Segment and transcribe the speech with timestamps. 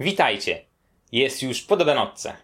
[0.00, 0.64] Witajcie.
[1.12, 2.36] Jest już po dobranocce.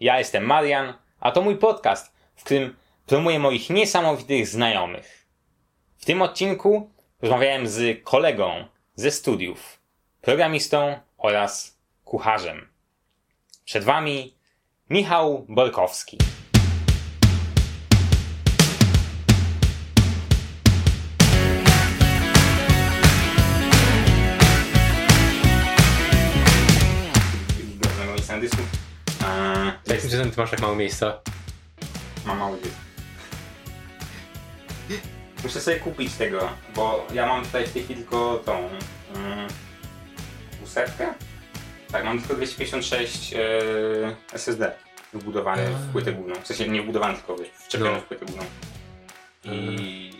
[0.00, 5.26] Ja jestem Marian, a to mój podcast, w którym promuję moich niesamowitych znajomych.
[5.98, 6.90] W tym odcinku
[7.22, 8.64] rozmawiałem z kolegą
[8.94, 9.78] ze studiów,
[10.20, 12.68] programistą oraz kucharzem.
[13.64, 14.34] Przed wami
[14.90, 16.18] Michał Borkowski.
[28.44, 28.62] Na dysku.
[29.26, 31.20] Eee, Jakim cudem ty masz tak mało miejsca?
[32.26, 32.74] Mam mały dysk.
[35.44, 38.68] Muszę sobie kupić tego, bo ja mam tutaj w tej chwili tylko tą
[40.64, 41.14] ósemkę.
[41.92, 43.38] Tak, mam tylko 256 e,
[44.32, 44.72] SSD
[45.12, 46.34] wbudowane w płytę główną.
[46.34, 48.00] W sensie nie wbudowane, tylko wczepione No.
[48.00, 48.44] w płytę główną.
[49.44, 50.10] I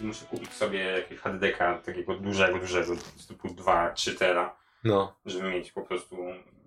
[0.00, 2.92] muszę kupić sobie jakiegoś HDD-ka takiego dużego, dużego,
[3.28, 5.16] typu 2-3 tera, No.
[5.26, 6.16] żeby mieć po prostu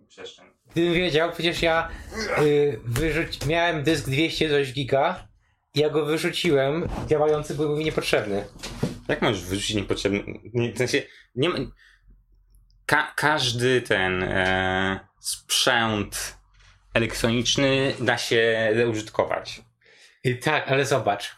[0.07, 0.45] przestrzeń.
[0.71, 1.89] Gdybym wiedział, przecież ja
[2.41, 5.27] y, wyrzuć, miałem dysk 200 coś giga
[5.73, 8.45] i ja go wyrzuciłem, działający był mi niepotrzebny.
[9.07, 10.23] Jak możesz wyrzucić niepotrzebny?
[10.53, 11.03] Nie, w sensie,
[11.35, 11.55] nie ma,
[12.85, 16.37] ka, każdy ten e, sprzęt
[16.93, 19.61] elektroniczny da się reużytkować.
[20.25, 21.35] Y, tak, ale zobacz.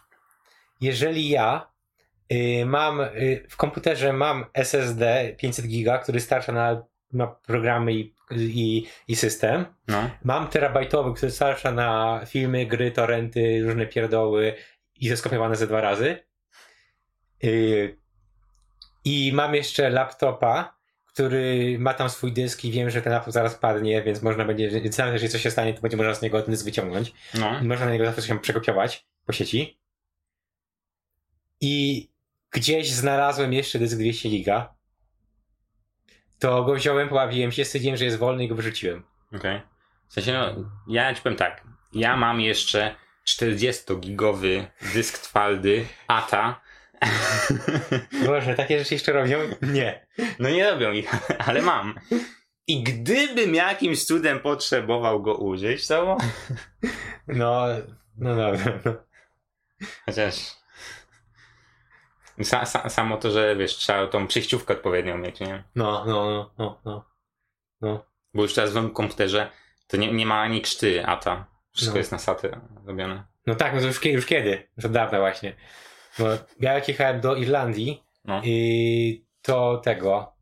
[0.81, 1.71] Jeżeli ja
[2.33, 8.13] y, mam y, w komputerze mam SSD 500 giga, który starcza na, na programy i,
[8.31, 10.09] i, i system, No.
[10.23, 14.55] Mam terabajtowy, który starcza na filmy, gry, torrenty, różne pierdoły
[14.95, 16.17] i zeskopiowane ze dwa razy.
[17.43, 17.97] Yy,
[19.05, 23.55] I mam jeszcze laptopa, który ma tam swój dysk i wiem, że ten laptop zaraz
[23.55, 26.41] padnie, więc można będzie, więc nawet jeżeli coś się stanie, to będzie można z niego
[26.41, 27.13] ten dysk wyciągnąć.
[27.33, 27.59] No.
[27.61, 29.79] I można na niego zawsze się przekopiować po sieci.
[31.61, 32.07] I
[32.51, 34.78] gdzieś znalazłem jeszcze dysk 200 giga.
[36.39, 39.03] To go wziąłem, pobawiłem się, stwierdziłem, że jest wolny i go wyrzuciłem.
[39.35, 39.61] Okej.
[40.07, 40.55] W sensie, no,
[40.87, 41.63] ja ci powiem tak.
[41.93, 42.95] Ja mam jeszcze
[43.27, 46.61] 40-gigowy dysk twardy ATA.
[48.25, 49.39] Boże, takie rzeczy jeszcze robią?
[49.61, 50.07] Nie.
[50.39, 51.11] No nie robią ich,
[51.47, 51.99] ale mam.
[52.67, 56.17] I gdybym jakimś cudem potrzebował go użyć, to
[57.27, 57.65] No,
[58.17, 58.79] no dobra.
[58.85, 58.93] No.
[60.05, 60.58] Chociaż.
[62.43, 65.63] Sa, sa, samo to, że wiesz, trzeba tą przejściówkę odpowiednią mieć, nie?
[65.75, 67.05] No, no, no, no, no.
[67.81, 68.05] no.
[68.33, 69.49] Bo już teraz w nowym komputerze
[69.87, 71.45] to nie, nie ma ani krzty ATA.
[71.71, 71.97] Wszystko No.
[71.97, 73.23] jest na SATy robione.
[73.47, 74.67] No tak, no to już, już kiedy?
[74.77, 75.55] Już od dawna właśnie.
[76.19, 76.25] Bo
[76.59, 78.41] ja jak jechałem do Irlandii No.
[78.43, 80.33] i to tego,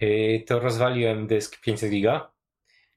[0.00, 2.30] i to rozwaliłem dysk 500 giga,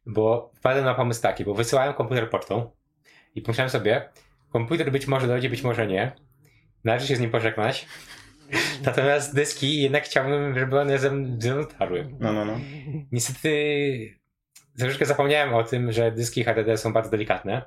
[0.06, 2.72] bo wpadłem na pomysł taki, bo wysyłałem komputer pocztą
[3.36, 4.10] i pomyślałem sobie,
[4.50, 6.16] komputer być może dojdzie, być może nie.
[6.84, 7.86] Należy się z nim pożegnać.
[8.86, 12.08] Natomiast dyski jednak chciałbym, żeby one ze mną ze mną tarły.
[12.20, 12.60] No, no, no.
[13.12, 14.20] Niestety
[14.80, 17.62] troszeczkę zapomniałem o tym, że dyski HDD są bardzo delikatne.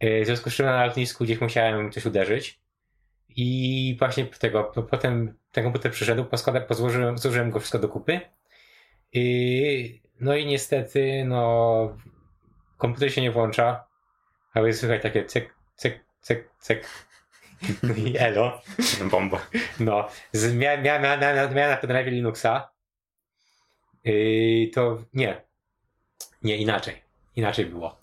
[0.00, 2.60] Yy, W związku z czym na lotnisku gdzieś musiałem coś uderzyć.
[3.28, 8.20] I właśnie tego, po- potem ten komputer przyszedł, poskładam, pozłożyłem, złożyłem go wszystko do kupy.
[9.12, 11.96] I, no i niestety, no,
[12.78, 13.84] komputer się nie włącza.
[14.54, 16.88] A więc słychać takie cyk, cyk, cyk, cyk.
[17.82, 18.62] No i elo.
[19.10, 19.46] Bomba.
[19.80, 21.20] No, z, miałem, miałem,
[21.54, 22.70] miałem na pendrive Linuxa.
[24.04, 25.42] Yy, to nie.
[26.42, 27.02] Nie, inaczej.
[27.36, 28.00] Inaczej było.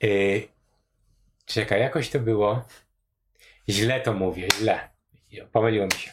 [0.00, 0.48] Yy,
[1.46, 2.64] czekaj, jakoś to było.
[3.68, 4.88] Źle to mówię, źle.
[5.52, 6.12] Pomyliło mi się.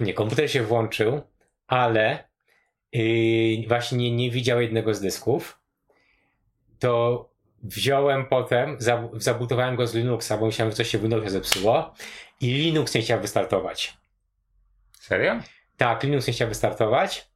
[0.00, 1.22] Nie, komputer się włączył,
[1.66, 2.28] ale
[2.92, 5.60] yy, właśnie nie, nie widział jednego z dysków.
[6.78, 7.33] To
[7.64, 11.94] wziąłem potem, zab- zabudowałem go z Linuxa, bo myślałem, że coś się w Windowsie zepsuło.
[12.40, 13.96] I Linux nie chciał wystartować.
[15.00, 15.40] Serio?
[15.76, 17.28] Tak, Linux nie chciał wystartować.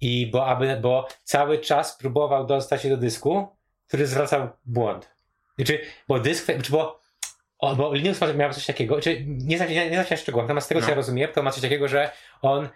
[0.00, 3.48] I bo, aby, bo cały czas próbował dostać się do dysku,
[3.88, 5.10] który zwracał błąd.
[5.56, 7.00] Znaczy, bo dysk, czy bo,
[7.58, 10.68] o, bo Linux miał coś takiego, czy nie znam, nie, nie znam szczegółów, natomiast z
[10.68, 10.90] tego co No.
[10.90, 12.10] ja rozumiem, to ma coś takiego, że
[12.42, 12.68] on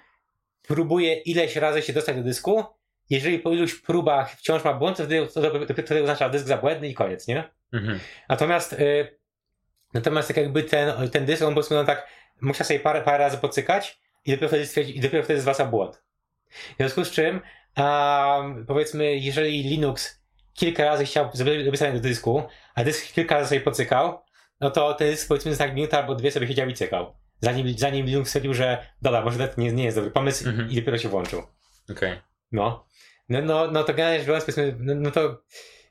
[0.62, 2.64] próbuje ileś razy się dostać do dysku.
[3.10, 5.26] Jeżeli po iluś próbach wciąż ma błąd, to wtedy,
[5.66, 7.44] to, wtedy oznacza dysk za błędny i koniec, nie?
[7.72, 8.00] Mhm.
[8.28, 9.19] Natomiast, y,
[9.94, 12.08] natomiast tak jakby ten, ten dysk, on powiedzmy, no tak,
[12.40, 16.02] musiał sobie parę, parę razy pocykać i dopiero wtedy, i dopiero wtedy zwraca błąd.
[16.50, 17.40] W związku z czym,
[18.66, 20.22] powiedzmy, jeżeli Linux
[20.55, 21.64] kilka razy chciał zrobić
[21.94, 22.43] do dysku,
[22.75, 24.20] a dysk kilka razy sobie pocykał,
[24.60, 27.14] no to ten dysk powiedzmy tak minutę albo dwie sobie siedział i cykał.
[27.40, 30.70] Zanim, zanim Linux stwierdził, że dobra, może to nie, nie jest dobry pomysł Mhm.
[30.70, 31.43] i dopiero się włączył.
[31.90, 32.27] Okej.
[32.52, 32.86] No.
[33.28, 35.42] No, no, no to generalnie rzecz biorąc, powiedzmy, no, no to.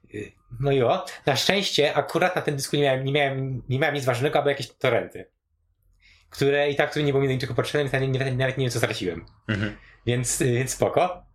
[0.10, 1.06] yy, No i o.
[1.26, 4.50] Na szczęście akurat na tym dysku nie miałem, nie miałem, nie miałem nic ważnego, albo
[4.50, 5.32] jakieś torrenty.
[6.30, 8.64] Które i tak które nie było mi do niczego potrzebne, więc nawet nie, nawet nie
[8.64, 9.26] wiem, co straciłem.
[9.48, 9.78] Mhm.
[10.06, 11.26] Więc, yy, więc spoko.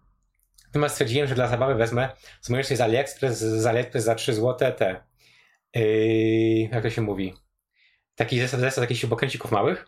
[0.66, 2.08] Natomiast stwierdziłem, że dla zabawy wezmę,
[2.40, 5.04] zamawiasz sobie z AliExpress, z AliExpress za 3 zł te,
[5.74, 7.34] yy, jak to się mówi,
[8.14, 9.86] taki zestaw, zestaw takich śrubokręcików małych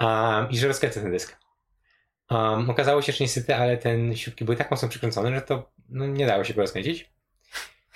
[0.00, 1.36] um, i że rozkręcę ten dysk.
[2.32, 6.06] Um, okazało się, że niestety, ale ten śrubki były tak mocno przykręcone, że to no,
[6.06, 7.10] nie dało się go rozkręcić.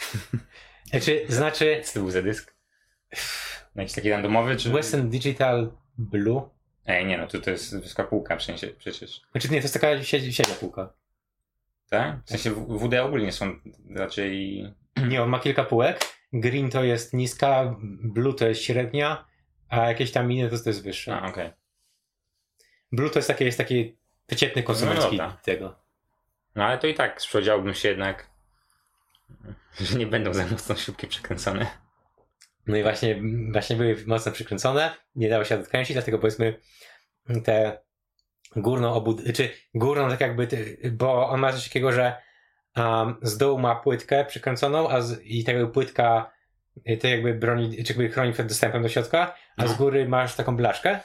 [0.91, 2.57] znaczy, znaczy Co to był za dysk?
[3.75, 4.71] No jakiś taki randomowy, czy...
[4.71, 6.51] Western Digital Blue.
[6.87, 8.73] Ej, nie no, to, to jest wysoka półka przecież.
[8.73, 9.23] przecież.
[9.33, 10.93] Znaczy nie, to jest taka średnia półka.
[11.91, 12.25] Tak?
[12.25, 13.57] W sensie WD ogólnie są
[13.91, 14.65] raczej...
[15.09, 16.01] Nie, on ma kilka półek.
[16.33, 19.25] Green to jest niska, blue to jest średnia,
[19.69, 21.17] a jakieś tam inne to, to jest wyższe.
[21.17, 21.51] A, okej.
[22.93, 23.97] Blue to jest taki, jest taki
[24.27, 25.39] przeciętny konsumencki No dobra.
[25.43, 25.79] tego.
[26.55, 28.31] No ale to i tak spodziewałbym się jednak,
[29.81, 31.67] że nie będą za mocno śrubki przekręcone.
[32.67, 36.61] No i właśnie, właśnie były mocno przykręcone, nie dało się odkręcić, dlatego powiedzmy
[37.45, 37.79] te
[38.57, 39.21] górną obud...
[39.35, 40.49] czy górną tak jakby,
[40.93, 42.17] bo on ma coś takiego, że
[42.77, 46.31] um, z dołu ma płytkę przykręconą, a z, i tak jakby płytka
[46.91, 49.69] y, to jakby broni, czy jakby chroni przed dostępem do środka, a No.
[49.69, 51.01] z góry masz taką blaszkę.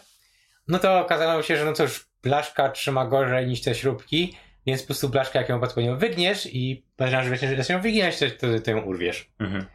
[0.67, 4.87] No to okazało się, że no cóż, blaszka trzyma gorzej niż te śrubki, więc po
[4.87, 8.71] prostu blaszkę jak ją odpowiednio wygniesz i podejrzewam, że jak ją wyginąć, to, to, to
[8.71, 9.31] ją urwiesz.
[9.39, 9.65] Mhm.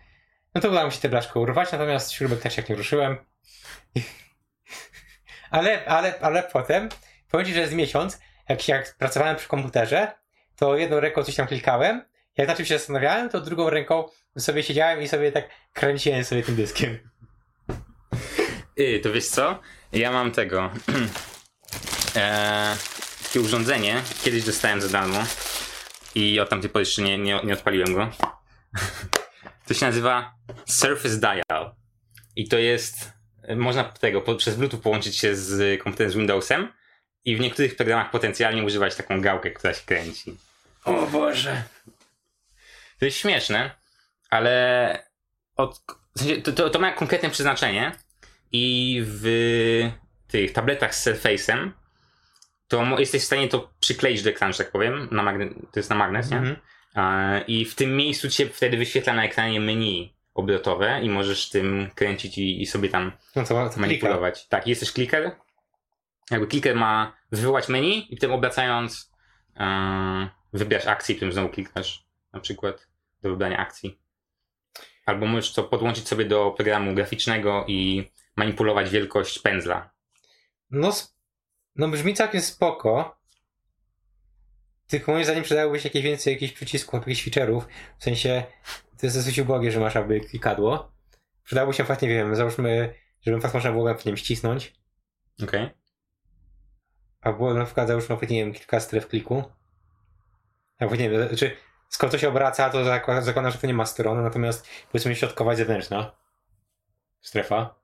[0.54, 3.16] No to udało mi się tę blaszkę urwać, natomiast śrubek też jak nie ruszyłem.
[5.50, 6.88] ale, ale, ale potem,
[7.31, 10.12] powiem ci, że z miesiąc, jak, jak pracowałem przy komputerze,
[10.56, 12.02] to jedną ręką coś tam klikałem,
[12.37, 14.04] jak na czym się zastanawiałem, to drugą ręką
[14.38, 16.99] sobie siedziałem i sobie tak kręciłem sobie tym dyskiem.
[18.76, 19.60] Yy, to wiesz co?
[19.92, 20.70] Ja mam tego.
[22.16, 22.76] eee,
[23.22, 24.02] takie urządzenie.
[24.24, 25.24] Kiedyś dostałem za darmo.
[26.14, 28.10] I od tamtej pory jeszcze nie, nie, nie odpaliłem go.
[29.66, 30.34] to się nazywa
[30.66, 31.74] Surface Dial.
[32.36, 33.12] I to jest.
[33.56, 36.72] Można tego po, przez Bluetooth połączyć się z komputerem z Windowsem.
[37.24, 40.36] I w niektórych programach potencjalnie używać taką gałkę, która się kręci.
[40.84, 41.62] O Boże!
[42.98, 43.70] To jest śmieszne,
[44.30, 45.06] ale
[45.56, 45.80] od,
[46.16, 47.92] w sensie, to, to, to ma konkretne przeznaczenie
[48.52, 49.24] i w
[50.28, 51.70] tych tabletach z Surface'em
[52.68, 55.90] to jesteś w stanie to przykleić do ekranu, że tak powiem, na magne- to jest
[55.90, 56.36] na magnes, nie?
[56.36, 56.56] Mhm.
[56.94, 61.48] A, I w tym miejscu ci się wtedy wyświetla na ekranie menu obrotowe i możesz
[61.50, 63.80] tym kręcić i, i sobie tam No to, to klika.
[63.80, 64.48] manipulować.
[64.48, 65.30] Tak, jest też kliker.
[66.30, 69.12] Jakby kliker ma wywołać menu i potem obracając
[69.56, 72.88] e, wybierasz akcję, potem znowu klikasz na przykład
[73.22, 73.98] do wybrania akcji.
[75.06, 79.90] Albo możesz to podłączyć sobie do programu graficznego i manipulować wielkość pędzla.
[80.70, 80.92] No,
[81.78, 83.17] no brzmi całkiem spoko.
[84.87, 87.62] Tylko moim zdaniem przydałoby się jakieś więcej jakichś przycisków, jakichś feature'ów.
[87.99, 88.44] W sensie,
[88.99, 90.93] to jest dosyć ubogie, że masz aby klikadło.
[91.44, 94.75] Przydałoby się fakt, nie wiem, załóżmy, żeby fakt można było, wiem, ścisnąć.
[95.43, 95.70] Okej?
[97.20, 99.44] A było na przykład, załóżmy, nie wiem, kilka stref kliku.
[100.78, 101.56] Albo nie wiem, znaczy,
[101.88, 105.52] skoro to się obraca, to zakłada, zakładam, że to nie ma strony, natomiast powiedzmy środkowa
[105.52, 106.17] i zewnętrzna
[107.20, 107.75] strefa.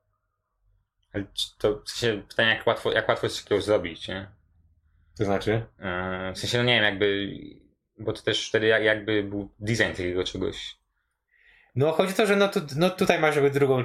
[1.59, 4.31] To w sensie pytanie, jak łatwo, jak łatwo jest coś takiego zrobić, nie?
[5.19, 7.29] To znaczy, E, w sensie, no nie wiem, jakby.
[7.99, 10.77] Bo to też wtedy jak- jakby był design takiego czegoś.
[11.75, 13.85] No chodzi o to, że no, tu, no tutaj masz jakby drugą,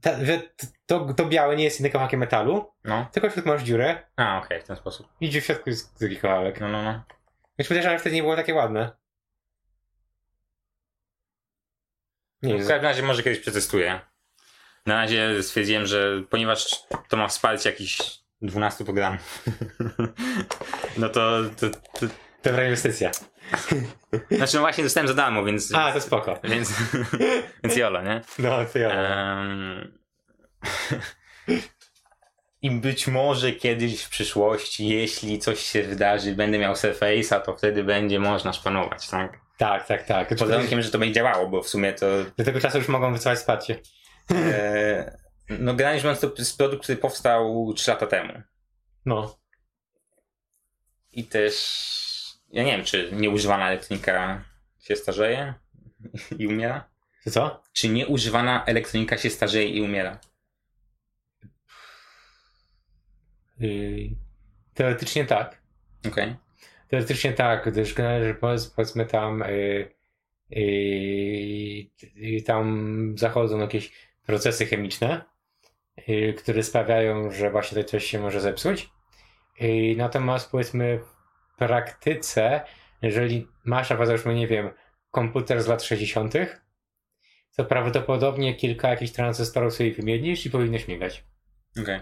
[0.00, 0.42] ta, że
[0.86, 3.06] to, to białe nie jest inny kawałkiem metalu, No.
[3.12, 5.06] tylko w środku masz dziurę A, okej, w ten sposób.
[5.20, 6.60] i gdzie w środku jest drugi kawałek.
[6.60, 7.04] No, no, no.
[7.58, 8.90] Więc podejrzewam, że wtedy nie było takie ładne.
[12.42, 14.00] Nie W wiem, każdym razie może kiedyś przetestuję.
[14.86, 16.66] Na razie stwierdziłem, że ponieważ
[17.08, 17.98] to ma wsparcie jakichś
[18.42, 19.44] 12 programów,
[20.98, 22.06] no to, to, to...
[22.44, 23.10] dobra inwestycja.
[24.30, 25.74] Znaczy no właśnie dostałem za darmo, więc...
[25.74, 26.38] A, to spoko.
[26.44, 26.72] Więc,
[27.64, 28.20] więc jolo, nie?
[28.38, 28.90] No, to ja.
[28.90, 29.98] Em,
[32.62, 37.84] I być może kiedyś w przyszłości, jeśli coś się wydarzy, będę miał Surface'a, to wtedy
[37.84, 39.40] będzie można szpanować, tak?
[39.56, 40.28] Tak, tak, tak.
[40.28, 43.12] Pod warunkiem, że to będzie działało, bo w sumie to Do tego czasu już mogą
[43.12, 43.78] wycofać wsparcie.
[44.30, 45.18] E,
[45.48, 48.42] no generalnie biorąc, to jest produkt, który powstał 3 lata temu.
[49.04, 49.38] No.
[51.12, 51.86] I też
[52.52, 54.44] ja nie wiem, czy nieużywana elektronika
[54.80, 55.54] się starzeje
[56.38, 56.88] i umiera?
[57.30, 57.62] Co?
[57.72, 60.20] Czy nieużywana elektronika się starzeje i umiera?
[63.58, 64.10] Yy,
[64.74, 65.62] teoretycznie tak.
[66.08, 66.36] Okej.
[66.88, 68.34] Teoretycznie tak, gdyż generalnie
[68.74, 69.90] powiedzmy tam yy,
[72.14, 73.92] yy, tam zachodzą jakieś
[74.26, 75.24] procesy chemiczne,
[76.08, 78.90] yy, które sprawiają, że właśnie to coś się może zepsuć.
[79.60, 82.60] Yy, natomiast powiedzmy w praktyce,
[83.02, 84.70] jeżeli masz na przykład, nie wiem,
[85.10, 86.34] komputer z lat 60.,
[87.56, 91.24] to prawdopodobnie kilka jakichś tranzystorów sobie wymienisz i powinno śmigać.
[91.82, 92.00] Okej.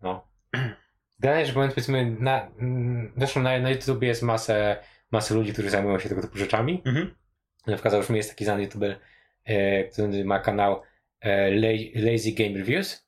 [0.00, 0.28] No.
[1.20, 4.76] Generalnie rzecz biorąc, powiedzmy, na, mm, zresztą na, na YouTube jest masę,
[5.10, 6.82] masę ludzi, którzy zajmują się tego typu rzeczami.
[6.84, 7.14] Mhm.
[7.66, 9.00] Na przykład załóżmy jest taki znany youtuber,
[9.92, 10.82] który ma kanał
[11.20, 13.06] e, La- Lazy Game Reviews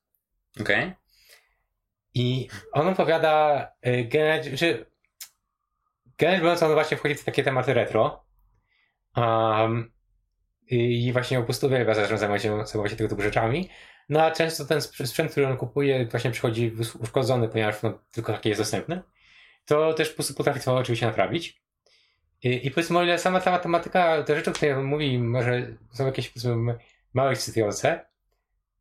[0.61, 0.93] Okej.
[2.15, 4.87] i on opowiada e, generalnie, że
[6.19, 8.25] generalnie biorąc, on właśnie wchodzi w takie tematy retro
[9.17, 9.93] um,
[10.67, 13.69] i właśnie po prostu uwielbia zacząć zajmować się, zajmować się tego typu rzeczami.
[14.09, 18.33] No a często ten sp- sprzęt, który on kupuje właśnie przychodzi uszkodzony, ponieważ no, tylko
[18.33, 19.03] taki jest dostępny.
[19.65, 21.62] To też po prostu potrafi to oczywiście naprawić.
[22.42, 26.06] I, i powiedzmy, o ile sama ta matematyka, te rzeczy, o których mówi, może są
[26.06, 26.78] jakieś powiedzmy
[27.14, 28.06] małe ekscytujące,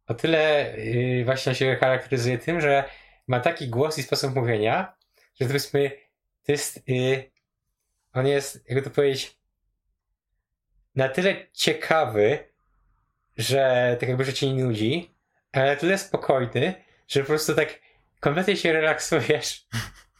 [0.08, 2.84] o tyle yy, właśnie się charakteryzuje tym, że
[3.28, 4.94] ma taki głos i sposób mówienia,
[5.42, 5.92] że powiedzmy,
[6.46, 7.32] to jest, yy,
[8.14, 9.38] on jest, jakby to powiedzieć,
[10.96, 12.40] na tyle ciekawy,
[13.38, 15.12] że tak jakby, że cię nie nudzi,
[15.52, 16.74] ale na tyle spokojny,
[17.08, 17.80] że po prostu tak
[18.20, 19.68] kompletnie się relaksujesz.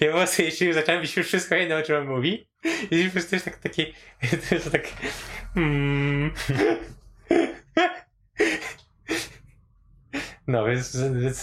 [0.00, 2.48] Ja po prostu jeśli zacząłem być już wszystko jedno, o czym on mówi,
[2.90, 3.86] i po prostu jest tak taki,
[4.48, 4.88] to jest tak
[5.54, 6.32] hmm.
[10.46, 11.42] No, więc, więc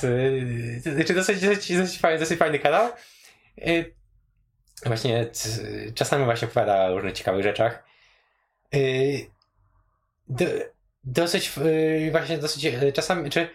[0.81, 2.89] znaczy dosyć, dosyć, dosyć, fajny, dosyć fajny kanał.
[3.57, 3.97] Yy,
[4.85, 5.27] Właśnie
[5.95, 7.83] czasami właśnie opowiada o różnych ciekawych rzeczach.
[8.73, 9.25] Yy,
[10.27, 10.45] do,
[11.03, 13.49] dosyć yy, właśnie dosyć czasami, czy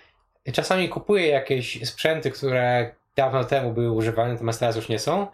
[0.52, 5.26] czasami kupuję jakieś sprzęty, które dawno temu były używane, natomiast teraz już nie są.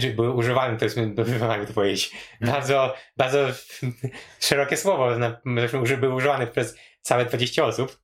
[0.00, 3.38] Czy były używane, to jest, jakby to powiedzieć, bardzo, bardzo
[4.40, 5.08] szerokie słowo,
[5.82, 7.98] że były używane przez całe 20 osób.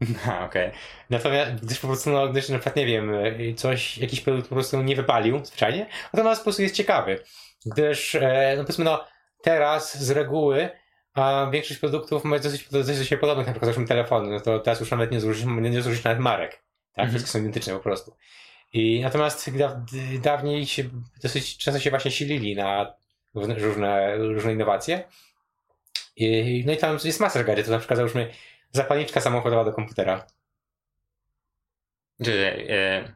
[0.28, 0.70] A, Okej.
[1.10, 4.54] Natomiast gdyż po prostu, no, gdyż na przykład, nie wiem, y, coś, jakiś produkt po
[4.54, 7.24] prostu nie wypalił zwyczajnie, natomiast po prostu jest ciekawy.
[7.66, 9.04] Gdyż, e, no powiedzmy, no,
[9.42, 10.70] teraz z reguły
[11.14, 14.80] a większość produktów ma dosyć, dosyć się podobnych, na przykład zresztą telefony, no to teraz
[14.80, 16.62] już nawet nie zużyć, nie zużyć nawet marek.
[16.94, 17.10] Tak, Mhm.
[17.10, 18.16] wszystkie są identyczne po prostu.
[18.72, 19.84] I natomiast da,
[20.22, 20.84] dawniej się
[21.22, 22.94] dosyć często się właśnie silili na
[23.34, 23.54] różne,
[24.16, 25.04] różne, innowacje.
[26.16, 28.32] I, no i tam jest masa gadżetów, na przykład załóżmy
[28.72, 30.26] zapalniczka samochodowa do komputera.
[32.20, 33.12] Że e,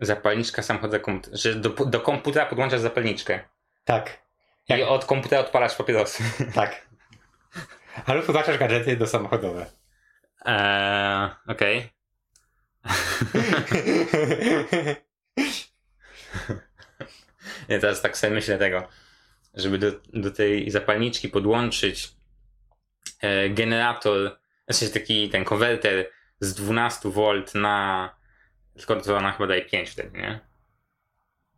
[0.00, 3.40] zapalniczka samochodu, komp- że do, do komputera podłączasz zapalniczkę.
[3.84, 4.22] Tak,
[4.68, 6.22] I Jak- od komputera odpalasz papierosy.
[6.54, 6.88] tak.
[8.06, 9.66] Ale podłączasz gadżety do samochodowe.
[10.44, 11.88] Eee, Okej.
[17.68, 18.88] Ja teraz tak sobie myślę tego,
[19.54, 22.12] żeby do, do tej zapalniczki podłączyć
[23.20, 24.38] e, generator,
[24.70, 28.18] sensie taki ten konwerter z 12 V na
[28.76, 30.40] tylko to ona chyba daje 5 wtedy, nie?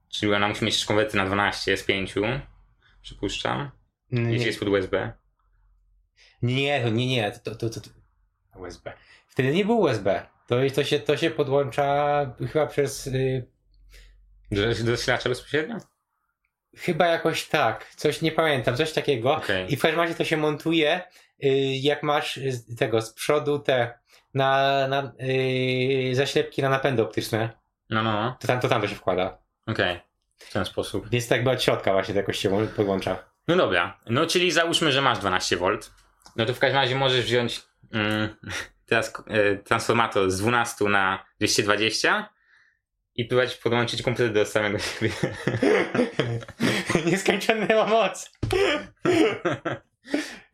[0.09, 2.15] Czyli ona musi mieć konwerter na 12 z 5,
[3.03, 3.71] przypuszczam,
[4.11, 5.13] jeśli Nie, jest pod USB.
[6.43, 7.91] nie, nie, nie, to, to, to, to
[8.59, 8.93] USB.
[9.27, 10.27] Wtedy nie było USB.
[10.51, 13.07] To, to, się, to się podłącza chyba przez.
[13.07, 13.47] Y,
[14.51, 15.77] Do, zasilacza bezpośrednio?
[16.77, 17.95] chyba jakoś tak.
[17.97, 19.37] Coś nie pamiętam, coś takiego.
[19.37, 19.73] Okej.
[19.73, 21.01] I w każdym razie to się montuje,
[21.45, 21.49] y,
[21.81, 22.41] jak masz
[22.79, 23.99] tego z przodu te
[24.35, 27.51] na, na y, zaślepki na napędy optyczne.
[27.91, 28.37] No, no, no.
[28.41, 29.39] To tam, to tam to się wkłada.
[29.67, 30.01] Okej.
[30.39, 31.09] W ten sposób.
[31.11, 33.25] Więc tak od środka właśnie to jakoś się podłącza.
[33.49, 35.91] No dobra, no czyli załóżmy, że masz 12V.
[36.37, 38.37] No to w każdym razie możesz wziąć mm,
[38.91, 42.29] teraz e, transformator z 12 na 220
[43.15, 45.11] i próbować podłączyć komputer do samego siebie.
[47.07, 48.31] Nieskończona moc.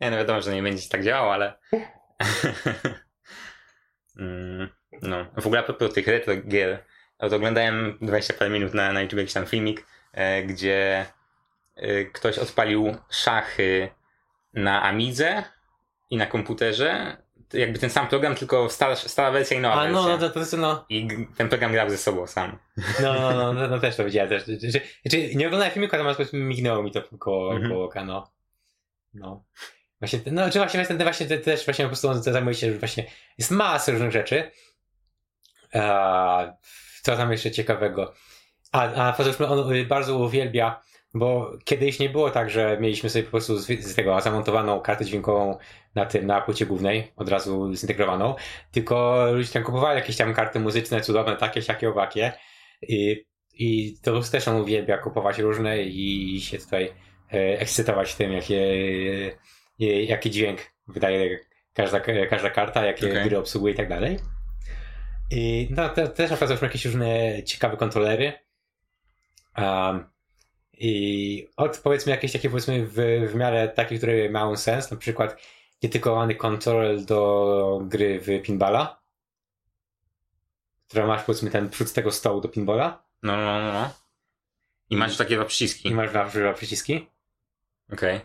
[0.01, 1.53] nie no wiadomo, że nie będzie tak działał, ale...
[4.19, 4.69] Mm,
[5.01, 6.83] no, w ogóle a propos tych retro gier,
[7.19, 11.05] no to oglądałem 20 parę minut na, na YouTube jakiś tam filmik, e, gdzie
[11.75, 13.89] e, ktoś odpalił szachy
[14.53, 15.43] na Amidze
[16.09, 17.17] i na komputerze.
[17.53, 20.01] Jakby ten sam program, tylko stara, stara wersja i nowa A wersja.
[20.01, 20.85] no, no to, to jest no.
[20.89, 22.57] I ten program grał ze sobą sam.
[23.01, 24.43] No, no, no, no, no też to widziałem też.
[24.43, 27.71] Znaczy, znaczy, nie oglądałem filmiku, natomiast powiedzmy mignęło mi to koło, Mhm.
[27.71, 28.31] koło oka, no.
[29.13, 29.43] No.
[29.99, 33.05] Właśnie, no, czy właśnie, ten, właśnie te, też właśnie po prostu zajmuje się, że właśnie
[33.37, 34.51] jest masa różnych rzeczy.
[35.73, 36.53] A,
[37.01, 38.13] co tam jeszcze ciekawego?
[38.71, 40.81] A, a poza on bardzo uwielbia,
[41.13, 45.05] bo kiedyś nie było tak, że mieliśmy sobie po prostu z, z tego zamontowaną kartę
[45.05, 45.57] dźwiękową
[45.97, 48.35] na tym, na płycie głównej, od razu zintegrowaną,
[48.71, 52.33] tylko ludzie tam kupowali jakieś tam karty muzyczne, cudowne, takie, siakie, owakie.
[52.81, 56.93] I, i to też on uwielbia kupować różne i się tutaj
[57.33, 58.61] e, ekscytować tym, jakie,
[59.81, 61.39] e, jaki dźwięk wydaje
[61.73, 61.99] każda,
[62.29, 63.23] każda karta, jakie Okej.
[63.23, 64.17] gry obsługuje i tak dalej.
[65.31, 68.33] I no, te, też na przykład jakieś różne ciekawe kontrolery.
[69.57, 70.09] Um,
[70.73, 72.95] I od powiedzmy jakieś takie powiedzmy w,
[73.31, 75.41] w miarę takie, które mają sens, na przykład
[75.81, 79.01] dedykowany kontroler do gry w pinballa.
[80.87, 83.93] która masz powiedzmy ten przód tego stołu do pinballa No, no, no, no.
[84.89, 85.89] I masz takie dwa przyciski.
[85.89, 87.07] i masz dwa dwa przyciski.
[87.93, 88.19] Okej.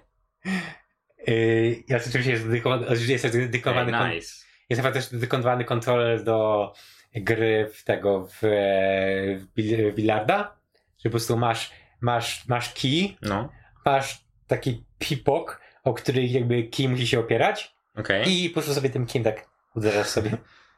[1.26, 4.14] Yy, ja oczywiście jest dedykowany, oczywiście jest dedykowany, kon- Okay.
[4.14, 4.44] Nice.
[4.70, 6.72] jest chyba też dedykowany kontroler do
[7.14, 10.56] gry w tego w, w, bil- w bilarda,
[10.98, 13.48] że po prostu masz, masz, masz key, No.
[13.84, 18.44] masz taki pipok, o który jakby key musi się opierać Okej.
[18.44, 20.30] i po prostu sobie tym keyem tak uderzasz sobie.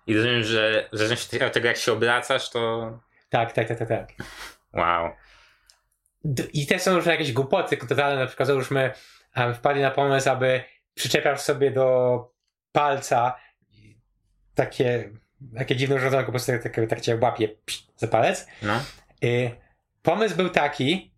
[0.07, 2.93] I rozumiem, że w zależności od tego, jak się obracasz, to...
[3.29, 4.13] Tak, tak, tak, tak, tak.
[4.73, 5.11] Wow.
[6.53, 8.93] I te są już jakieś głupoty totalne, na przykład załóżmy
[9.37, 10.63] um, wpadli na pomysł, aby
[10.95, 12.19] przyczepiasz sobie do
[12.73, 13.35] palca
[14.55, 15.11] takie,
[15.57, 18.47] takie dziwne urządzonko, po prostu tak, tak, tak cię łapie psz, za palec.
[18.63, 18.81] No.
[19.25, 19.51] Y,
[20.03, 21.15] pomysł był taki,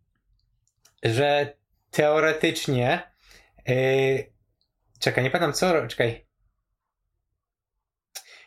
[1.02, 1.56] że
[1.90, 3.02] teoretycznie
[3.68, 4.32] y,
[5.00, 6.26] czekaj, nie pamiętam co, czekaj.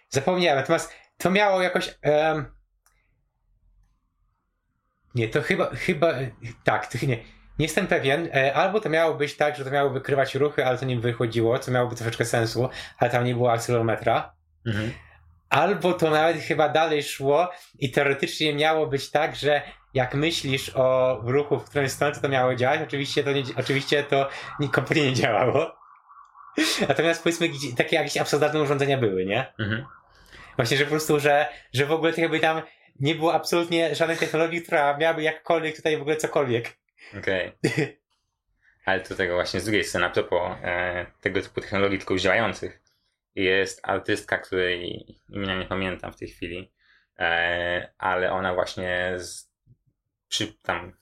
[0.10, 2.60] Zapomniałem, natomiast to miało jakoś em,
[5.16, 6.14] nie, to chyba, chyba,
[6.64, 7.18] tak, to, nie,
[7.60, 10.78] nie jestem pewien, e, albo to miało być tak, że to miało wykrywać ruchy, ale
[10.78, 14.36] to nie wychodziło, co miałoby troszeczkę sensu, ale tam nie było akcelerometra.
[14.66, 14.94] Mhm.
[15.50, 19.62] Albo to nawet chyba dalej szło i teoretycznie miało być tak, że
[19.94, 24.04] jak myślisz o ruchu, w którą stronę to, to miało działać, oczywiście to, nie, oczywiście
[24.04, 24.30] to
[24.60, 25.76] nie, kompletnie nie działało.
[26.88, 29.54] Natomiast powiedzmy, takie jakieś absurdalne urządzenia były, nie?
[29.60, 29.86] Mhm.
[30.56, 32.62] Właśnie, że po prostu, że, że w ogóle to jakby tam
[33.00, 36.78] nie było absolutnie żadnej technologii, która miałaby jakkolwiek tutaj w ogóle cokolwiek.
[37.20, 37.52] Okej.
[38.86, 42.82] Ale do tego właśnie z drugiej strony, a propos e, tego typu technologii tylko działających,
[43.36, 46.72] jest artystka, której imienia nie pamiętam w tej chwili,
[47.20, 49.49] e, ale ona właśnie z,
[50.30, 50.94] przy tam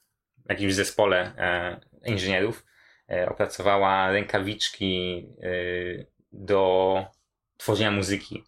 [0.48, 2.66] jakimś zespole e, inżynierów
[3.10, 5.48] e, opracowała rękawiczki e,
[6.32, 7.04] do
[7.56, 8.44] tworzenia muzyki,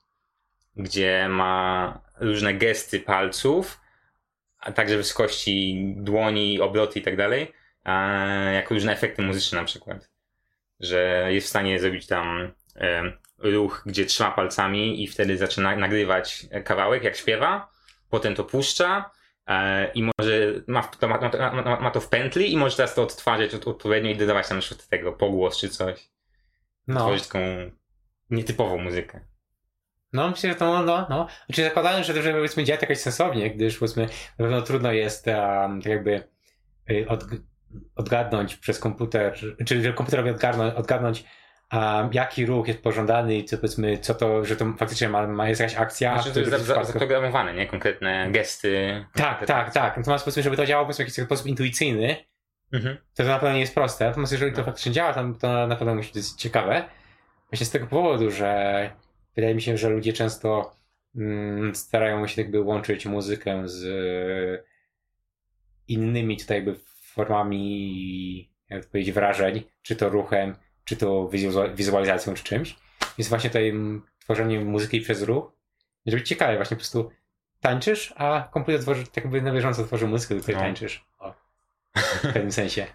[0.77, 3.81] gdzie ma różne gesty palców,
[4.59, 7.53] a także wysokości dłoni, obroty i tak dalej,
[7.85, 8.19] a
[8.55, 10.11] jako różne efekty muzyczne na przykład.
[10.81, 12.53] Że jest w stanie zrobić tam
[13.39, 17.71] ruch, gdzie trzyma palcami i wtedy zaczyna nagrywać kawałek, jak śpiewa,
[18.11, 19.11] potem to puszcza
[19.95, 21.19] i może ma, to, ma,
[21.53, 24.57] ma, ma, to w pętli i może teraz to odtwarzać od, odpowiednio i dodawać tam
[24.57, 26.11] na przykład tego pogłos czy coś.
[26.87, 27.41] No, Tworzyć taką
[28.31, 29.21] nietypową muzykę.
[30.13, 31.27] no myślę, że to, no, no.
[31.47, 34.03] Znaczy zakładając, że to, że powiedzmy działa to jakoś sensownie, gdyż powiedzmy,
[34.39, 36.23] na pewno trudno jest um, tak jakby
[36.91, 37.25] y, od,
[37.97, 41.25] odgadnąć przez komputer, czyli komputerowi odgadnąć, odgadnąć
[41.73, 45.49] um, jaki ruch jest pożądany i co powiedzmy, co to, że to faktycznie ma, ma
[45.49, 46.23] jest jakaś akcja.
[46.23, 47.67] Znaczy, to jest zaprogramowane, nie?
[47.67, 49.05] Konkretne gesty.
[49.15, 49.97] Tak, tak, tak.
[49.97, 52.17] Natomiast powiedzmy, żeby to działało powiedzmy, w jakiś sposób intuicyjny,
[52.73, 52.97] Mhm.
[53.15, 54.05] to, to na pewno nie jest proste.
[54.05, 54.65] Natomiast jeżeli to No.
[54.65, 56.85] faktycznie działa, to, to na pewno musi być ciekawe.
[57.51, 58.91] Właśnie z tego powodu, że
[59.37, 60.77] wydaje mi się, że ludzie często
[61.17, 63.85] mm, starają się jakby łączyć muzykę z
[65.89, 66.75] innymi tutaj jakby
[67.15, 72.77] formami, jak to powiedzieć, wrażeń, czy to ruchem, czy to wizu- wizualizacją, czy czymś.
[73.19, 73.73] Więc właśnie tutaj
[74.19, 75.53] tworzenie muzyki przez ruch
[76.07, 76.57] może być ciekawe.
[76.57, 77.11] Właśnie po prostu
[77.61, 80.63] tańczysz, a komputer tworzy, tak jakby na bieżąco tworzy muzykę, do której No.
[80.63, 81.05] tańczysz.
[81.19, 81.35] O.
[81.97, 82.87] W pewnym sensie.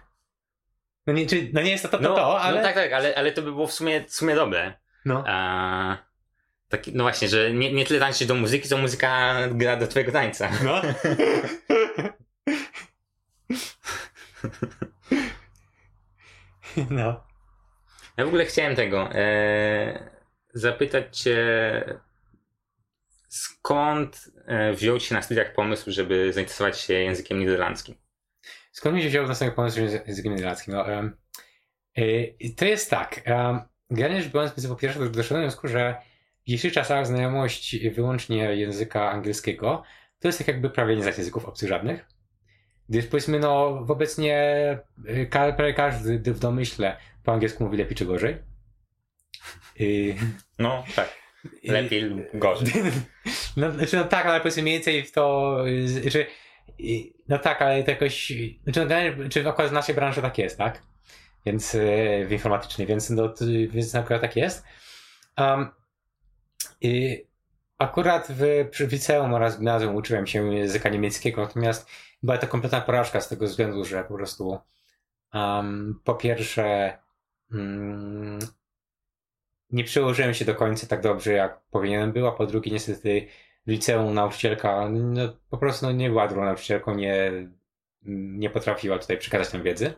[1.06, 2.56] No nie, czy, no nie jest to to, to, No, to ale...
[2.56, 4.74] no tak, tak, ale, ale to by było w sumie, w sumie dobre.
[5.04, 5.24] No.
[5.26, 5.96] A,
[6.68, 10.12] taki, no właśnie, że nie, nie tyle tańczysz do muzyki, co muzyka gra do twojego
[10.12, 10.50] tańca.
[10.64, 10.82] No.
[16.90, 17.25] no.
[18.16, 20.10] Ja w ogóle chciałem tego e,
[20.54, 21.36] zapytać cię,
[23.28, 27.94] skąd e, wziął się na studiach pomysł, żeby zainteresować się językiem niderlandzkim?
[28.72, 30.74] Skąd mi się wziął następny pomysł z językiem niderlandzkim?
[30.74, 31.16] No, um,
[32.56, 33.20] to jest tak.
[33.26, 35.96] Um, generalnie rzecz biorąc, po pierwsze do- doszedłem do wniosku, że
[36.46, 39.82] dzisiejszych czasach znajomość wyłącznie języka angielskiego
[40.18, 42.06] to jest tak jakby prawie nie znać języków obcych żadnych.
[42.88, 44.78] Gdyż powiedzmy, no obecnie
[45.30, 48.38] ka- prawie każdy w domyśle po angielsku mówi lepiej czy gorzej.
[49.80, 50.16] Y,
[50.58, 51.16] No tak,
[51.68, 52.72] y, lepiej lub gorzej.
[53.56, 56.26] No, znaczy, no tak, ale powiedzmy mniej więcej w to, znaczy,
[57.28, 58.32] no tak, ale to jakoś,
[58.64, 60.82] znaczy, no, czy akurat w naszej branży tak jest, tak?
[61.46, 61.76] Więc
[62.26, 63.34] w informatycznej, więc, no,
[63.68, 64.64] więc akurat tak jest.
[65.38, 65.68] Um,
[66.84, 67.26] y,
[67.78, 71.90] akurat w, przy liceum oraz gimnazjum uczyłem się języka niemieckiego, natomiast
[72.22, 74.58] była to kompletna porażka z tego względu, że po prostu
[75.34, 76.98] um, po pierwsze
[79.70, 83.26] nie przełożyłem się do końca tak dobrze, jak powinienem był, a po drugie niestety
[83.66, 87.32] w liceum nauczycielka no, po prostu no, nie była dobrą nauczycielką, nie,
[88.02, 89.94] nie potrafiła tutaj przekazać nam wiedzy.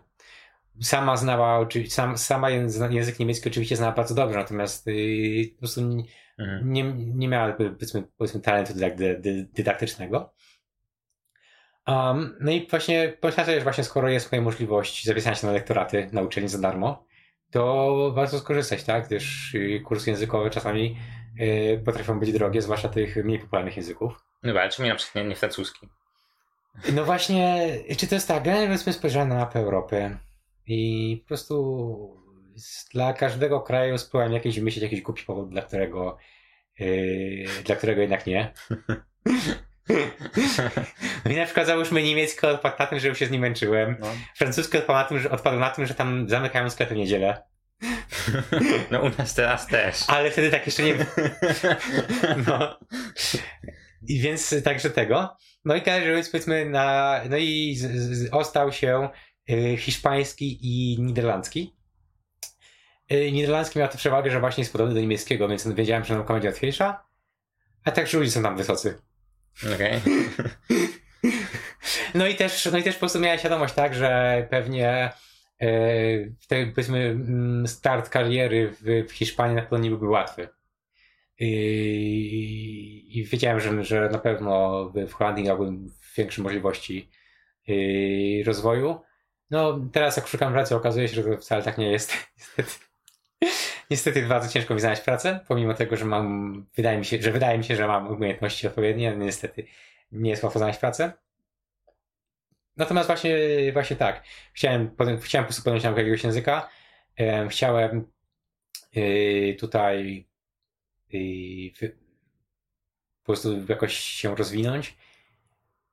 [0.82, 6.04] Sama znała, sam, sama język, niemiecki oczywiście znała bardzo dobrze, natomiast yy, po prostu nie-
[6.38, 6.72] Mhm.
[6.72, 10.34] nie, nie miała powiedzmy, powiedzmy talentu dydak, dy, dy, dydaktycznego.
[11.86, 16.08] Um, no i właśnie sobie, że właśnie skoro jest tutaj możliwość zapisania się na lektoraty
[16.12, 17.06] na uczelni za darmo,
[17.50, 19.06] to warto skorzystać, tak?
[19.06, 20.96] Gdyż kursy językowe czasami
[21.40, 24.24] y, potrafią być drogie, zwłaszcza tych mniej popularnych języków.
[24.42, 25.88] No ale czemu na przykład nie, nie francuski?
[26.92, 28.44] No właśnie, czy to jest tak?
[28.44, 30.16] Generalnie spojrzałem na mapę Europy
[30.66, 32.18] i po prostu
[32.92, 36.18] dla każdego kraju spróbowałem jakiś wymyślić jakiś głupi powód, dla którego
[36.78, 38.52] yy, dla którego jednak nie.
[41.24, 43.96] No i na przykład załóżmy niemiecki odpadł na tym, że już się z nim męczyłem.
[44.00, 44.06] No.
[44.36, 47.42] Francuski odpadł na tym, że, odpadł na tym, że tam zamykają sklepy w niedzielę.
[48.90, 49.96] no u nas teraz też.
[50.06, 50.94] Ale wtedy tak jeszcze nie
[52.46, 52.78] No.
[54.08, 55.36] I więc także tego.
[55.64, 57.20] No i każdy więc powiedzmy na.
[57.30, 59.08] No i z, z, ostał się
[59.50, 61.76] y, hiszpański i niderlandzki.
[63.12, 66.34] Y, niderlandzki miał tę przewagę, że właśnie jest podobny do niemieckiego, więc wiedziałem, że nauka
[66.34, 67.04] będzie łatwiejsza.
[67.84, 68.98] A także ludzie są tam wysocy.
[69.74, 70.00] Okej.
[72.14, 75.10] No i też, no i też po prostu miałem świadomość, tak, że pewnie
[75.60, 80.48] yy, ten, powiedzmy mm, start kariery w, w Hiszpanii na pewno nie byłby łatwy.
[81.38, 87.10] I, i wiedziałem, że, że na pewno w Holandii miałbym większe możliwości
[87.66, 89.00] yy, rozwoju.
[89.50, 92.12] No teraz jak szukam pracy okazuje się, że to wcale tak nie jest.
[92.38, 92.88] Niestety.
[93.90, 97.58] Niestety bardzo ciężko mi znaleźć pracę, pomimo tego, że mam, wydaje mi się, że wydaje
[97.58, 99.66] mi się, że mam umiejętności odpowiednie, ale niestety
[100.12, 101.12] nie jest łatwo znaleźć pracę.
[102.76, 103.36] Natomiast właśnie,
[103.72, 104.24] właśnie tak.
[104.52, 106.68] Chciałem, chciałem po prostu podjąć naukę jakiegoś języka.
[107.16, 108.10] Em, chciałem
[108.94, 110.26] yy, tutaj
[111.80, 111.96] wy,
[113.22, 114.96] po prostu jakoś się rozwinąć.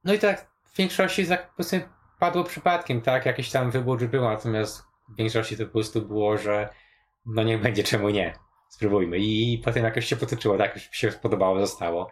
[0.03, 1.75] No i tak w większości po prostu
[2.19, 3.25] padło przypadkiem, tak?
[3.25, 6.69] Jakiś tam wybór był, natomiast w większości to po prostu było, że
[7.25, 8.33] no niech będzie, czemu nie.
[8.69, 9.17] Spróbujmy.
[9.19, 10.75] I potem jakoś się potoczyło, tak?
[10.75, 12.11] Już się spodobało, zostało.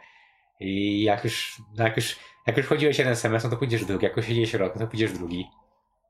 [0.59, 4.05] I jak już, jak już, jak już chodziłeś jeden semestr, no to pójdziesz drugi.
[4.05, 5.45] Jak już siedzisz rok, no to pójdziesz drugi.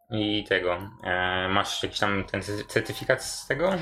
[0.09, 0.89] I tego.
[1.03, 3.73] E, masz jakiś tam ten cer- certyfikat z tego?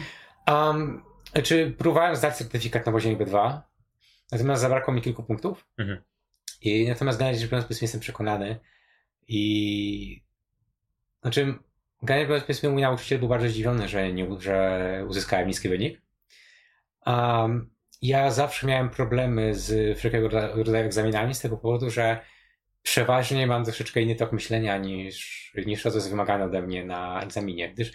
[0.48, 1.04] Um,
[1.44, 3.62] czy próbowałem zdać certyfikat na poziomie B2,
[4.32, 5.68] natomiast zabrakło mi kilku punktów.
[5.78, 6.04] Mhm.
[6.62, 8.60] I natomiast generalnie rzecz biorąc, jestem przekonany
[9.28, 10.24] i
[11.22, 11.60] znaczy,
[12.02, 16.02] generalnie powiedzmy, mój nauczyciel był bardzo zdziwiony, że, nie, że uzyskałem niski wynik.
[17.06, 17.70] Um,
[18.02, 22.20] ja zawsze miałem problemy z wszelkiego rodza- rodzaju egzaminami z tego powodu, że
[22.82, 27.22] przeważnie mam troszeczkę inny tok myślenia niż, niż to, co jest wymagane ode mnie na
[27.22, 27.92] egzaminie, gdyż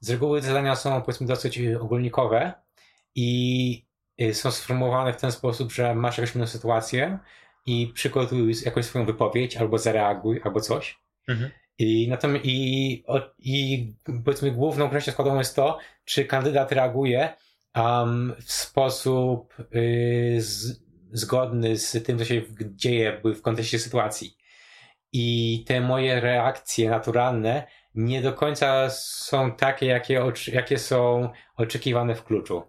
[0.00, 2.52] z reguły zadania są powiedzmy dosyć ogólnikowe
[3.14, 3.86] i
[4.20, 7.18] y, są sformułowane w ten sposób, że masz jakąś inną sytuację
[7.66, 10.98] i przygotuj jakąś swoją wypowiedź, albo zareaguj, albo coś.
[11.28, 11.50] Mhm.
[11.78, 13.86] I, natomiast, i, o, i
[14.24, 17.34] powiedzmy główną kwestią składową jest to, czy kandydat reaguje
[17.76, 20.82] um, w sposób y, z,
[21.12, 24.36] zgodny z tym, co się dzieje w kontekście sytuacji.
[25.12, 32.24] I te moje reakcje naturalne nie do końca są takie, jakie, jakie są oczekiwane w
[32.24, 32.62] kluczu.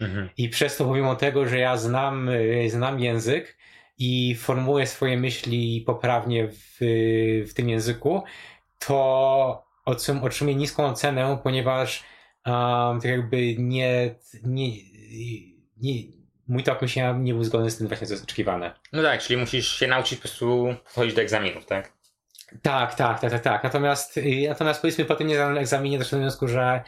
[0.00, 0.28] Mhm.
[0.36, 3.58] I przez to, pomimo tego, że ja znam, y, znam język
[4.04, 6.76] i formułuję swoje myśli poprawnie w,
[7.48, 8.22] w tym języku,
[8.78, 12.04] to otrzym, otrzymuję niską ocenę, ponieważ
[12.46, 14.68] um, tak jakby nie, nie,
[15.76, 15.94] nie,
[16.48, 18.74] mój tok myślenia nie był zgodny z tym właśnie, co jest oczekiwane.
[18.92, 21.92] No tak, czyli musisz się nauczyć po prostu podchodzić do egzaminów, tak?
[22.62, 23.64] Tak, tak, tak, tak, tak.
[23.64, 26.82] Natomiast, y, natomiast powiedzmy po tym niezdanym egzaminie doszedłem do wniosku, że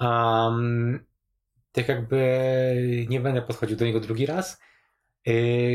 [0.00, 1.04] um,
[1.72, 4.60] tak jakby nie będę podchodził do niego drugi raz,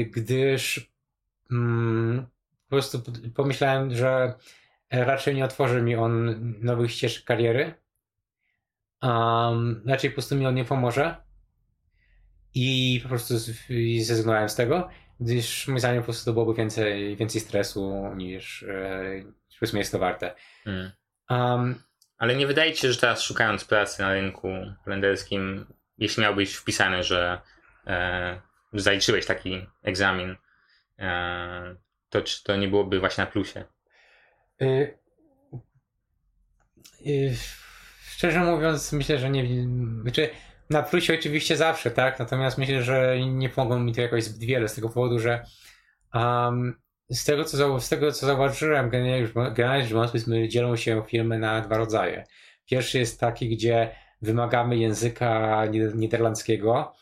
[0.05, 0.91] gdyż
[1.51, 2.25] mm,
[2.63, 3.03] po prostu
[3.35, 4.33] pomyślałem, że
[4.91, 7.73] raczej nie otworzy mi on nowych ścieżek kariery.
[9.01, 11.15] Um, raczej po prostu mi on nie pomoże.
[12.53, 13.33] I po prostu
[13.99, 19.23] zrezygnowałem z tego, gdyż moim zdaniem po prostu to byłoby więcej, więcej stresu niż, e,
[19.59, 20.35] powiedzmy jest to warte.
[21.29, 21.75] Um,
[22.17, 24.49] Ale nie wydaje ci się, że teraz szukając pracy na rynku
[24.83, 25.65] holenderskim,
[25.97, 27.41] jeśli miałbyś wpisane, że
[27.87, 28.41] e,
[28.73, 30.35] zaliczyłeś taki egzamin,
[30.99, 31.75] e,
[32.09, 33.63] to czy to nie byłoby właśnie na plusie?
[34.61, 34.97] y,
[37.05, 37.35] y,
[38.09, 39.67] szczerze mówiąc, myślę, że nie.
[40.01, 40.29] Znaczy,
[40.69, 42.19] na plusie oczywiście zawsze, tak?
[42.19, 45.45] Natomiast myślę, że nie pomogą mi to jakoś zbyt wiele z tego powodu, że
[46.13, 49.35] um, z, tego, co, z tego, co zauważyłem, generalnie rzecz
[49.89, 52.23] biorąc- dzielą się firmy na dwa rodzaje.
[52.65, 56.93] Pierwszy jest taki, gdzie wymagamy języka niderlandzkiego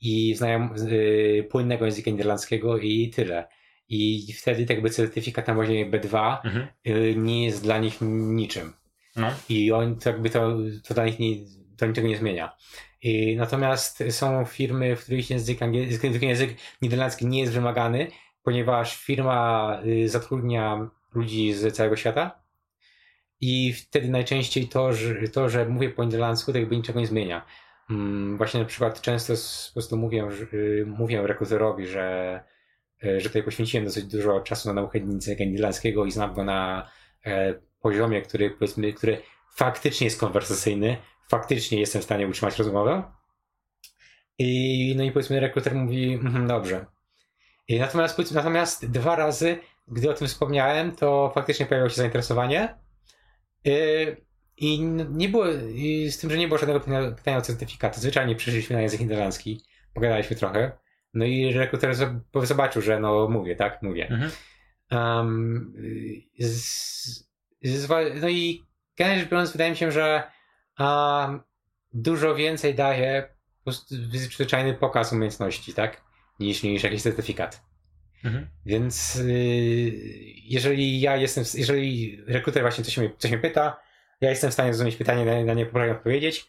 [0.00, 3.48] i znajom, y, płynnego języka niderlandzkiego i tyle.
[3.88, 6.66] I wtedy tak jakby certyfikat na poziomie B2 Mhm.
[6.86, 8.72] y, nie jest dla nich niczym.
[9.16, 9.30] No.
[9.48, 11.36] I on to jakby to, to dla nich nie,
[11.76, 12.56] to niczego nie zmienia.
[13.02, 18.06] I natomiast są firmy, w których język, angielski, język niderlandzki nie jest wymagany,
[18.42, 22.42] ponieważ firma y, zatrudnia ludzi z całego świata
[23.40, 27.44] i wtedy najczęściej to, że, to, że mówię po niderlandzku, to jakby niczego nie zmienia.
[27.90, 29.32] Mm, właśnie na przykład często
[29.68, 32.40] po prostu mówię, y, mówię rekruterowi, że,
[33.04, 36.90] y, że tutaj poświęciłem dosyć dużo czasu na naukę języka niderlandzkiego i znam go na
[37.26, 39.22] e, poziomie, który powiedzmy, który
[39.56, 40.96] faktycznie jest konwersacyjny,
[41.28, 43.02] faktycznie jestem w stanie utrzymać rozmowę.
[44.38, 46.86] I no i powiedzmy rekruter mówi, mm, dobrze.
[47.68, 52.78] I natomiast, natomiast dwa razy, gdy o tym wspomniałem, to faktycznie pojawiło się zainteresowanie.
[53.66, 54.27] Y,
[54.60, 57.96] I nie było, i z tym, że nie było żadnego pytania, pytania o certyfikat.
[57.96, 59.60] Zwyczajnie przyszliśmy na język niderlandzki,
[59.94, 60.72] pogadaliśmy trochę.
[61.14, 61.94] No i rekruter
[62.42, 63.82] zobaczył, że no mówię, tak?
[63.82, 64.08] Mówię.
[64.08, 64.30] Mhm.
[64.90, 65.74] Um,
[66.38, 67.28] z,
[67.62, 67.88] z,
[68.20, 68.64] no i
[68.96, 70.22] generalnie rzecz biorąc, wydaje mi się, że
[70.78, 71.40] um,
[71.92, 73.28] dużo więcej daje
[74.12, 76.02] zwyczajny pokaz umiejętności, tak?
[76.40, 77.62] Niż, niż jakiś certyfikat.
[78.24, 78.48] Mhm.
[78.66, 79.92] Więc y,
[80.44, 83.80] jeżeli ja jestem, jeżeli rekruter właśnie coś mnie, coś mnie pyta,
[84.20, 86.48] ja jestem w stanie zrozumieć pytanie, na, na nie poprawnie odpowiedzieć,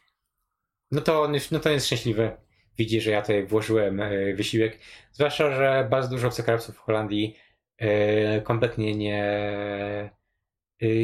[0.91, 2.31] no to, on, no to jest szczęśliwy.
[2.77, 4.79] Widzi, że ja tutaj włożyłem y, wysiłek.
[5.11, 7.35] Zwłaszcza, że bardzo dużo obcokrajowców w Holandii
[7.81, 9.33] y, kompletnie nie,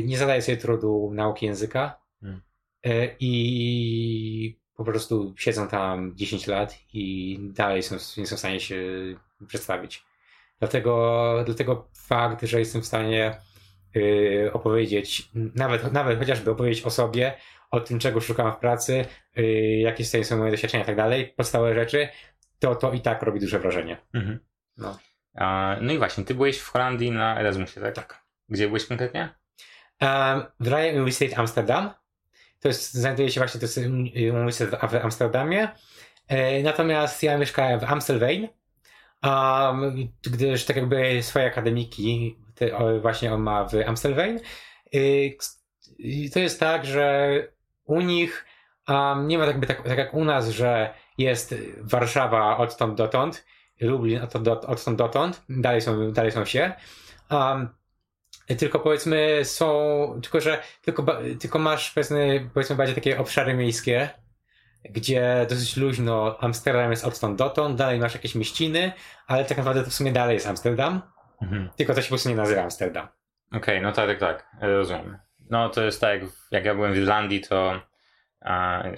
[0.03, 2.41] nie zadaje sobie trudu nauki języka hmm.
[3.19, 8.83] i po prostu siedzą tam 10 lat i dalej są, nie są w stanie się
[9.47, 10.05] przedstawić.
[10.59, 13.37] Dlatego, dlatego fakt, że jestem w stanie
[14.53, 17.33] opowiedzieć, nawet, nawet chociażby opowiedzieć o sobie,
[17.71, 19.05] o tym, czego szukam w pracy,
[19.35, 22.07] yy, jakie są moje doświadczenia i tak dalej, podstawowe rzeczy,
[22.59, 23.97] to to i tak robi duże wrażenie.
[24.13, 24.39] Mhm.
[24.77, 24.97] No.
[25.81, 27.95] no i właśnie, ty byłeś w Holandii na Erasmusie, tak?
[27.95, 28.23] Tak.
[28.49, 29.29] Gdzie byłeś konkretnie?
[30.01, 31.89] Um, w Ryan University Amsterdam.
[32.59, 35.69] To jest, znajduje się właśnie, to jest uniwersytet w Amsterdamie.
[36.27, 38.47] E, natomiast ja mieszkałem w Amstelveen,
[39.23, 44.39] um, gdyż tak jakby swoje akademiki te, właśnie on ma w Amstelveen.
[44.91, 45.37] I,
[45.97, 47.29] i to jest tak, że
[47.85, 48.45] u nich
[48.87, 53.45] um, nie ma tak, tak, tak jak u nas, że jest Warszawa odtąd dotąd,
[53.81, 56.73] Lublin odtąd, odtąd dotąd, dalej są, dalej są wsie.
[57.31, 57.69] Um,
[58.57, 61.05] tylko powiedzmy są, tylko że tylko,
[61.39, 64.09] tylko masz powiedzmy, powiedzmy bardziej takie obszary miejskie,
[64.89, 68.91] gdzie dosyć luźno Amsterdam jest odtąd dotąd, dalej masz jakieś mieściny,
[69.27, 71.01] ale tak naprawdę to w sumie dalej jest Amsterdam,
[71.45, 71.69] mhm.
[71.77, 73.07] tylko to się po prostu nie nazywa Amsterdam.
[73.47, 75.17] Okej, okay, no tak, tak, tak, rozumiem.
[75.49, 77.81] No to jest tak, jak ja byłem w Irlandii, to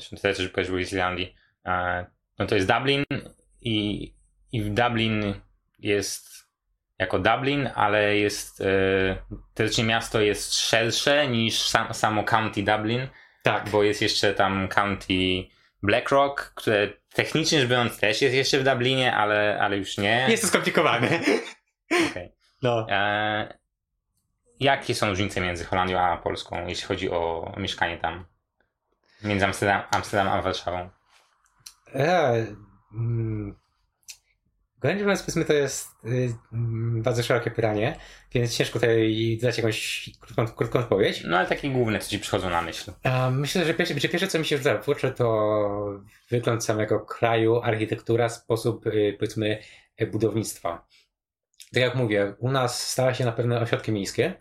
[0.10, 2.04] ty też byłeś w Irlandii, a,
[2.40, 3.04] no to jest Dublin
[3.62, 4.14] i,
[4.52, 5.34] i w Dublin
[5.80, 6.48] jest
[7.00, 8.66] jako Dublin, ale jest e,
[9.54, 13.08] teoretycznie miasto jest szersze niż sam, samo County Dublin.
[13.44, 13.70] Tak.
[13.70, 15.14] Bo jest jeszcze tam County
[15.84, 20.26] BlackRock, które technicznie rzecz biorąc też jest jeszcze w Dublinie, ale, ale już nie.
[20.30, 21.20] Jest to skomplikowane.
[22.10, 22.37] Okay.
[22.62, 22.88] No.
[22.90, 23.58] E,
[24.60, 28.26] jakie są różnice między Holandią a Polską, jeśli chodzi o mieszkanie tam?
[29.24, 30.90] Między Amsterdam, Amsterdam a Warszawą?
[31.96, 32.46] E,
[32.94, 33.56] mm,
[34.82, 36.34] Generalnie mówiąc, powiedzmy, to jest y,
[37.02, 37.96] bardzo szerokie pytanie,
[38.34, 41.24] więc ciężko tutaj dać jakąś krótką, krótką odpowiedź.
[41.24, 42.92] No ale takie główne, co ci przychodzą na myśl.
[43.32, 47.62] myślę, że pierwsze, że pierwsze co mi się rzuca w oczy, to wygląd samego kraju,
[47.62, 49.60] architektura, sposób, y, powiedzmy,
[50.12, 50.86] budownictwa.
[51.74, 54.34] Tak jak mówię, u nas stała się na pewno ośrodki miejskie.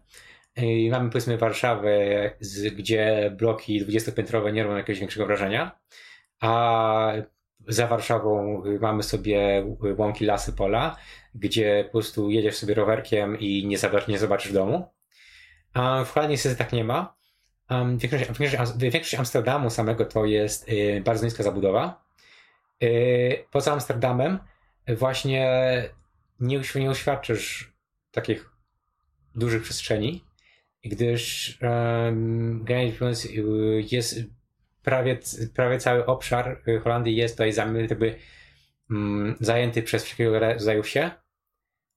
[0.57, 1.91] I mamy powiedzmy Warszawę,
[2.77, 5.79] gdzie bloki 20-piętrowe nie robią jakiegoś większego wrażenia,
[6.41, 7.13] a
[7.69, 9.65] za Warszawą mamy sobie
[9.97, 10.97] łąki, lasy, pola,
[11.35, 14.89] gdzie po prostu jedziesz sobie rowerkiem i nie, zobaczysz, nie zobaczysz domu.
[15.75, 17.17] A w Holandii niestety tak nie ma.
[17.97, 18.31] Większość,
[18.77, 22.05] większość Amsterdamu samego to jest y, bardzo niska zabudowa.
[22.83, 24.39] Y, poza Amsterdamem
[24.89, 25.51] właśnie
[26.41, 27.73] nie, nie uświadczysz
[28.11, 28.51] takich
[29.35, 30.25] dużych przestrzeni,
[30.85, 32.65] gdyż um,
[33.91, 34.19] jest
[34.83, 35.19] prawie,
[35.55, 37.53] prawie cały obszar y, Holandii jest tutaj
[37.89, 38.19] jakby,
[38.91, 41.11] mm, zajęty przez wszelkiego rodzaju wsie,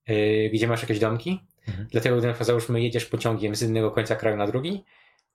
[0.07, 1.39] yy, gdzie masz jakieś domki.
[1.67, 1.87] Mhm.
[1.91, 4.83] Dlatego, gdy załóżmy jedziesz pociągiem z innego końca kraju na drugi,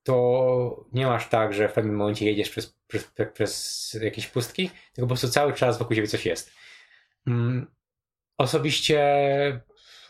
[0.03, 5.07] to nie masz tak, że w pewnym momencie jedziesz przez, przez, przez jakieś pustki, tylko
[5.07, 6.53] po prostu cały czas wokół siebie coś jest.
[7.27, 7.67] Mm,
[8.39, 9.01] osobiście,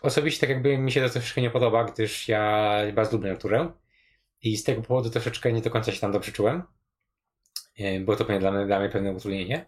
[0.02, 3.72] osobiście tak jakby mi się to troszeczkę nie podoba, gdyż ja bardzo lubię naturę
[4.42, 6.62] i z tego powodu troszeczkę nie do końca się tam dobrze czułem.
[7.78, 9.66] E, było to dla mnie, dla mnie pewne utrudnienie.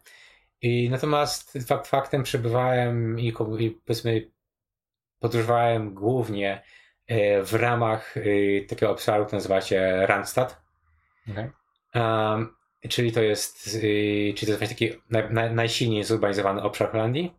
[0.63, 4.31] I natomiast fakt faktem przebywałem i, i powiedzmy
[5.19, 6.63] podróżowałem głównie
[7.07, 8.21] e, w ramach e,
[8.69, 10.63] takiego obszaru, który nazywa się Randstad.
[11.31, 11.51] Okay.
[11.95, 12.57] Um,
[12.89, 13.65] czyli to jest,
[14.35, 17.35] czyli to jest właśnie taki naj, naj, najsilniej zurbanizowany obszar Holandii.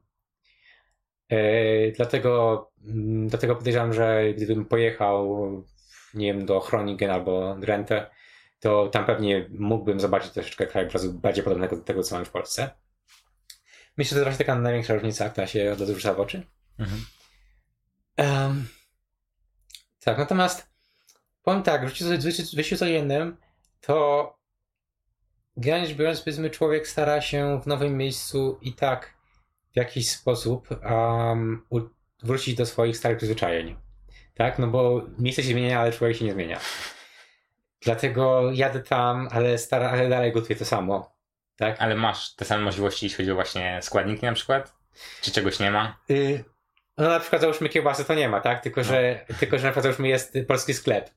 [1.29, 5.37] Yy, dlatego, mm, dlatego podejrzewam, że gdybym pojechał,
[6.13, 8.09] nie wiem, do Groningen albo Drenthe,
[8.59, 12.69] to tam pewnie mógłbym zobaczyć troszeczkę krajobrazu bardziej podobnego do tego, co mamy w Polsce.
[13.97, 16.43] Myślę, że to właśnie taka największa różnica, która się od razu rzuca w oczy.
[16.79, 17.05] Mhm.
[18.17, 18.67] Um,
[19.99, 20.69] tak, natomiast
[21.43, 21.93] powiem tak, w
[22.53, 23.37] życiu codziennym
[23.81, 24.37] to
[25.57, 29.16] generalnie rzecz biorąc, powiedzmy, człowiek stara się w nowym miejscu i tak
[29.73, 31.65] w jakiś sposób um,
[32.23, 33.75] wrócić do swoich starych przyzwyczajeń.
[34.33, 34.59] Tak?
[34.59, 36.59] No bo miejsce się zmienia, ale człowiek się nie zmienia.
[37.81, 41.15] Dlatego jadę tam, ale, stara, ale dalej gotuję to samo.
[41.57, 41.75] Tak?
[41.79, 44.73] Ale masz te same możliwości, jeśli chodzi o właśnie składniki na przykład?
[45.21, 45.99] Czy czegoś nie ma?
[46.09, 46.43] Y,
[46.97, 48.63] no na przykład załóżmy kiełbasy to nie ma, tak?
[48.63, 51.09] Tylko, że, tylko, że na przykład załóżmy jest polski sklep.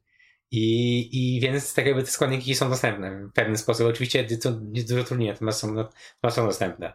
[0.51, 3.87] I, I więc tak jakby te składniki są dostępne w pewien sposób.
[3.87, 6.93] Oczywiście to jest dużo trudniej, natomiast są, natomiast są dostępne.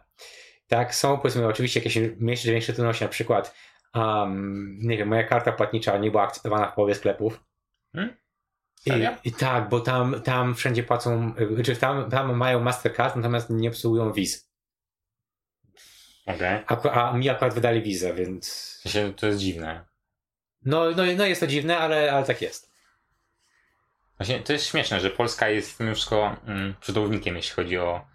[0.68, 3.54] Tak, są powiedzmy oczywiście jakieś mniejsze, większe trudności, na przykład
[3.94, 7.44] um, nie wiem, moja karta płatnicza nie była akceptowana w połowie sklepów.
[7.92, 8.16] Hmm?
[8.86, 9.28] I?
[9.28, 14.12] I tak, bo tam, tam wszędzie płacą, czy tam, tam mają Mastercard, natomiast nie obsługują
[14.12, 14.50] wiz.
[16.26, 16.60] Okej.
[16.66, 18.82] A, a mi akurat wydali wizę, więc.
[19.16, 19.84] To jest dziwne.
[20.64, 22.72] No, no, no jest to dziwne, ale, ale tak jest.
[24.16, 28.06] Właśnie to jest śmieszne, że Polska jest mimo wszystko mm, przodownikiem, jeśli chodzi o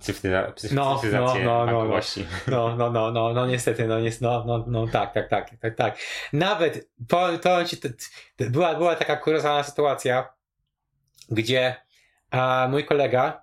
[0.00, 1.78] cyfryza, cyf- No, cyfryzację no, no, no, no.
[1.78, 2.26] bankowości.
[2.48, 5.76] No, no, no, no, no niestety, no, niestety, no, no, no tak, tak, tak, tak,
[5.76, 5.98] tak.
[6.32, 7.58] Nawet po, to
[8.50, 10.28] była, była taka kuriozalna sytuacja,
[11.30, 11.76] gdzie
[12.30, 13.42] a, mój kolega,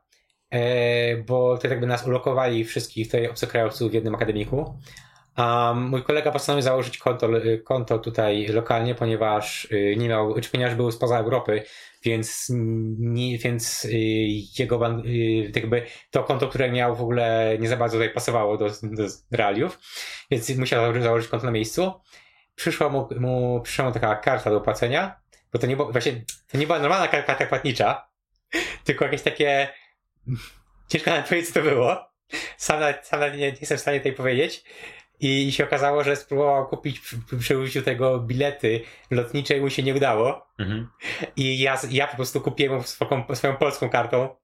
[0.49, 4.79] e, bo to jakby nas ulokowali wszystkich tutaj obcokrajowców w jednym akademiku,
[5.37, 7.29] a mój kolega postanowił założyć konto,
[7.63, 11.63] konto tutaj lokalnie, ponieważ y, nie miał, czy ponieważ był spoza Europy,
[12.03, 12.47] więc,
[12.99, 13.89] nie, więc y,
[14.59, 18.69] jego y, jakby to konto, które miał w ogóle nie za bardzo tutaj pasowało do,
[18.83, 19.79] do realiów,
[20.31, 21.91] więc musiał założyć, konto na miejscu.
[22.55, 25.19] Przyszła mu, mu, przyszła mu taka karta do płacenia,
[25.53, 28.07] bo to nie było, właśnie, to nie była normalna karta, karta płatnicza,
[28.85, 29.67] tylko jakieś takie,
[30.87, 32.07] ciężko nawet powiedzieć, co to było.
[32.57, 34.63] Sam nawet, sam nawet nie, nie jestem w stanie tutaj powiedzieć.
[35.19, 39.83] I się okazało, że spróbował kupić przy, przy użyciu tego bilety lotnicze i mu się
[39.83, 40.47] nie udało.
[40.59, 40.89] Mhm.
[41.35, 44.35] I ja, ja po prostu kupiłem mu swoją, swoją polską kartą,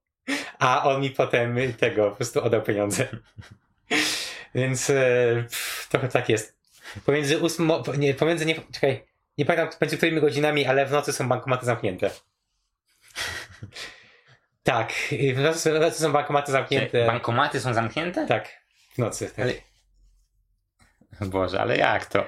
[0.58, 3.08] a on mi potem tego po prostu oddał pieniądze.
[4.54, 4.94] Więc e,
[5.36, 6.58] pff, trochę tak jest.
[7.06, 9.04] Pomiędzy ósmo, nie, pomiędzy, nie, czekaj,
[9.38, 12.10] nie pamiętam pomiędzy którymi godzinami, ale w nocy są bankomaty zamknięte.
[14.62, 14.92] Tak,
[15.34, 17.06] w nocy, w nocy są bankomaty zamknięte.
[17.06, 18.26] Bankomaty są zamknięte?
[18.26, 18.48] Tak,
[18.94, 19.26] w nocy.
[19.26, 19.38] Tak.
[19.38, 19.52] Ale...
[21.28, 22.24] Boże, ale jak to?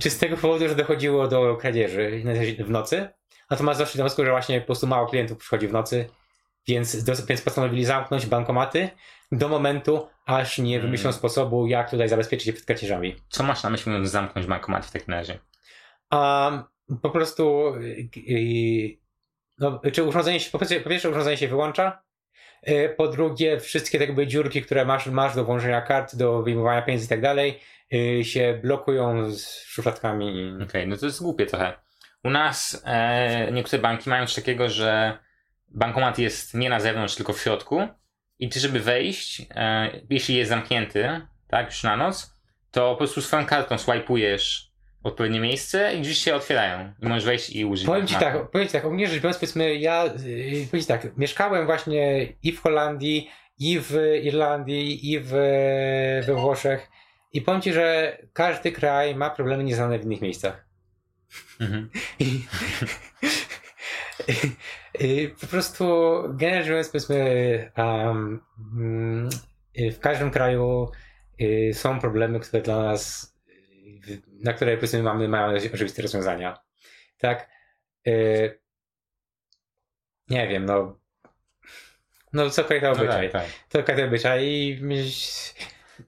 [0.00, 2.22] Czy z tego powodu, że dochodziło do kradzieży
[2.58, 3.08] w nocy?
[3.50, 6.08] Natomiast doszli do wniosku, że właśnie po prostu mało klientów przychodzi w nocy,
[6.68, 8.90] więc, do, więc postanowili zamknąć bankomaty
[9.32, 11.18] do momentu, aż nie wymyślą Hmm.
[11.18, 13.16] sposobu, jak tutaj zabezpieczyć się przed kradzieżami.
[13.28, 15.38] Co masz na myśli, mówiąc zamknąć bankomat w takim razie?
[16.12, 16.62] Um,
[17.02, 17.74] po prostu
[18.16, 18.98] yy,
[19.58, 22.02] no, czy urządzenie się, po pierwsze, urządzenie się wyłącza,
[22.96, 27.06] po drugie wszystkie tak jakby dziurki, które masz, masz do włączenia kart, do wyjmowania pieniędzy
[27.06, 30.52] i tak dalej, yy, się blokują z szufladkami.
[30.62, 31.72] Okej, no to jest głupie trochę.
[32.24, 35.18] U nas e, niektóre banki mają coś takiego, że
[35.68, 37.88] bankomat jest nie na zewnątrz, tylko w środku
[38.38, 42.34] i ty, żeby wejść, e, jeśli jest zamknięty, tak, już na noc,
[42.70, 44.67] to po prostu swoją kartą swajpujesz
[45.02, 48.66] odpowiednie miejsce i drzwi się otwierają i możesz wejść i użyć Powiem ci tak, powiem
[48.66, 52.60] ci tak, ogólnie rzecz biorąc, powiedzmy, ja, yy, powiem ci tak, mieszkałem właśnie i w
[52.60, 55.30] Holandii, i w Irlandii, i w,
[56.26, 56.88] we Włoszech
[57.32, 60.66] i powiem ci, że każdy kraj ma problemy nieznane w innych miejscach.
[61.60, 61.90] Mhm.
[62.20, 62.46] I,
[65.00, 65.84] i po prostu,
[66.28, 68.40] generalnie biorąc, powiedzmy, um,
[69.78, 70.90] y, w każdym kraju
[71.40, 73.37] y, są problemy, które dla nas, y,
[74.40, 76.58] na które powiedzmy mamy, mamy oczywiste rozwiązania.
[77.18, 77.50] Tak?
[78.06, 78.60] Y,
[80.28, 80.98] nie wiem, no.
[82.32, 83.30] No, co to No obyczaj.
[83.30, 83.86] tak, tak.
[83.86, 84.80] To obyczaj i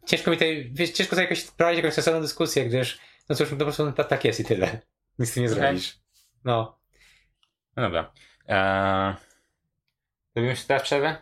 [0.07, 3.57] ciężko mi tutaj, wiesz, ciężko sobie jakoś prowadzić jakąś sensowną dyskusję, gdyż, no cóż, no
[3.57, 4.81] po prostu tak, tak jest i tyle.
[5.19, 5.99] Nic z tym nie zrobisz.
[6.45, 6.81] No.
[7.77, 8.13] No dobra.
[8.49, 9.15] Eee,
[10.35, 11.17] robimy się teraz przerwę?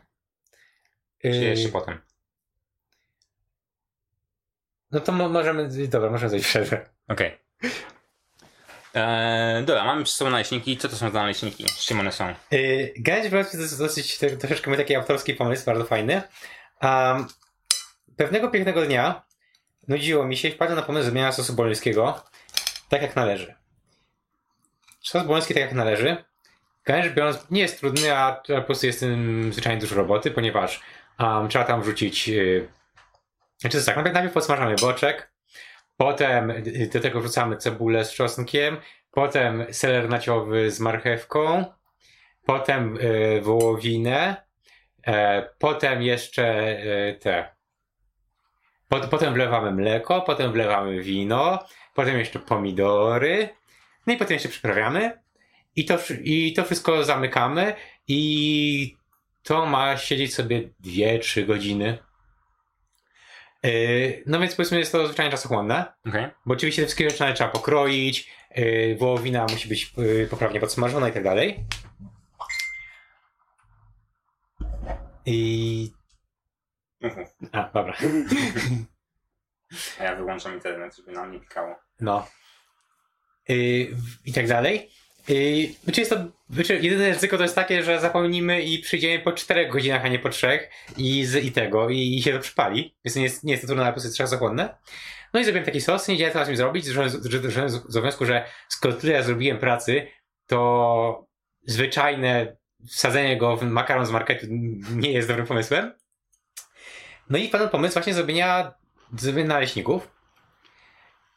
[1.23, 1.99] Czy Y, jeszcze potem?
[4.91, 6.87] No to mo- możemy, dobra, możemy zrobić przerwę.
[7.09, 7.39] Okej.
[8.95, 10.77] Eee, dobra, mamy przy sobą naleśniki.
[10.77, 11.69] Co to są za naleśniki?
[11.69, 12.35] Z czym one są?
[12.51, 16.23] Yy, rzecz biorąc, to jest dosyć to- troszeczkę mój taki autorski pomysł, bardzo fajny.
[16.83, 17.27] Um,
[18.17, 19.23] pewnego pięknego dnia
[19.89, 22.25] nudziło mi się i wpadłem na pomysł zmienia sosu bolońskiego
[22.89, 23.55] tak jak należy.
[25.01, 26.25] Sos boloński tak jak należy
[26.89, 30.81] rzecz biorąc, nie jest trudny, a po prostu jest tym zwyczajnie dużo roboty, ponieważ
[31.21, 32.29] um, trzeba tam wrzucić.
[32.29, 32.69] Yy,
[33.59, 35.33] znaczy, to tak, najpierw, podsmażamy boczek,
[35.97, 38.77] potem y, do tego wrzucamy cebulę z czosnkiem,
[39.11, 41.65] potem seler naciowy z marchewką,
[42.47, 44.37] potem yy, wołowinę,
[45.07, 47.49] e, potem jeszcze yy, te.
[48.89, 51.59] Pot, potem wlewamy mleko, potem wlewamy wino,
[51.95, 53.49] potem jeszcze pomidory,
[54.07, 55.23] no i potem jeszcze przyprawiamy.
[55.77, 57.75] I to, I to wszystko zamykamy
[58.09, 58.97] i
[59.43, 61.99] to ma siedzieć sobie 2-3 godziny.
[63.63, 66.29] Yy, no więc powiedzmy jest to zwyczajnie czasochłonne, Okej.
[66.47, 71.13] bo oczywiście te wszystkie rzeczy trzeba pokroić, yy, wołowina musi być yy, poprawnie podsmażona i
[71.13, 71.65] tak dalej.
[75.27, 75.93] I...
[77.01, 77.27] Mhm.
[77.53, 77.95] A, dobra.
[80.01, 81.77] A ja wyłączam internet, żeby nam nie pikało.
[82.01, 82.27] No.
[83.49, 84.91] Yy, I tak dalej.
[85.29, 86.17] Yy, znaczy jest to,
[86.51, 90.19] znaczy jedyne ryzyko to jest takie, że zapomnimy i przyjdziemy po 4 godzinach, a nie
[90.19, 92.95] po 3 i, z, i tego, i, i się to przypali.
[93.05, 94.79] Więc nie jest, nie jest to trudne, ale po prostu jest czasochłonne.
[95.35, 97.11] No i zrobiłem taki sos, nie wiedziałem co z nim zrobić, że,
[97.69, 100.07] z obowiązku, że skoro tyle ja zrobiłem pracy,
[100.47, 101.27] to
[101.67, 102.57] zwyczajne
[102.87, 104.47] wsadzenie go w makaron z marketu
[104.91, 105.93] nie jest dobrym pomysłem.
[107.31, 108.75] No i padł pomysł właśnie zrobienia,
[109.19, 110.11] zrobienia naleśników.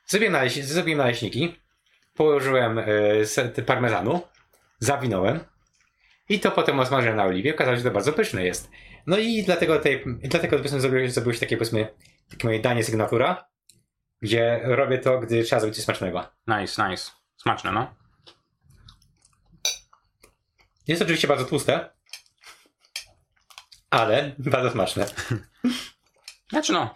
[0.05, 1.60] Zrobiłem, naleś, zrobiłem naleśniki,
[2.13, 2.77] położyłem
[3.57, 4.21] y, parmezanu,
[4.79, 5.39] zawinąłem
[6.29, 7.55] i to potem osmażyłem na oliwie.
[7.55, 8.69] Okazało się, że to bardzo pyszne jest.
[9.07, 11.87] No i dlatego, tej, dlatego powiedzmy, zrobiło się takie, powiedzmy,
[12.29, 13.45] takie moje danie sygnatura,
[14.21, 16.31] gdzie robię to, gdy trzeba zrobić coś smacznego.
[16.47, 17.11] Nice, nice.
[17.37, 17.95] Smaczne, no.
[20.87, 21.89] Jest oczywiście bardzo tłuste,
[23.89, 25.05] ale bardzo smaczne.
[26.51, 26.95] Znaczy no.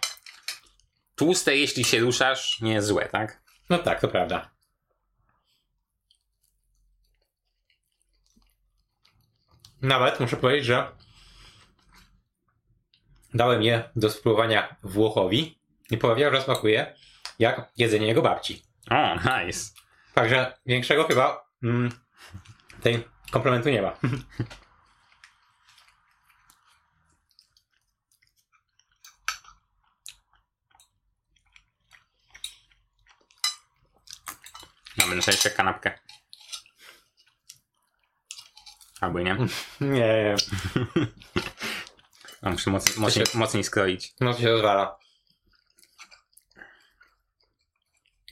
[1.16, 3.42] Tłuste, jeśli się ruszasz, nie jest złe, tak?
[3.70, 4.55] No tak, to prawda.
[9.86, 10.92] Nawet muszę powiedzieć, że
[13.34, 15.58] dałem je do spróbowania Włochowi
[15.90, 16.94] i powiedział, że smakuje
[17.38, 18.62] jak jedzenie jego babci.
[18.90, 19.70] O, nice.
[20.14, 21.90] Także większego chyba mm,
[22.82, 23.96] tej komplementu nie ma.
[34.98, 36.05] Mamy na szczęście kanapkę.
[39.00, 39.36] Albo nie.
[39.80, 40.34] Nie,
[42.42, 44.14] No, muszę moc, mocniej, mocniej skroić.
[44.20, 44.98] no to się rozwala.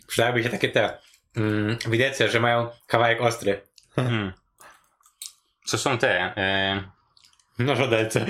[0.06, 0.98] Przydałyby się takie te
[1.36, 3.60] mm, widelce, że mają kawałek ostry.
[3.96, 4.32] Hmm.
[5.66, 6.36] Co są te?
[6.36, 6.82] E,
[7.58, 8.26] No żodelce.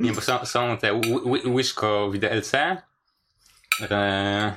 [0.00, 2.82] nie, bo są, są te ły- ły- łyżko widelce.
[3.80, 4.54] E,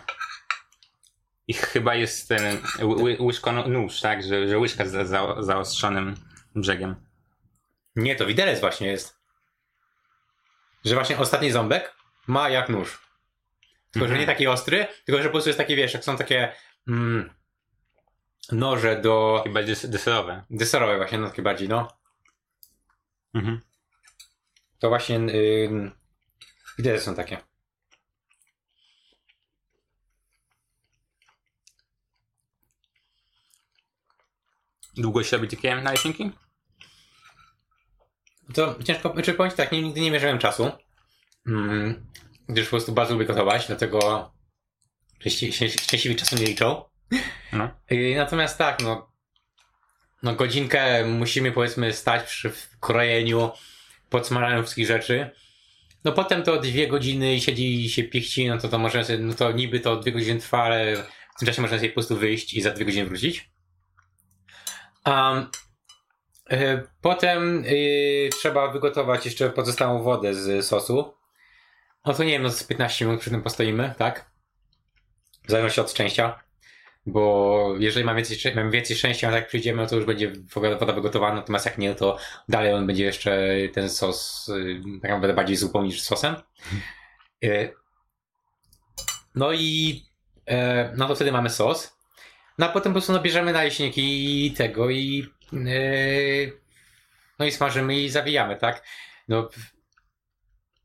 [1.47, 4.23] I chyba jest ten ły- łyżko nóż, tak?
[4.23, 6.15] Że, że łyżka z za, zaostrzonym
[6.61, 6.95] brzegiem.
[7.95, 9.17] Nie, to widelec właśnie jest.
[10.85, 11.95] Że właśnie ostatni ząbek
[12.27, 13.07] ma jak nóż.
[13.91, 14.19] Tylko, że Mhm.
[14.19, 16.53] nie taki ostry, tylko, że po prostu jest taki, wiesz, jak są takie
[16.87, 17.33] mm,
[18.51, 20.43] noże do Chyba dys- deserowe.
[20.49, 21.87] deserowe właśnie, no takie bardziej, no.
[23.33, 23.61] Mhm.
[24.79, 25.91] To właśnie yy,
[26.77, 27.37] widelce są takie.
[34.97, 36.31] Długo się robi takie naleśniki?
[38.53, 40.71] To ciężko, czy powiem tak, nie, nigdy nie mierzyłem czasu.
[41.47, 42.05] Mm,
[42.49, 44.31] gdyż po prostu bardzo lubię gotować, dlatego
[45.19, 46.83] szczęśli- szczęś- szczęśliwi czasu nie liczą.
[47.53, 47.69] No.
[48.15, 49.11] Natomiast tak, no,
[50.23, 53.51] no godzinkę musimy powiedzmy stać przy krojeniu,
[54.09, 55.29] podsmażaniu wszystkich rzeczy.
[56.03, 59.51] No potem to dwie godziny siedzi i się pichci, no to to może, no to
[59.51, 62.61] niby to dwie godziny trwa, ale w tym czasie można sobie po prostu wyjść i
[62.61, 63.51] za dwie godziny wrócić.
[65.05, 65.49] Um,
[67.01, 71.13] potem yy, trzeba wygotować jeszcze pozostałą wodę z sosu.
[72.05, 74.31] No to nie wiem, no z 15 minut przy tym postoimy, tak?
[75.47, 76.39] W zależności od szczęścia.
[77.05, 80.33] Bo jeżeli mam więcej, mam więcej szczęścia, jak przyjdziemy, no to już będzie
[80.79, 82.17] woda wygotowana, natomiast jak nie, to
[82.49, 86.35] dalej on będzie jeszcze ten sos y, tak naprawdę bardziej zupą niż sosem.
[89.35, 90.01] No i
[90.47, 91.97] e, no to wtedy mamy sos.
[92.57, 95.25] No a potem po prostu no, bierzemy naleśniki i tego i
[97.39, 98.83] no i smażymy i zawijamy, tak?
[99.27, 99.49] No,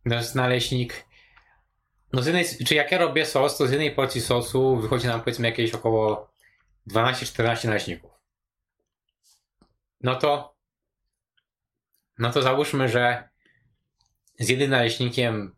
[0.04, 1.04] no jest naleśnik
[2.12, 5.20] no z jednej, czy jak ja robię sos, to z jednej porcji sosu wychodzi nam
[5.20, 6.32] powiedzmy jakieś około
[6.90, 8.10] 12-14 naleśników.
[10.00, 10.52] No to
[12.18, 13.28] no to załóżmy, że
[14.38, 15.56] z jednym naleśnikiem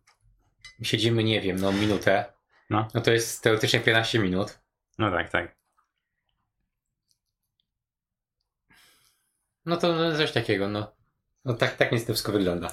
[0.83, 2.25] siedzimy, nie wiem, no minutę.
[2.71, 2.89] No.
[2.95, 4.59] No to jest teoretycznie 15 minut.
[4.99, 5.57] No tak, tak.
[9.67, 10.93] No to no, coś takiego, no.
[11.45, 12.69] No tak, tak niestety wszystko wygląda.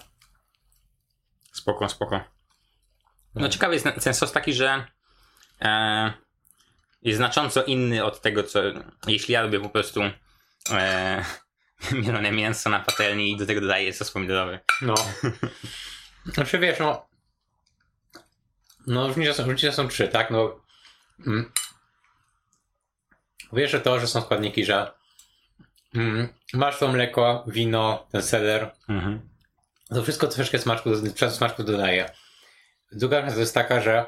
[1.53, 2.15] Spoko, spoko.
[3.35, 3.49] No No.
[3.49, 4.85] ciekawy jest ten sos taki, że
[5.61, 6.13] e,
[7.01, 8.59] jest znacząco inny od tego, co
[9.07, 10.01] jeśli ja lubię po prostu
[10.71, 11.25] e,
[12.03, 14.59] mielone mięso na patelni i do tego dodaję sos pomidorowy.
[14.81, 14.95] No.
[16.33, 17.09] Znaczy wiesz, no.
[18.87, 20.31] No różnice są, różnice są trzy, tak?
[20.31, 20.61] No.
[21.27, 21.51] Mm.
[23.53, 24.91] Wiesz, że to, że są składniki, że
[25.95, 29.29] mm, masz to mleko, wino, ten seler, Mhm.
[29.89, 30.89] to wszystko troszeczkę smaczku,
[31.29, 32.09] smaczku dodaje.
[32.91, 34.05] Druga to jest taka, że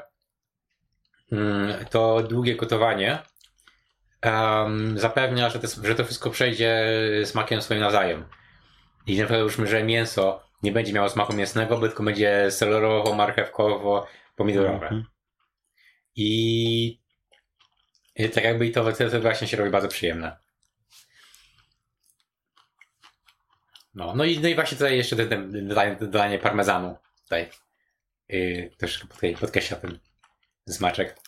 [1.32, 3.18] mm, to długie gotowanie
[4.20, 6.86] em, zapewnia, że to, że to wszystko przejdzie
[7.24, 8.24] smakiem swoim nawzajem.
[9.06, 14.06] I na przykład załóżmy, że mięso nie będzie miało smaku mięsnego, tylko będzie selerowo, marchewkowo,
[14.36, 14.86] pomidorowe.
[14.86, 15.04] Mhm.
[16.16, 17.00] I,
[18.16, 20.36] I tak jakby i to, to, to właśnie się robi bardzo przyjemne.
[23.94, 26.96] No, no i, no i właśnie tutaj jeszcze dodanie, dodanie parmezanu.
[27.22, 27.50] Tutaj
[28.28, 29.98] yy, też tutaj podkreśla ten
[30.68, 31.18] smaczek.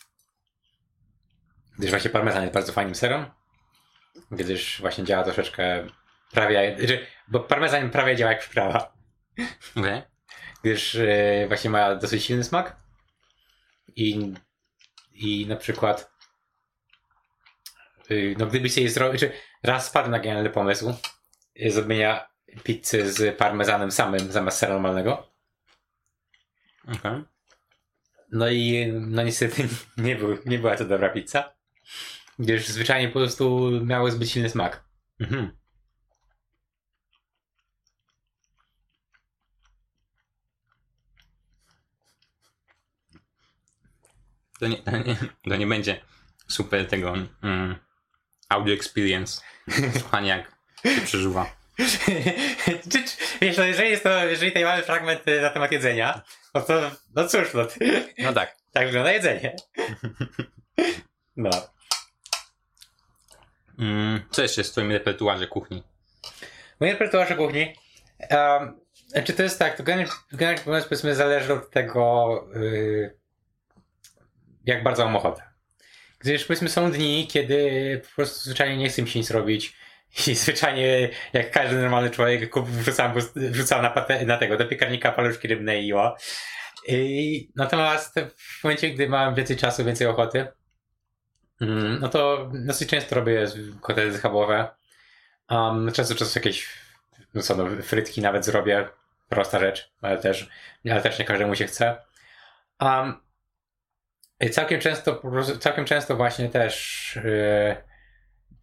[1.77, 3.25] Gdyż właśnie parmezan jest bardzo fajnym serem.
[4.31, 5.87] Gdyż właśnie działa troszeczkę
[6.31, 8.93] prawie, znaczy, bo parmezan prawie działa jak przyprawa.
[9.75, 10.01] Okej.
[10.63, 12.75] Gdyż yy, właśnie ma dosyć silny smak.
[13.95, 14.33] I,
[15.13, 16.11] i na przykład
[18.09, 19.31] yy, no gdybyś sobie zrobił, czy
[19.63, 20.93] raz spadł na genialny pomysł
[21.55, 25.31] yy, zrobienia pizzy z parmezanem samym zamiast sera normalnego.
[26.87, 27.23] Okej.
[28.31, 29.67] No i no niestety
[29.97, 31.53] nie, był, nie była to dobra pizza.
[32.39, 34.83] Gdyż zwyczajnie po prostu miały zbyt silny smak.
[35.19, 35.57] Mhm.
[44.59, 45.15] To nie, to nie,
[45.49, 46.01] to nie będzie
[46.47, 47.75] super tego mm,
[48.49, 49.41] audio experience.
[49.99, 50.57] Słuchanie jak
[50.95, 51.56] się przeżuwa.
[53.41, 56.21] wiesz, no jeżeli jest to, jeżeli tutaj mamy fragment y, na temat jedzenia,
[56.53, 57.67] no to, no cóż, no,
[58.17, 58.55] No tak.
[58.73, 59.55] tak wygląda jedzenie.
[61.39, 61.49] No.
[63.79, 65.83] Mm, co jeszcze jest w twoim repertuarze kuchni?
[66.79, 67.75] Moje repertuarze kuchni.
[68.31, 68.79] Um,
[69.23, 73.17] czy to jest tak, to generalnie, generalnie mówiąc, powiedzmy, zależy od tego, yy,
[74.65, 75.43] jak bardzo mam ochotę.
[76.19, 79.75] Gdyż powiedzmy są dni, kiedy po prostu zwyczajnie nie chcę mi się nic robić
[80.27, 83.93] i zwyczajnie jak każdy normalny człowiek kup, wrzucam, wrzucam na,
[84.25, 86.15] na tego, do piekarnika paluszki rybne i o.
[86.87, 90.47] I, natomiast w momencie, gdy mam więcej czasu, więcej ochoty,
[91.61, 93.47] mm, no to dosyć często robię
[93.81, 94.67] kotlety schabowe.
[95.49, 96.69] Um, często czasu jakieś,
[97.33, 98.89] no co, no, frytki nawet zrobię.
[99.29, 100.49] Prosta rzecz, ale też,
[100.91, 101.97] ale też nie każdemu się chce.
[102.81, 103.21] Um,
[104.51, 105.21] całkiem często,
[105.59, 107.75] całkiem często właśnie też, yy,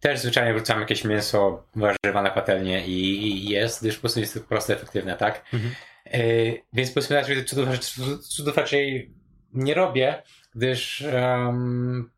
[0.05, 4.33] też zwyczajnie wrzucam jakieś mięso, warzywa na patelnię i, i jest, gdyż po prostu jest
[4.33, 5.45] to proste, efektywne, tak?
[5.53, 5.75] Mhm.
[6.13, 9.13] Yy, więc powiedzmy raczej cudów, cudów, cudów raczej
[9.53, 10.23] nie robię,
[10.55, 12.11] gdyż, um,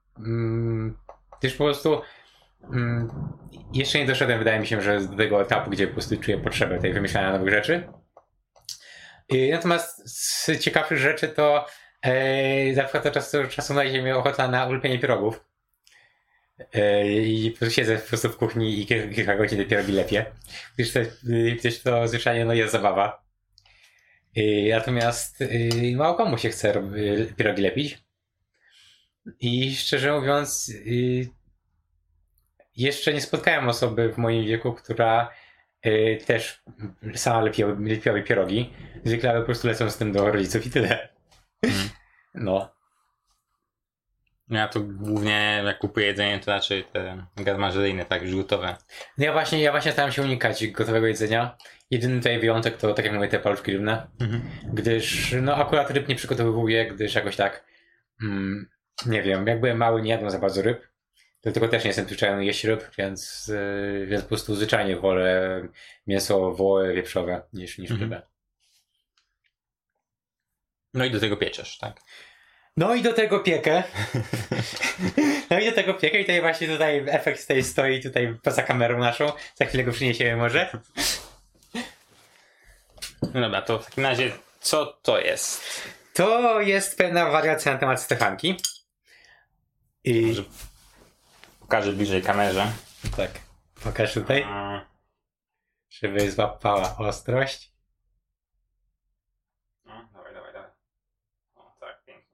[1.39, 2.01] gdyż po prostu
[2.73, 3.09] mm,
[3.73, 6.79] jeszcze nie doszedłem, wydaje mi się, że do tego etapu, gdzie po prostu czuję potrzebę
[6.79, 7.88] tej wymyślania nowych rzeczy.
[9.31, 11.65] Yy, natomiast z ciekawszych rzeczy to
[12.05, 15.47] yy, na przykład od czasu czasu znajdzie mnie ochota na ulepienie pierogów.
[16.60, 20.26] Yy, I siedzę po prostu w kuchni i kilka, godzin te pierogi lepiej.
[20.76, 23.24] Gdyż to, yy, gdyż to zwyczajnie no, jest zabawa.
[24.36, 26.84] Yy, natomiast yy, mało komu się chce
[27.38, 27.97] pierogi lepić.
[29.39, 30.74] I szczerze mówiąc,
[32.76, 35.30] jeszcze nie spotkałem osoby w moim wieku, która
[36.26, 36.64] też
[37.16, 38.74] sama lepiła, lepiłaby pierogi.
[39.05, 41.10] Zwykle po prostu lecą z tym do rodziców i tyle.
[41.62, 41.89] Mhm.
[42.39, 42.76] No.
[44.49, 48.75] Ja to głównie jak kupuję jedzenie, to raczej te garmażeryjne, tak, już gotowe.
[49.17, 51.57] No ja właśnie, ja właśnie staram się unikać gotowego jedzenia.
[51.91, 54.07] Jedyny tutaj wyjątek to, tak jak mówię, te paluszki rybne.
[54.73, 57.65] Gdyż, no akurat ryb nie przygotowuję, gdyż jakoś tak,
[58.23, 58.69] mm,
[59.05, 60.87] nie wiem, jak byłem mały, nie jadłem za bardzo ryb.
[61.43, 65.61] Dlatego też nie jestem przyzwyczajony jeść ryb, więc, yy, więc po prostu zwyczajnie wolę
[66.07, 68.11] mięso wołowe, wieprzowe niż, niż Mhm.
[68.11, 68.27] rybę.
[70.93, 72.01] No i do tego pieczesz, tak?
[72.78, 73.84] No i do tego piekę.
[75.49, 78.99] no i do tego piekę i tutaj właśnie tutaj efekt tutaj stoi tutaj poza kamerą
[78.99, 79.32] naszą.
[79.55, 80.69] Za chwilę go przyniesiemy może.
[83.34, 85.63] No dobra, to w takim razie co to jest?
[86.13, 88.55] To jest pewna wariacja na temat Stefanki.
[90.03, 90.43] I Może
[91.59, 92.71] pokażę bliżej kamerze.
[93.17, 93.32] tak,
[93.84, 94.45] pokaż tutaj,
[95.89, 97.71] żeby złapała ostrość.
[99.86, 100.71] No, dawaj, dawaj, dawaj.
[101.55, 102.34] O, tak, pięknie.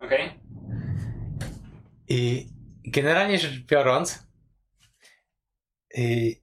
[0.00, 0.40] Okej.
[2.08, 2.48] I
[2.86, 4.26] generalnie rzecz biorąc,
[5.98, 6.34] y,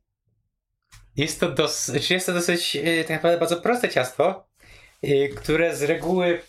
[1.16, 4.48] jest to, dos, jest to dosyć tak naprawdę bardzo proste ciasto,
[5.06, 6.42] y, które z reguły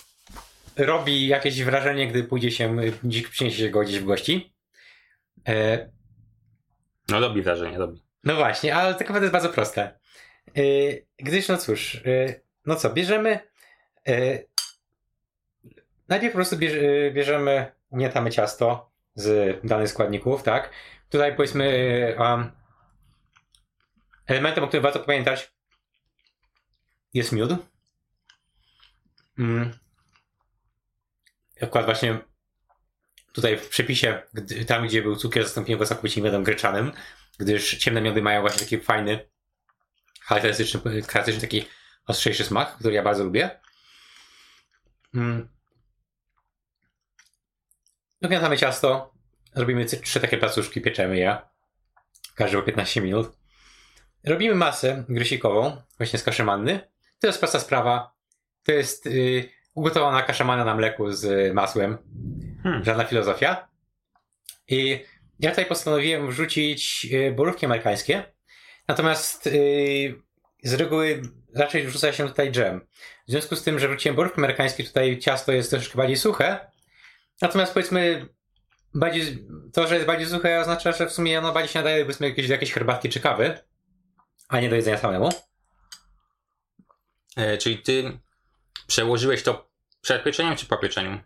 [0.76, 4.54] robi jakieś wrażenie, gdy pójdzie się, y, gdzieś- przyniesie się go gdzieś w gości.
[5.48, 5.88] E,
[7.08, 8.02] No robi wrażenie, robi.
[8.24, 9.98] No właśnie, ale tak naprawdę jest bardzo proste.
[11.18, 12.02] Gdyż, no cóż,
[12.66, 13.38] no co, bierzemy.
[16.08, 20.70] Najpierw po prostu yy, bierzemy, gniatamy ciasto z danych składników, tak?
[21.10, 22.50] Tutaj powiedzmy, um,
[24.26, 25.52] elementem, o którym warto pamiętać,
[27.14, 27.50] jest miód.
[29.38, 29.70] Mm.
[31.62, 32.18] Akurat właśnie
[33.32, 36.92] tutaj w przepisie, gdy, tam gdzie był cukier, zastąpiłem go całkowicie miodem gryczanym,
[37.38, 39.28] gdyż ciemne miody mają właśnie taki fajny,
[40.20, 41.68] charakterystyczny, charakterystyczny taki
[42.06, 43.60] ostrzejszy smak, który ja bardzo lubię.
[45.14, 45.57] Mm.
[48.20, 49.14] Dogniatamy ciasto,
[49.54, 51.38] robimy trzy takie placuszki, pieczemy je,
[52.34, 53.38] każdy po 15 minut.
[54.24, 56.80] Robimy masę grysikową, właśnie z kaszy manny.
[57.18, 58.12] To jest prosta sprawa.
[58.62, 61.98] To jest y, ugotowana kasza manna na mleku z y, masłem.
[62.62, 62.84] Hmm.
[62.84, 63.68] Żadna filozofia.
[64.68, 65.04] I
[65.40, 68.24] ja tutaj postanowiłem wrzucić y, borówki amerykańskie.
[68.88, 70.22] Natomiast y,
[70.62, 71.22] z reguły
[71.54, 72.80] raczej wrzuca się tutaj dżem.
[73.28, 76.70] W związku z tym, że wrzuciłem borówki amerykańskie, tutaj ciasto jest troszkę bardziej suche.
[77.42, 78.28] Natomiast powiedzmy,
[78.94, 82.28] bardziej, to, że jest bardziej suche oznacza, że w sumie ono bardziej się nadaje powiedzmy
[82.28, 83.58] jakieś, do jakiejś herbatki czy kawy,
[84.48, 85.28] a nie do jedzenia samemu.
[87.36, 88.18] E, czyli ty
[88.86, 89.70] przełożyłeś to
[90.00, 91.20] przed pieczeniem czy po pieczeniu?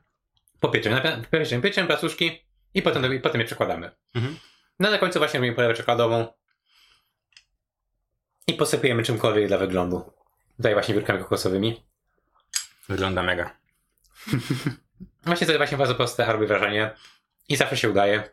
[0.60, 0.96] Po pieczeniu.
[0.96, 3.90] Najpierw pieczemy, pieczemy placuszki i potem, i potem je przekładamy.
[4.14, 4.38] Mhm.
[4.78, 6.26] No na końcu właśnie robimy polewę czekoladową
[8.46, 10.12] i posypujemy czymkolwiek dla wyglądu.
[10.56, 11.82] Tutaj właśnie wiórkami kokosowymi.
[12.88, 13.56] Wygląda mega.
[15.24, 16.90] Właśnie to jest właśnie bardzo proste, robi wrażenie.
[17.48, 18.30] I zawsze się udaje.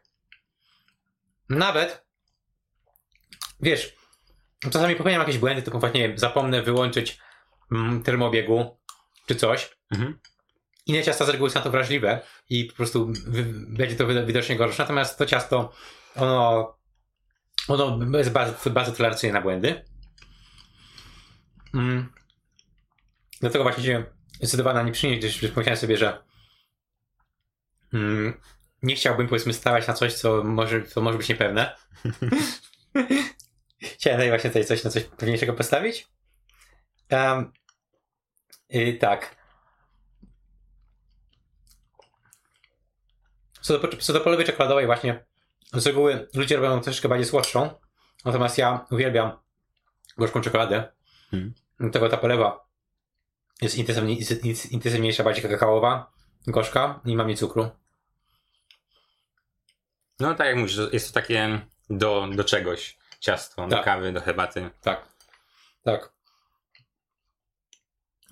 [1.50, 2.06] Nawet,
[3.60, 3.96] wiesz,
[4.72, 7.20] czasami popełniam jakieś błędy, typu właśnie nie wiem, zapomnę wyłączyć
[7.72, 8.78] mm, termobiegu
[9.28, 9.78] czy coś.
[9.92, 10.20] Mhm.
[10.86, 13.12] Inne ciasta z reguły są na to wrażliwe i po prostu
[13.68, 14.84] będzie to wid- widocznie gorsze.
[14.84, 15.74] Natomiast to ciasto,
[16.16, 16.78] ono,
[17.68, 19.86] ono jest bardzo, bardzo tolerancyjne na błędy.
[21.74, 22.14] Mm.
[23.40, 24.04] Dlatego właśnie się
[24.38, 26.29] zdecydowałem na nie przynieść, gdyż pomyślałem sobie, że
[28.84, 31.76] nie chciałbym powiedzmy stawać na coś, co może, co może być niepewne.
[33.82, 36.08] Chciałem tutaj właśnie tutaj coś na coś pewniejszego postawić.
[37.12, 37.52] Um,
[38.70, 39.36] i tak.
[43.62, 45.26] Co do, co do polewy czekoladowej właśnie,
[45.74, 47.70] z reguły ludzie robią troszeczkę bardziej słodszą,
[48.26, 49.32] natomiast ja uwielbiam
[50.18, 50.92] gorzką czekoladę.
[51.32, 51.54] Hmm.
[51.80, 52.66] Dlatego ta polewa
[53.62, 56.12] jest intensywniej- jest intensywniejsza, bardziej kakaowa,
[56.48, 57.70] gorzka i ma mniej cukru.
[60.20, 63.86] No tak jak mówisz, jest to takie do, do czegoś ciasto, do Tak.
[63.86, 64.70] kawy, do herbaty.
[64.82, 65.08] Tak.
[65.84, 66.14] Tak.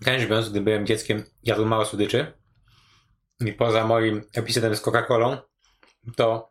[0.05, 2.33] Kiedyś biorąc, gdy byłem dzieckiem, jadłem mało słodyczy.
[3.39, 5.37] I poza moim epizodem z Coca-Colą,
[6.15, 6.49] to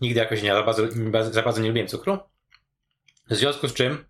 [0.00, 0.82] nigdy jakoś nie za bardzo,
[1.30, 2.18] za bardzo nie lubiłem cukru.
[3.30, 4.04] W związku z czym,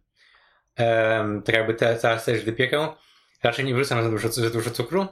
[1.45, 2.95] tak jakby te, teraz też gdy piekę,
[3.43, 5.07] raczej nie wrzucam za dużo, za dużo cukru.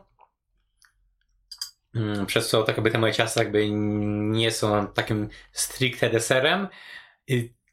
[1.94, 6.68] Mm, Przez co tak jakby te moje ciasta jakby nie są takim stricte deserem,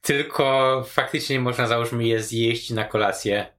[0.02, 3.54] tylko faktycznie można załóżmy je zjeść na kolację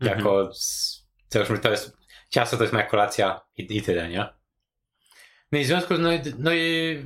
[0.00, 1.96] jako z- załóżmy to jest
[2.30, 4.26] ciasto to jest moja kolacja i, i tyle, nie?
[5.52, 6.96] No i w związku no, i- no i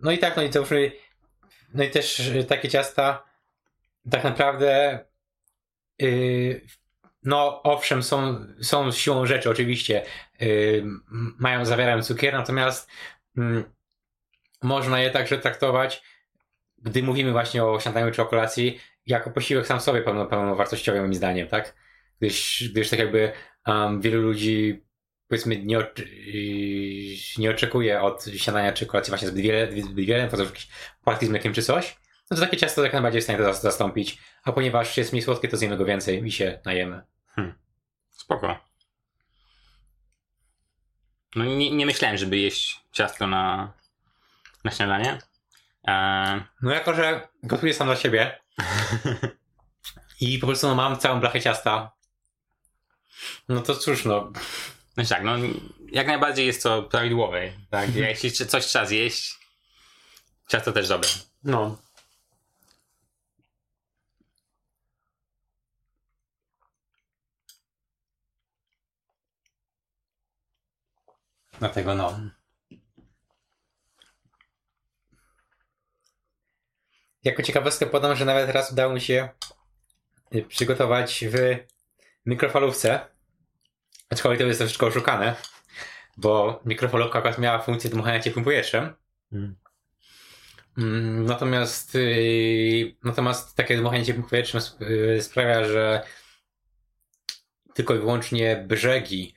[0.00, 0.92] no i tak, no i załóżmy
[1.74, 3.24] no i też takie ciasta
[4.10, 4.98] tak naprawdę
[5.98, 6.60] yy,
[7.22, 10.02] no owszem są, są siłą rzeczy oczywiście
[10.40, 10.84] yy,
[11.38, 12.90] mają, zawierają cukier, natomiast
[13.36, 13.64] mm,
[14.62, 16.02] można je także traktować
[16.82, 21.14] gdy mówimy właśnie o śniadaniu czy o kolacji, jako posiłek sam sobie pełno, pełnowartościowy moim
[21.14, 21.74] zdaniem, tak?
[22.20, 23.32] Gdyż, gdyż tak jakby
[23.66, 24.84] um, wielu ludzi
[25.28, 30.44] powiedzmy nie, yy, nie oczekuje od śniadania czy kolacji właśnie zbyt wiele, zbyt wiele, poza
[31.04, 31.96] płatki z mlekiem czy coś,
[32.30, 35.12] no to takie ciasto jak najbardziej jest w stanie to zas- zastąpić, a ponieważ jest
[35.12, 37.02] mniej słodkie, to zjemy go więcej i się najemy.
[38.10, 38.58] Spoko.
[41.34, 43.72] No nie, nie myślałem, żeby jeść ciasto na,
[44.64, 45.18] na śniadanie.
[45.84, 48.40] Eee, No jako, że gotuję sam dla siebie
[50.20, 51.92] i po prostu no, mam całą blachę ciasta,
[53.48, 54.32] no to cóż no,
[54.96, 55.32] no tak, no
[55.92, 57.52] jak najbardziej jest to prawidłowe.
[57.70, 57.94] Tak?
[58.22, 59.38] Jeśli coś trzeba zjeść,
[60.48, 61.08] ciasto też dobre.
[61.44, 61.78] No.
[71.60, 72.20] Dlatego no.
[77.24, 79.28] jako ciekawostkę podam, że nawet raz udało mi się
[80.34, 81.56] y, przygotować w
[82.26, 83.00] mikrofalówce.
[84.10, 85.36] Aczkolwiek to jest troszeczkę oszukane,
[86.16, 88.94] bo mikrofalówka akurat miała funkcję dmuchania ciepłym powietrzem.
[89.32, 89.56] Mm.
[90.78, 96.02] Mm, Natomiast, yy, natomiast takie dmuchanie ciepłym powietrzem yy, sprawia, że
[97.74, 99.34] tylko i wyłącznie brzegi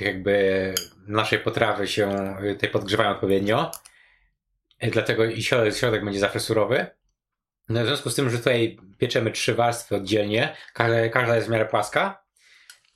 [0.00, 0.74] jakby
[1.06, 3.70] naszej potrawy się yy, tutaj podgrzewają odpowiednio.
[4.82, 6.86] Yy, Dlatego i środek, będzie zawsze surowy.
[7.68, 11.50] No, w związku z tym, że tutaj pieczemy trzy warstwy oddzielnie, każda, każda jest w
[11.50, 12.24] miarę płaska,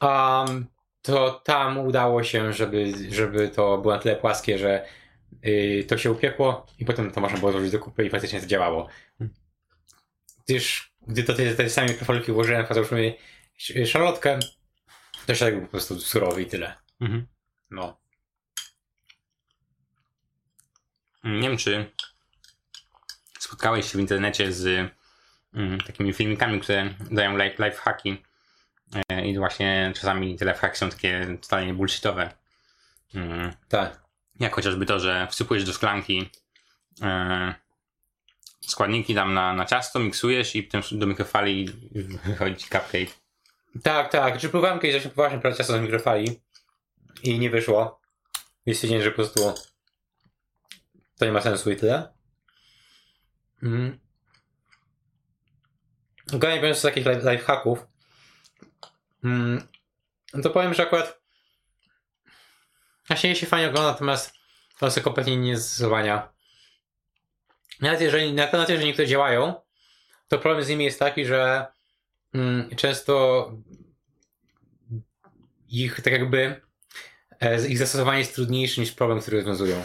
[0.01, 0.67] um,
[1.03, 4.87] to tam udało się, żeby, żeby to było na tyle płaskie, że
[5.43, 8.47] yy, to się upiekło i potem to można było złożyć do kupy i faktycznie to
[8.47, 8.89] działało.
[10.47, 13.15] Gdyż gdy do tej, tej samej mikrofalówki włożyłem, załóżmy,
[13.59, 13.89] sz-
[15.27, 16.77] środek był po prostu surowy i tyle.
[17.01, 17.27] Mhm.
[17.71, 18.01] No.
[21.25, 21.91] Nie wiem, czy
[23.39, 24.93] spotkałeś się w internecie z
[25.55, 28.23] mm, takimi filmikami, które dają life, life hacki
[29.09, 32.35] e, i właśnie czasami te life hacki są takie totalnie bullshitowe.
[33.15, 34.03] Mm, Tak.
[34.41, 36.31] jak chociażby to, że wsypujesz do szklanki
[37.03, 37.55] e,
[38.61, 41.69] składniki tam na, na ciasto, miksujesz i potem do mikrofali
[42.25, 43.22] wychodzi cupcake.
[43.83, 44.39] Tak, tak.
[44.39, 46.41] Czy próbowałem kiedyś właśnie prawie ciasto z mikrofali
[47.23, 48.01] i nie wyszło.
[48.67, 49.55] I stwierdziłem, że po prostu
[51.19, 52.13] to nie ma sensu i tyle.
[53.63, 54.01] Mm.
[56.27, 57.87] Generalnie biorąc z takich life, life hacków,
[59.25, 59.69] mm,
[60.43, 61.21] to powiem, że akurat
[63.09, 64.35] właśnie się fajnie ogląda, natomiast
[64.81, 66.33] one są kompletnie nie zastosowania.
[67.81, 69.55] Nawet jeżeli, nawet jeżeli niektóre działają,
[70.29, 71.67] to problem z nimi jest taki, że
[72.77, 73.53] często
[75.69, 76.61] ich tak jakby
[77.41, 79.83] e, ich zastosowanie jest trudniejsze niż problem, który rozwiązują.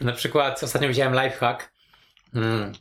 [0.00, 1.72] Na przykład ostatnio widziałem lifehack
[2.34, 2.72] mm,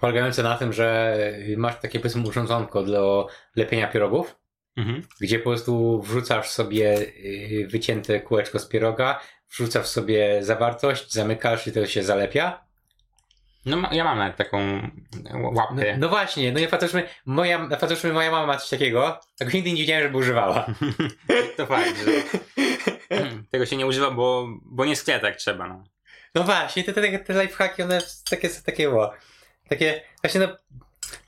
[0.00, 1.16] polegający na tym, że
[1.56, 4.40] masz takie powiedzmy urządzonko do lepienia pierogów,
[4.76, 5.02] Mhm.
[5.20, 9.20] gdzie po prostu wrzucasz sobie y, wycięte kółeczko z pieroga,
[9.50, 12.64] wrzucasz sobie zawartość, zamykasz i to się zalepia.
[13.66, 14.58] No ja mam nawet taką
[15.32, 15.96] No, łapkę.
[15.98, 19.76] no właśnie, no i patrzmy, moja, patrzmy, moja mama ma coś takiego, tak nigdy nie
[19.76, 20.66] wiedziałem, żeby używała.
[21.56, 22.10] To fakt, że
[23.50, 25.68] tego się nie używa, bo, bo nie skleja tak trzeba.
[25.68, 25.84] No.
[26.34, 28.00] No właśnie, te, te, te lifehacki, one
[28.30, 29.12] takie są takie, o,
[29.68, 30.48] takie, właśnie no,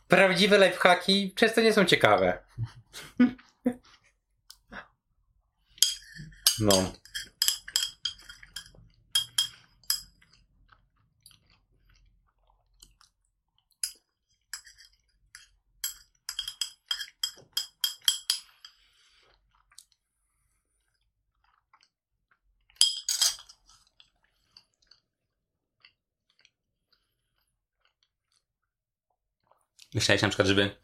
[0.08, 2.38] prawdziwe lifehacki często nie są ciekawe.
[6.60, 6.92] No.
[29.94, 30.76] Myślałeś na przykład, żeby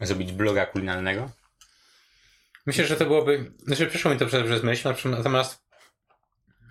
[0.00, 1.30] zrobić bloga kulinarnego?
[2.66, 3.52] Myślę, że to byłoby.
[3.58, 5.64] Znaczy, przyszło mi to przez, przez myśl, natomiast.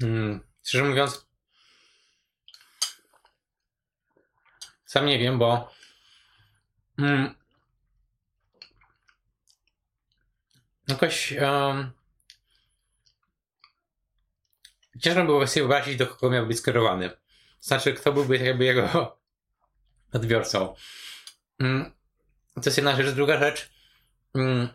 [0.02, 1.28] Mm, szczerze mówiąc.
[4.86, 5.74] Sam nie wiem, bo.
[7.00, 7.36] Mm,
[10.88, 11.32] jakoś.
[11.32, 11.92] Um,
[15.00, 17.10] ciężko było sobie wyobrazić, do kogo miał być skierowany.
[17.60, 19.18] Znaczy, kto byłby jakby jego
[20.14, 20.76] odbiorcą.
[21.62, 21.92] Mm,
[22.56, 23.16] to jest jedna rzecz.
[23.16, 23.72] Druga rzecz.
[24.36, 24.68] Mm,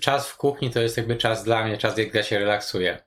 [0.00, 3.04] czas w kuchni to jest jakby czas dla mnie, czas, gdy ja się relaksuję.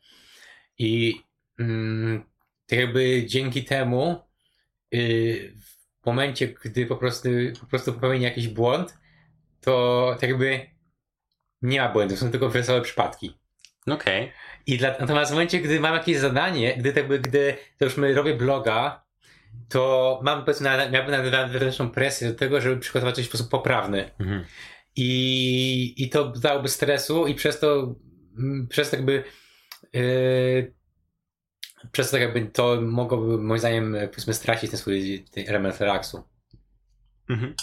[0.78, 1.22] I
[1.60, 2.24] mm,
[2.68, 4.22] tak jakby dzięki temu
[4.94, 5.54] y,
[6.02, 8.98] w momencie, gdy po prostu, po prostu popełni jakiś błąd,
[9.62, 10.70] to tak jakby
[11.62, 13.38] nie ma błędów, są tylko wesołe przypadki.
[13.88, 14.32] Okej.
[14.66, 17.98] I dla, natomiast w momencie, gdy mam jakieś zadanie, gdy, tak jakby, gdy to już
[17.98, 19.07] my robię bloga,
[19.70, 24.12] to mam na- miałbym wewnętrzną presję do tego, żeby przygotować coś w sposób poprawny.
[24.20, 24.46] Mhm.
[24.96, 27.96] I, i to dałoby stresu i przez to
[28.38, 29.24] mm, przez to jakby
[29.94, 30.74] yy,
[31.92, 35.80] przez to tak jakby to mogłoby moim zdaniem e, powiedzmy stracić ten swój ten element
[35.82, 36.24] relaksu.
[37.30, 37.56] Mhm.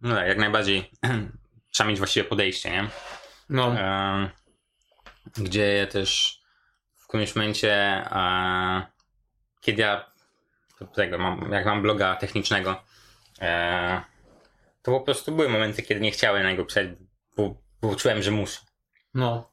[0.00, 0.90] No tak, jak najbardziej
[1.72, 2.88] trzeba mieć właściwe podejście, nie?
[3.48, 4.28] No, Em,
[5.36, 6.40] gdzie też
[6.94, 7.72] w którymś momencie,
[8.10, 8.91] e,
[9.62, 10.12] kiedy ja
[10.94, 12.84] tego, mam, jak mam bloga technicznego,
[13.40, 14.02] e,
[14.82, 16.88] to po prostu były momenty, kiedy nie chciałem na niego pisać,
[17.36, 18.60] bo, bo czułem, że muszę.
[19.14, 19.52] no,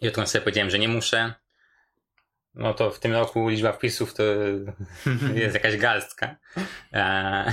[0.00, 1.34] I odkąd sobie powiedziałem, że nie muszę,
[2.54, 4.22] no to w tym roku liczba wpisów to
[5.34, 6.36] jest jakaś garstka.
[6.92, 7.52] E,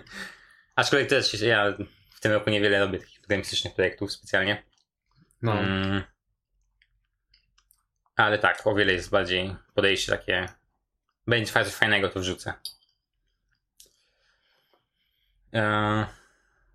[0.76, 1.74] aczkolwiek też ja
[2.10, 4.62] w tym roku niewiele robię takich programistycznych projektów specjalnie.
[5.42, 5.60] no.
[5.60, 6.02] Mm.
[8.16, 10.59] Ale tak, o wiele jest bardziej podejście takie.
[11.30, 12.54] Będzie coś fajnego, to wrzucę.
[15.52, 16.06] Eee,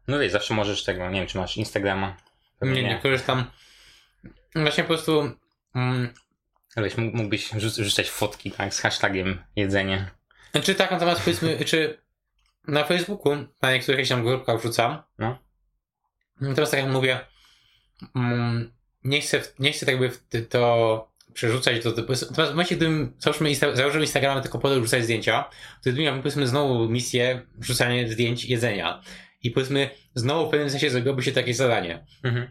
[0.07, 2.17] no wiesz, zawsze możesz tego, nie wiem, czy masz Instagrama.
[2.61, 3.51] Nie, nie korzystam.
[4.55, 5.31] Właśnie po prostu.
[5.75, 6.13] Mm,
[6.97, 10.11] mógłbyś wrzucać fotki, tak, z hashtagiem jedzenie.
[10.63, 12.01] Czy tak, natomiast powiedzmy, czy
[12.67, 15.03] na Facebooku, na niektórych tam grupkach wrzucam.
[15.17, 15.37] No.
[16.55, 17.19] Teraz tak jak mówię,
[18.15, 19.95] mm, nie chcę, nie chcę tak
[20.29, 21.89] ty- to przerzucać do.
[21.89, 25.81] Natomiast w momencie, gdybym załóżmy, Insta, założył Instagrama tylko po to, żeby wrzucać zdjęcia, to
[25.81, 29.01] gdybym miał powiedzmy znowu misję wrzucania zdjęć jedzenia.
[29.43, 32.05] I powiedzmy, znowu w pewnym sensie zrobiłoby się takie zadanie.
[32.23, 32.47] Mhm.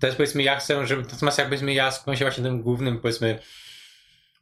[0.00, 1.02] To jest powiedzmy, ja chcę, żeby.
[1.02, 3.38] Natomiast jak powiedzmy, ja skupiam się właśnie tym głównym, powiedzmy,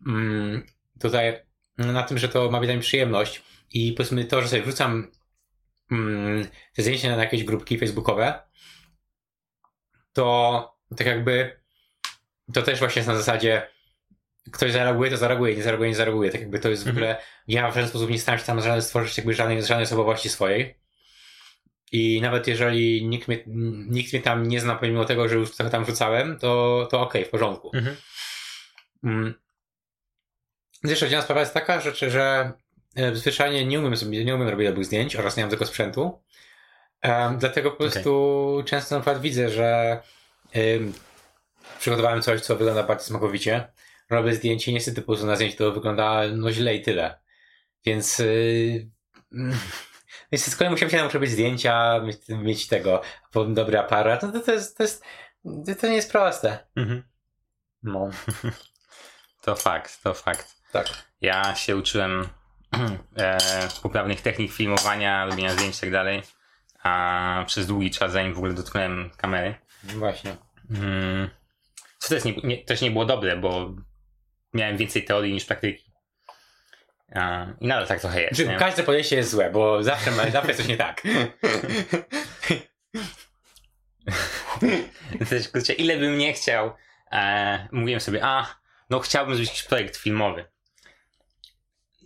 [0.06, 0.62] mm,
[1.00, 1.42] tutaj
[1.78, 3.42] na tym, że to ma być dla mnie przyjemność.
[3.72, 5.10] I powiedzmy to, że sobie wrzucam
[5.90, 8.42] mm, te zdjęcia na jakieś grupki facebookowe,
[10.12, 11.60] to tak jakby
[12.52, 13.75] to też właśnie jest na zasadzie
[14.52, 16.30] ktoś zareaguje, to zareaguje, nie zareaguje, nie zareaguje.
[16.30, 16.96] Tak jakby to jest w Mhm.
[16.96, 20.78] ogóle, ja w żaden sposób nie staram się tam stworzyć jakby żadnej, żadnej osobowości swojej.
[21.92, 23.42] I nawet jeżeli nikt mnie,
[23.88, 27.24] nikt mnie tam nie zna, pomimo tego, że już trochę tam wrzucałem, to, to okej,
[27.24, 27.70] w porządku.
[27.74, 27.96] Mhm.
[29.04, 29.34] Mm.
[30.84, 32.52] Zresztą jedna sprawa jest taka, że, że
[32.96, 36.22] e, zwyczajnie nie umiem sobie, nie umiem robić dobrych zdjęć oraz nie mam tego sprzętu.
[37.02, 40.00] Em, dlatego po prostu często na przykład widzę, że
[40.56, 40.92] ym,
[41.78, 43.68] przygotowałem coś, co wygląda bardzo smakowicie.
[44.10, 47.18] Robię zdjęcie i niestety po prostu na zdjęciu to wygląda no źle i tyle.
[47.84, 48.90] Więc yy,
[49.32, 49.58] mm,
[50.32, 53.02] więc z kolei musiałem się nauczyć robić zdjęcia, mieć, tego,
[53.48, 54.22] dobry aparat.
[54.22, 55.04] No to, to, jest, to, jest,
[55.80, 56.66] to nie jest proste.
[56.76, 57.02] Mhm.
[57.82, 58.10] No,
[59.46, 60.54] To fakt, to fakt.
[60.72, 60.86] tak.
[61.20, 62.28] Ja się uczyłem
[63.16, 63.38] e,
[63.82, 66.22] poprawnych technik filmowania, robienia zdjęć i tak dalej.
[66.82, 69.54] A przez długi czas, zanim w ogóle dotknąłem kamery.
[69.84, 70.36] Właśnie.
[70.70, 71.30] Mm,
[71.98, 73.74] co też nie, nie, też nie było dobre, bo
[74.56, 75.84] miałem więcej teorii niż praktyki.
[77.14, 78.36] A, I nadal tak trochę jest.
[78.40, 81.02] Znaczy, każde podejście jest złe, bo zawsze, ma, zawsze jest coś nie tak.
[85.30, 86.74] Też, kurczę, ile bym nie chciał,
[87.12, 88.56] e, mówiłem sobie, a,
[88.90, 90.44] no chciałbym zrobić jakiś projekt filmowy.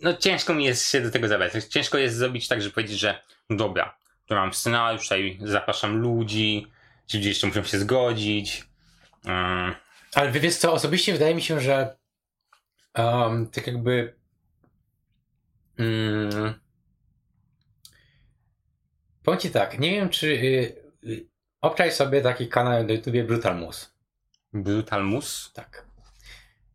[0.01, 1.51] No ciężko mi jest się do tego zabrać.
[1.69, 3.97] Ciężko jest zrobić tak, że powiedzieć, że no dobra,
[4.27, 6.67] to mam scenariusz, tutaj zapraszam ludzi,
[7.07, 8.63] ci ludzie jeszcze muszą się zgodzić.
[9.25, 9.75] Mm,
[10.13, 11.95] Ale wiesz co, osobiście wydaje mi się, że
[12.97, 14.15] um, tak jakby
[15.77, 16.53] mm,
[19.23, 21.27] powiem ci tak, nie wiem czy y, y,
[21.61, 23.87] obczaj sobie taki kanał na YouTubie Brutal Moose.
[24.53, 25.51] Brutal Mus?
[25.53, 25.85] Tak.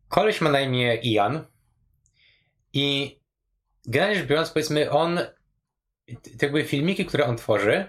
[0.07, 1.45] Koleś ma na imię Ian
[2.73, 3.19] i
[3.85, 5.19] generalnie rzecz biorąc, powiedzmy, on
[6.41, 7.85] jakby filmiki, które on tworzy,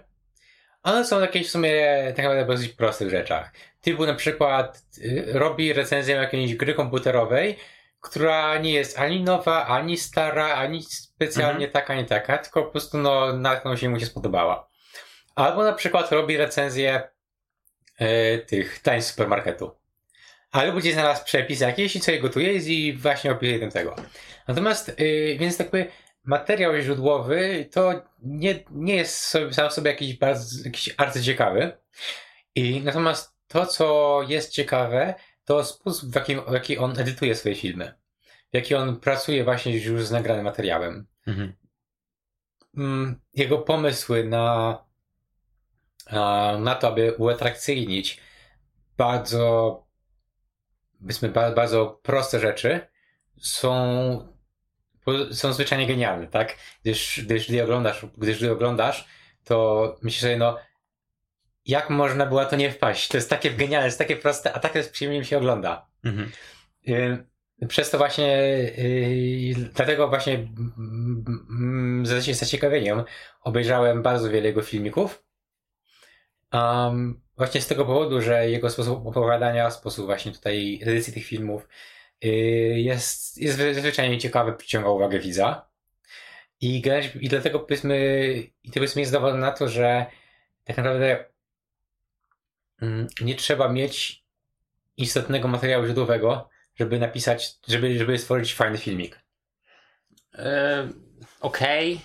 [0.83, 3.53] one są jakieś w sumie tak naprawdę dosyć prostych rzeczach.
[3.81, 7.57] Typu na przykład y, robi recenzję jakiejś gry komputerowej,
[8.01, 12.99] która nie jest ani nowa, ani stara, ani specjalnie taka, nie taka, tylko po prostu
[12.99, 14.69] no, natknął się mu się spodobała.
[15.35, 17.09] Albo na przykład robi recenzję
[18.01, 19.71] y, tych tań supermarketu.
[20.51, 23.97] Albo gdzieś znalazł przepis jakiś i sobie gotuje i właśnie opisuje tym tego.
[24.49, 25.69] Natomiast, yy, więc tak
[26.25, 31.79] materiał źródłowy to nie, nie jest sobie, sam sobie jakiś bardzo, jakiś arcyciekawy.
[32.55, 35.15] I natomiast to, co jest ciekawe,
[35.49, 37.95] to sposób, w jaki, w jaki on edytuje swoje filmy.
[38.53, 41.07] W jaki on pracuje właśnie już z nagranym materiałem.
[41.27, 41.53] Mhm.
[42.77, 44.79] Mm, Jego pomysły na,
[46.59, 48.21] na to, aby uatrakcyjnić
[48.97, 49.87] bardzo,
[51.01, 52.81] powiedzmy, ba- bardzo proste rzeczy,
[53.41, 54.35] są,
[55.33, 56.57] są zwyczajnie genialne, tak?
[56.83, 59.09] Gdyż, gdyż gdy oglądasz, gdyż gdy oglądasz,
[59.45, 60.59] to myślisz sobie, no,
[61.69, 63.09] jak można było to nie wpaść?
[63.09, 65.87] To jest takie genialne, jest takie proste, a tak jest przyjemnie mi się ogląda.
[66.05, 66.31] Mhm.
[66.89, 68.39] Y, Przez to właśnie,
[68.79, 73.05] y, dlatego właśnie mm, mm, z zaciekawieniem
[73.41, 75.25] obejrzałem bardzo wiele jego filmików.
[76.53, 81.69] Um, właśnie z tego powodu, że jego sposób opowiadania, sposób właśnie tutaj edycji tych filmów
[82.25, 82.29] y,
[82.77, 85.69] jest, jest zwyczajnie ciekawy, przyciąga uwagę widza.
[86.61, 86.83] I,
[87.21, 88.33] I dlatego powiedzmy,
[88.65, 90.07] i to powiedzmy jest dowodem na to, że
[90.65, 91.25] tak naprawdę
[93.21, 94.25] nie trzeba mieć
[94.97, 99.21] istotnego materiału źródłowego, żeby napisać, żeby, żeby stworzyć fajny filmik.
[100.35, 100.89] E,
[101.41, 102.01] Okej,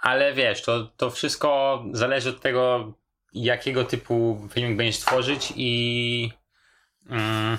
[0.00, 2.94] ale wiesz, to, to wszystko zależy od tego,
[3.32, 6.32] jakiego typu filmik będziesz tworzyć i.
[7.10, 7.58] Mm,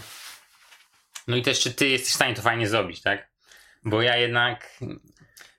[1.28, 3.32] no i też, czy ty jesteś w stanie to fajnie zrobić, tak?
[3.84, 4.80] Bo ja jednak.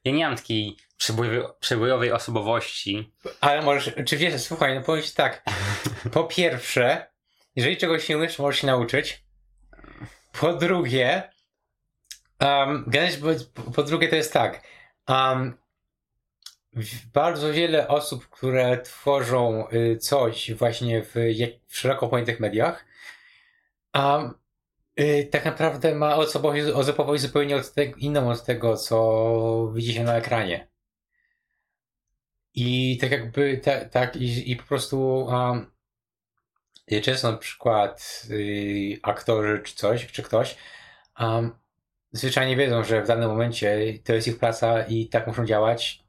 [0.04, 3.12] Ja nie mam takiej przebojowej, przebojowej osobowości.
[3.40, 5.42] Ale możesz, czy wiesz, słuchaj, no powiem tak.
[6.12, 7.06] Po pierwsze,
[7.56, 9.24] jeżeli czegoś nie umiesz, możesz się nauczyć.
[10.40, 11.30] po drugie,
[12.40, 12.90] um,
[13.74, 14.62] po, drugie to jest tak.
[15.08, 15.58] Um,
[17.14, 21.14] bardzo wiele osób, które tworzą y, coś właśnie w,
[21.66, 22.84] w szeroko pojętych mediach,
[23.94, 24.34] um,
[25.00, 30.16] y, tak naprawdę ma osobowość, osobowość zupełnie od inną od tego, co widzi się na
[30.16, 30.71] ekranie.
[32.54, 35.66] I tak jakby, tak, tak i, i po prostu um,
[37.02, 40.56] często na przykład y, aktorzy czy coś, czy ktoś
[41.20, 41.50] um,
[42.12, 46.04] zwyczajnie wiedzą, że w danym momencie to jest ich praca i tak muszą działać,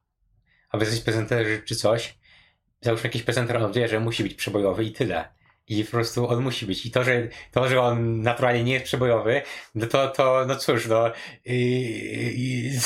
[0.69, 2.17] a wy jesteś prezenterzy czy coś,
[2.81, 5.33] załóżmy jakiś prezenter, on wie, że musi być przebojowy i tyle.
[5.67, 6.85] I po prostu on musi być.
[6.85, 9.41] I to, że, to, że on naturalnie nie jest przebojowy,
[9.75, 11.11] no to, to no cóż, no.
[11.45, 11.59] i
[12.37, 12.79] i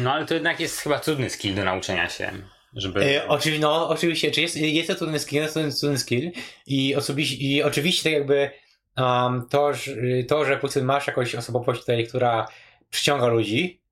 [0.00, 2.32] No ale to jednak jest chyba trudny skill do nauczenia się,
[2.72, 3.16] żeby...
[3.16, 6.32] E, oczywiście, no, oczywiście, czy jest, jest to trudny skill, jest to trudny skill
[6.66, 8.50] i, osobiście, i oczywiście tak jakby
[8.96, 9.92] um, to, że,
[10.28, 12.48] to, że masz jakąś osobowość tutaj, która
[12.90, 13.82] przyciąga ludzi,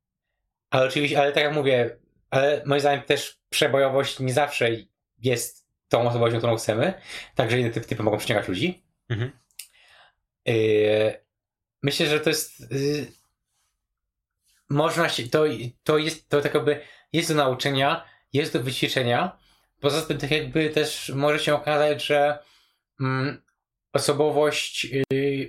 [0.71, 1.97] ale oczywiście, ale tak jak mówię,
[2.31, 4.71] ale moim zdaniem też przebojowość nie zawsze
[5.19, 6.95] jest tą osobowością, którą chcemy,
[7.35, 8.83] także inne typy, typy mogą przyciągać ludzi.
[9.09, 9.31] Mhm.
[10.49, 10.53] E,
[11.83, 13.18] myślę, że to jest y,
[14.71, 15.45] można się, to,
[15.85, 16.81] to jest, to tak jakby
[17.13, 19.39] jest do nauczenia, jest do wyćwiczenia.
[19.81, 22.39] Poza tym tak jakby też może się okazać, że
[23.01, 23.43] mm,
[23.93, 25.49] osobowość, yy,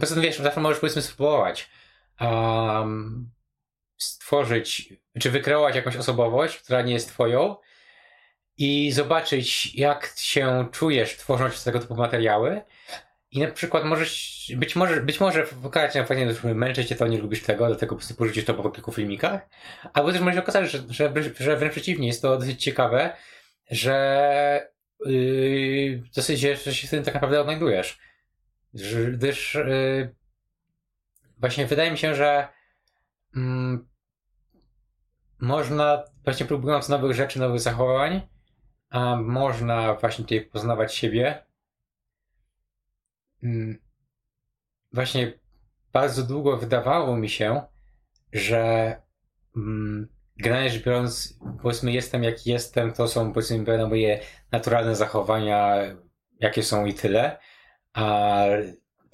[0.00, 1.70] poza tym wiesz, zawsze możesz powiedzmy spróbować
[2.20, 3.30] um,
[3.96, 7.56] stworzyć, czy wykreować jakąś osobowość, która nie jest twoją
[8.56, 12.62] i zobaczyć jak się czujesz tworząc tego typu materiały
[13.36, 17.06] i na przykład możesz, być może, być może pokazać na fajnie, że męczy cię to,
[17.06, 19.48] nie lubisz tego, dlatego po prostu porzucisz to po kilku filmikach.
[19.92, 23.16] Albo też może się okazać, że, że, że wręcz przeciwnie, jest to dosyć ciekawe,
[23.70, 24.68] że
[25.00, 27.98] yy, dosyć, że się w tym tak naprawdę odnajdujesz.
[29.12, 30.14] Gdyż yy,
[31.38, 32.48] właśnie wydaje mi się, że
[33.36, 33.88] mm,
[35.38, 38.20] można, właśnie próbując nowych rzeczy, nowych zachowań,
[38.90, 41.46] a można właśnie tutaj poznawać siebie,
[44.92, 45.32] właśnie
[45.92, 47.62] bardzo długo wydawało mi się,
[48.32, 48.96] że
[49.56, 54.20] mm, generalnie biorąc, powiedzmy, jestem jaki jestem, to są powiedzmy pewne moje
[54.52, 55.76] naturalne zachowania,
[56.40, 57.38] jakie są i tyle,
[57.92, 58.44] a,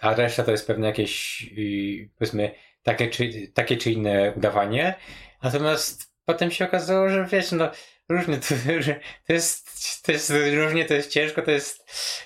[0.00, 4.94] a reszta to jest pewne jakieś, y, powiedzmy, takie czy, takie czy inne udawanie.
[5.42, 7.70] Natomiast potem się okazało, że wiesz, no
[8.08, 8.54] różnie to,
[9.26, 11.84] to jest, to jest różnie, to jest ciężko, to jest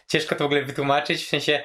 [0.09, 1.63] ciężko to w ogóle wytłumaczyć, w sensie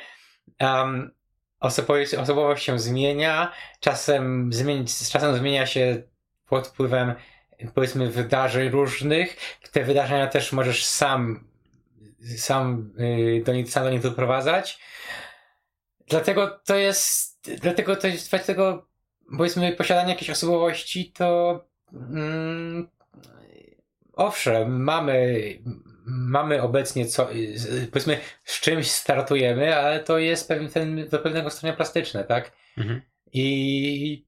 [0.59, 1.11] um,
[1.59, 6.03] osobowość, osobowość się zmienia, czasem, zmieni, czasem zmienia się
[6.49, 7.13] pod wpływem
[7.73, 9.37] powiedzmy wydarzeń różnych.
[9.71, 11.51] Te wydarzenia też możesz sam
[12.37, 14.79] sam y, do nich, sam do nich doprowadzać.
[16.07, 18.87] Dlatego to jest, dlatego to jest, dlatego
[19.37, 21.59] powiedzmy posiadanie jakiejś osobowości to
[21.93, 22.89] mm,
[24.13, 25.43] owszem, mamy
[26.12, 31.49] mamy obecnie co, z- powiedzmy z czymś startujemy, ale to jest pewien, ten, do pewnego
[31.49, 32.51] stopnia plastyczne, tak?
[32.78, 33.01] Mhm.
[33.34, 34.26] I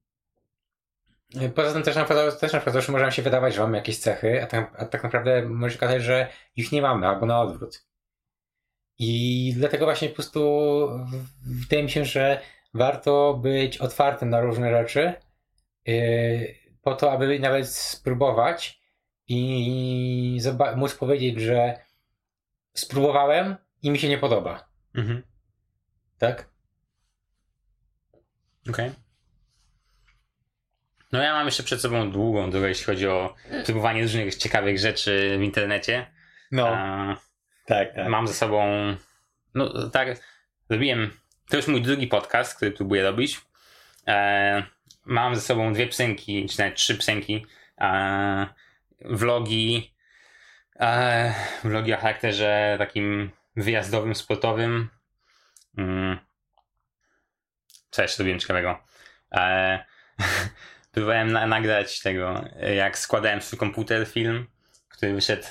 [1.55, 3.77] poza tym też na przykład, też na przykład też może nam się wydawać, że mamy
[3.77, 7.25] jakieś cechy, a tak, a tak naprawdę może się okazać, że ich nie mamy, albo
[7.25, 7.85] na odwrót.
[8.99, 10.59] I dlatego właśnie po prostu
[11.45, 12.41] wydaje mi się, że
[12.73, 15.13] warto być otwartym na różne rzeczy,
[15.85, 18.82] yy, po to, aby nawet spróbować
[19.27, 20.39] i
[20.75, 21.79] móc powiedzieć, że
[22.73, 24.67] spróbowałem i mi się nie podoba.
[24.95, 25.23] Mhm.
[26.19, 26.49] Tak?
[28.69, 28.91] Okej.
[31.11, 35.35] No ja mam jeszcze przed sobą długą drogę, jeśli chodzi o próbowanie różnych ciekawych rzeczy
[35.39, 36.11] w internecie.
[36.51, 37.17] No, A,
[37.65, 38.07] tak, tak.
[38.07, 38.65] mam ze sobą,
[39.55, 40.17] no tak,
[40.69, 41.11] zrobiłem,
[41.49, 43.41] to już mój drugi podcast, który próbuję robić.
[44.07, 44.63] E,
[45.05, 47.45] mam ze sobą dwie psenki, czy nawet trzy psenki,
[47.81, 48.47] e,
[49.05, 49.95] vlogi,
[50.79, 51.33] e,
[51.63, 54.89] vlogi o charakterze takim wyjazdowym, sportowym.
[55.77, 56.17] Mm.
[57.91, 58.79] Co jeszcze robiłem ciekawego?
[59.31, 59.85] E,
[60.91, 62.45] próbowałem na, nagrać tego,
[62.75, 64.47] jak składałem swój komputer film,
[64.89, 65.47] który wyszedł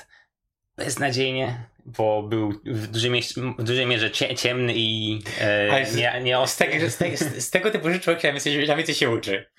[0.77, 6.21] beznadziejnie, bo był w dużej, mierze, w dużej mierze cie, ciemny i e, z- nie,
[6.21, 8.23] nie Z tego, z, tego, z tego typu rzeczy człowiek
[8.67, 9.49] na więcej się uczy.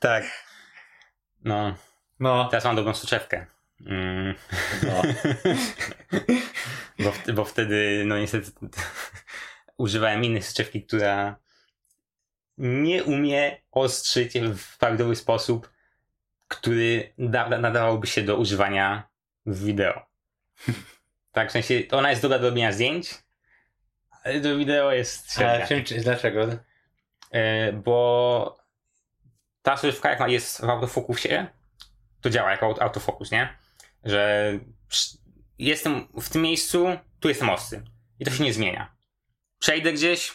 [0.00, 0.24] Tak.
[1.44, 1.76] No,
[2.20, 2.48] No.
[2.48, 3.46] teraz mam dobrą soczewkę.
[3.86, 4.34] Mm.
[4.82, 5.02] no.
[7.04, 8.50] bo, bo wtedy, no niestety,
[9.76, 11.36] używałem innej soczewki, która
[12.58, 15.70] nie umie ostrzyć w prawidłowy sposób,
[16.48, 19.08] który da, da, nadawałby się do używania
[19.46, 20.06] w wideo.
[21.32, 23.14] Tak, w sensie ona jest dobra do robienia zdjęć,
[24.24, 25.84] ale do wideo jest Ale średnia.
[25.84, 26.46] czym, dlaczego?
[27.30, 28.58] e, bo
[29.62, 31.46] ta surfka jak jest w autofokusie,
[32.26, 33.56] to działa jako autofokus, nie?
[34.04, 34.52] Że
[35.58, 36.86] jestem w tym miejscu,
[37.20, 37.82] tu jestem ostry.
[38.18, 38.96] I to się nie zmienia.
[39.58, 40.34] Przejdę gdzieś,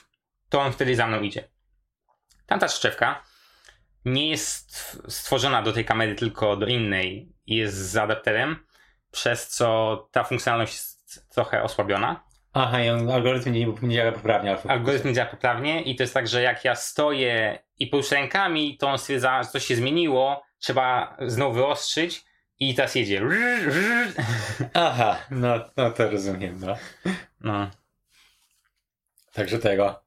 [0.49, 1.49] to on wtedy za mną idzie.
[2.45, 3.23] Tamta szczepka
[4.05, 8.65] nie jest stworzona do tej kamery, tylko do innej i jest z adapterem,
[9.11, 12.23] przez co ta funkcjonalność jest trochę osłabiona.
[12.53, 14.57] Aha, i on, algorytm nie, nie działa poprawnie.
[14.67, 18.77] Algorytm nie działa poprawnie i to jest tak, że jak ja stoję i poruszę rękami,
[18.77, 22.25] to on stwierdza, że coś się zmieniło, trzeba znowu wyostrzyć
[22.59, 23.21] i teraz jedzie.
[24.73, 26.75] Aha, no, no to rozumiem, no.
[27.41, 27.69] no.
[29.33, 30.03] Także tego.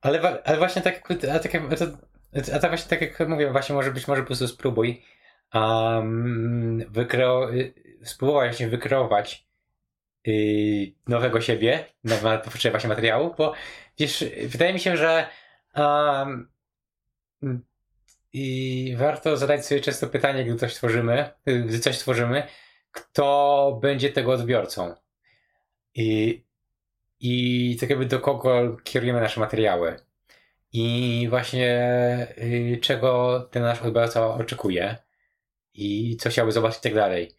[0.00, 1.54] Ale, ale właśnie tak, a tak,
[2.54, 5.02] a tak właśnie tak jak mówię, właśnie może być może po prostu spróbuj
[5.54, 7.48] um, wykro,
[8.02, 9.46] spróbować właśnie wykreować
[10.26, 13.54] yy, nowego siebie na potrzeby właśnie materiału, bo
[13.98, 15.28] wiesz, wydaje mi się, że
[15.76, 16.48] um,
[18.32, 22.42] i warto zadać sobie często pytanie, gdy coś tworzymy, gdy coś tworzymy,
[22.92, 24.94] kto będzie tego odbiorcą.
[25.94, 26.44] I,
[27.20, 29.96] i tak jakby do kogo kierujemy nasze materiały.
[30.72, 31.76] I właśnie
[32.38, 34.96] y, czego ten nasz odbiorca oczekuje
[35.74, 37.30] i co chciałby zobaczyć i tak dalej.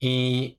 [0.00, 0.58] I,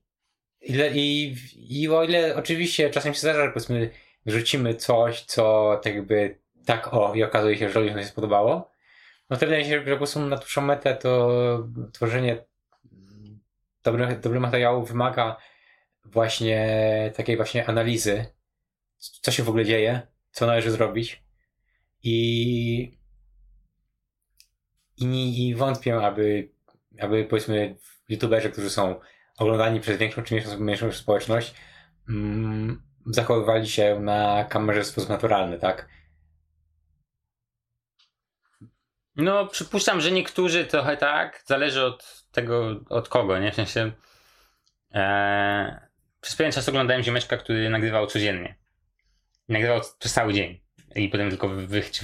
[0.93, 1.35] i,
[1.69, 3.89] I o ile oczywiście czasem się zdarza, że powiedzmy
[4.25, 8.74] wrzucimy coś, co tak jakby tak o i okazuje się, że ludziom się spodobało,
[9.29, 11.29] no to wydaje się, że prostu na dłuższą metę to
[11.93, 12.45] tworzenie
[13.83, 15.37] dobrych, dobrych materiałów wymaga
[16.05, 18.25] właśnie takiej właśnie analizy,
[18.97, 20.01] co się w ogóle dzieje,
[20.31, 21.23] co należy zrobić
[22.03, 22.97] i
[24.97, 26.49] i, i wątpię, aby,
[26.99, 27.75] aby powiedzmy
[28.09, 28.99] youtuberzy, którzy są
[29.37, 31.55] oglądani przez większą czy mniejszą, mniejszą społeczność,
[32.09, 35.89] mm, zachowywali się na kamerze w sposób naturalny, tak?
[39.15, 43.51] No, przypuszczam, że niektórzy trochę tak, zależy od tego, od kogo, nie?
[43.51, 43.91] W sensie,
[44.93, 45.87] e,
[46.21, 48.55] przez pewien czas oglądałem ziomeczka, który nagrywał codziennie.
[49.49, 50.59] Nagrywał przez cały dzień.
[50.95, 51.49] I potem tylko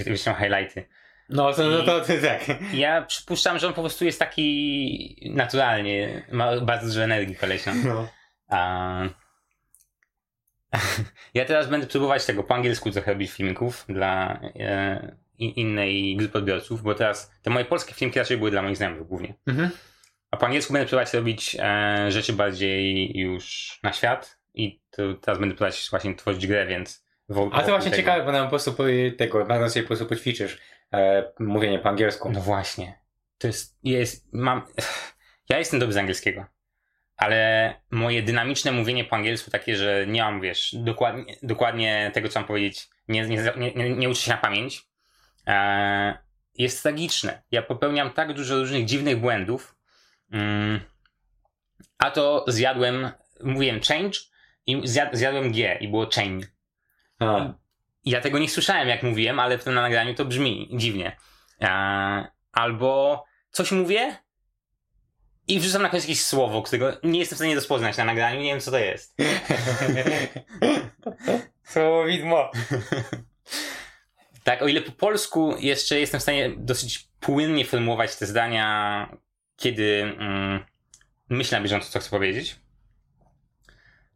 [0.05, 0.85] wyciął highlighty.
[1.29, 2.57] No, to, no to, to, tak.
[2.73, 7.73] Ja przypuszczam, że on po prostu jest taki naturalnie, ma bardzo dużo energii kolesia.
[7.73, 8.07] No.
[8.47, 9.01] A...
[11.33, 15.15] ja teraz będę próbować tego po angielsku trochę robić filmików dla e,
[15.45, 19.33] innej grupy odbiorców, bo teraz te moje polskie filmiki raczej były dla moich znajomych głównie.
[19.47, 19.69] Mhm.
[20.31, 25.39] A po angielsku będę próbować robić e, rzeczy bardziej już na świat i to teraz
[25.39, 27.05] będę próbować właśnie tworzyć grę, więc
[27.51, 27.95] A to właśnie tego.
[27.95, 28.75] ciekawe, bo nam po prostu
[29.17, 30.57] tego, na sobie po prostu poćwiczysz
[30.93, 32.31] e, mówienie po angielsku.
[32.31, 32.99] No właśnie.
[33.37, 34.61] To jest, jest, mam,
[35.49, 36.45] ja jestem dobry z angielskiego,
[37.17, 42.39] ale moje dynamiczne mówienie po angielsku takie, że nie mam, wiesz, dokładnie, dokładnie tego, co
[42.39, 44.90] mam powiedzieć, nie, nie, nie, nie uczę się na pamięć,
[46.55, 47.41] jest tragiczne.
[47.51, 49.75] Ja popełniam tak dużo różnych dziwnych błędów,
[50.31, 50.79] mm,
[51.97, 53.11] a to zjadłem,
[53.43, 54.19] mówiłem change
[54.67, 56.47] i zjad, zjadłem G i było change.
[57.19, 57.53] A.
[58.05, 61.17] Ja tego nie słyszałem, jak mówiłem, ale w tym nagraniu to brzmi dziwnie.
[61.61, 61.67] E,
[62.51, 64.15] albo coś mówię
[65.47, 68.51] i wrzucam na koniec jakieś słowo, którego nie jestem w stanie rozpoznać na nagraniu, nie
[68.51, 69.15] wiem co to jest.
[71.73, 72.51] słowo widmo.
[74.43, 79.17] Tak, o ile po polsku jeszcze jestem w stanie dosyć płynnie formułować te zdania,
[79.55, 80.65] kiedy mm,
[81.29, 82.55] myślę na bieżąco, co chcę powiedzieć,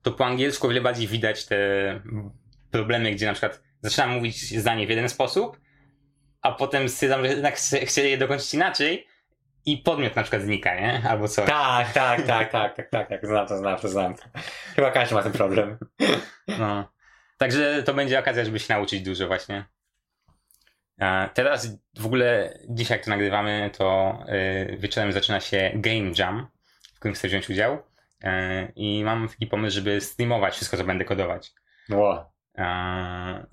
[0.01, 1.57] to po angielsku o wiele bardziej widać te
[2.71, 5.59] problemy, gdzie na przykład zaczynam mówić zdanie w jeden sposób,
[6.41, 7.55] a potem stwierdzam, że jednak
[7.85, 9.07] chcę, je dokończyć inaczej
[9.65, 11.01] i podmiot na przykład znika, nie?
[11.09, 11.41] Albo co?
[11.41, 14.23] Tak, tak, tak, tak, tak, tak, tak, znam to, znam to, znam to.
[14.75, 15.77] Chyba każdy ma ten problem.
[16.59, 16.91] No.
[17.37, 19.65] Także to będzie okazja, żeby się nauczyć dużo właśnie.
[21.33, 24.19] Teraz w ogóle dzisiaj jak to nagrywamy, to
[24.67, 26.47] yy, wieczorem zaczyna się Game Jam,
[26.93, 27.83] w którym chcę wziąć udział.
[28.23, 28.29] Yy,
[28.75, 31.53] I mam taki pomysł, żeby streamować wszystko, co będę kodować.
[31.89, 32.25] Wow.
[32.57, 33.45] A,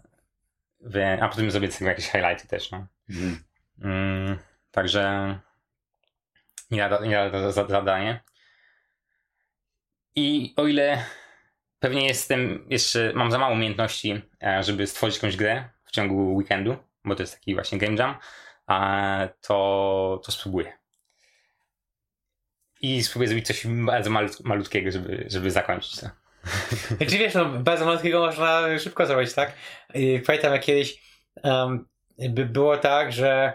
[1.28, 2.86] potem zrobię z tego jakieś highlighty też, no.
[3.10, 3.44] Mhm.
[3.82, 4.38] Mm,
[4.70, 5.38] także
[6.70, 8.20] nie lada zadanie.
[10.14, 11.04] I o ile
[11.78, 16.76] pewnie jestem jeszcze, mam za mało umiejętności, e, żeby stworzyć jakąś grę w ciągu weekendu,
[17.04, 18.14] bo to jest taki właśnie game jam,
[19.40, 20.72] to, to spróbuję.
[22.80, 24.10] I spróbuję zrobić coś bardzo
[24.44, 26.06] malutkiego, żeby, żeby zakończyć to.
[26.96, 29.52] Znaczy wiesz, no bardzo malutkiego można szybko zrobić, tak?
[30.26, 31.02] Pamiętam jak kiedyś
[31.42, 31.88] um,
[32.18, 33.52] by było tak, że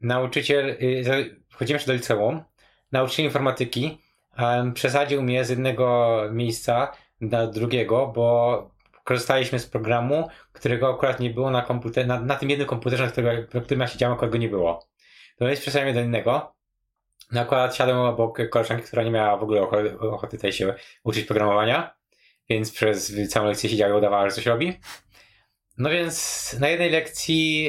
[0.00, 2.42] nauczyciel, y, wchodzimy jeszcze do liceum,
[2.92, 3.98] nauczyciel informatyki
[4.38, 8.69] um, przesadził mnie z jednego miejsca do drugiego, bo
[9.10, 13.10] korzystaliśmy z programu, którego akurat nie było na komputerze, na, na tym jednym komputerze, na,
[13.10, 14.88] którego, którym ja siedziałem, akurat go nie było.
[15.38, 16.54] To jest przesłałem do innego.
[17.32, 20.74] No akurat siadłem obok koleżanki, która nie miała w ogóle ochoty, ochoty tutaj się
[21.04, 21.94] uczyć programowania,
[22.48, 24.78] więc przez całą lekcję siedziała i udawała, że coś robi.
[25.78, 27.64] No więc na jednej lekcji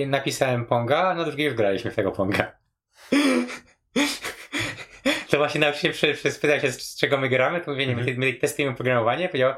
[0.00, 2.58] yy, napisałem Ponga, a na drugiej wgraliśmy w tego Ponga.
[5.30, 9.28] to właśnie nauczyciel spytał się, z czego my gramy, to mówię, my, my testujemy programowanie,
[9.28, 9.54] powiedział,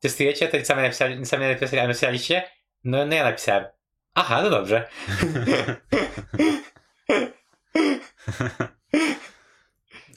[0.00, 2.42] testujecie, to sami napisali, sami napisali, napisaliście?
[2.84, 3.64] No, no ja napisałem.
[4.14, 4.88] Aha, no dobrze.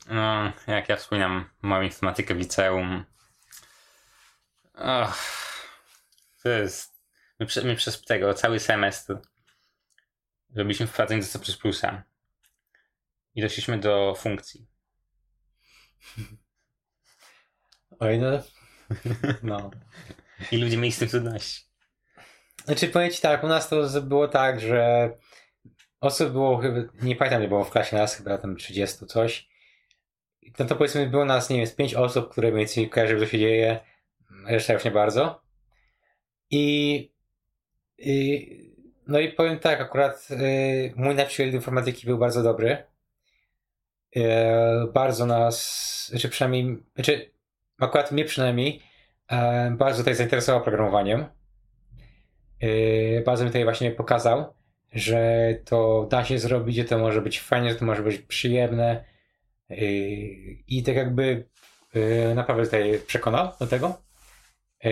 [0.09, 3.05] No, jak ja wspominam moją informatykę w liceum.
[4.73, 5.17] Och,
[6.43, 6.99] to jest.
[7.39, 9.17] My, my przez tego cały semestr
[10.55, 12.03] robiliśmy wprowadzenie do C
[13.35, 14.67] i doszliśmy do funkcji.
[17.99, 18.43] Oj, no.
[19.43, 19.71] No.
[20.51, 21.69] I ludzie mieli z tym trudności.
[22.65, 25.09] Znaczy, powiem ci tak, u nas to było tak, że
[26.01, 29.49] osób było chyba, nie pamiętam, ile było w klasie nas, chyba tam 30 coś.
[30.59, 33.27] No to powiedzmy było nas, nie wiem, z 5 osób, które mniej więcej kojarzyły, co
[33.27, 33.79] się dzieje,
[34.47, 35.41] reszta już nie bardzo.
[36.49, 37.11] I,
[37.97, 38.69] i
[39.07, 42.83] no i powiem tak, akurat y, mój nauczyciel informatyki był bardzo dobry.
[44.17, 44.21] Y,
[44.93, 47.31] bardzo nas, czy przynajmniej, znaczy
[47.79, 48.81] akurat mnie przynajmniej,
[49.31, 49.35] y,
[49.71, 51.25] bardzo tutaj zainteresował programowaniem.
[52.63, 54.53] Y, bardzo mi tutaj właśnie pokazał,
[54.93, 59.03] że to da się zrobić, że to może być fajne, że to może być przyjemne
[59.71, 59.75] y,
[60.67, 61.47] i tak jakby
[61.95, 64.01] y, naprawdę tutaj przekonał do tego.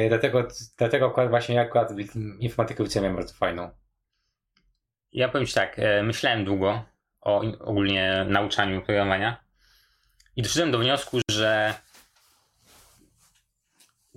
[0.08, 0.48] Dlatego,
[0.78, 1.94] dlatego akurat właśnie ja akurat
[2.40, 3.70] informatykę wyceniam bardzo fajną.
[5.12, 6.84] Ja powiem Ci tak, myślałem długo
[7.22, 9.44] o ogólnie nauczaniu programowania
[10.36, 11.74] i doszedłem do wniosku, że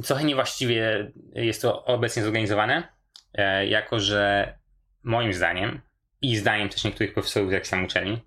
[0.04, 2.88] trochę niewłaściwie jest to obecnie zorganizowane,
[3.34, 4.54] e, jako że
[5.02, 5.80] moim zdaniem
[6.22, 8.20] i zdaniem też niektórych profesorów, jak sam uczeni,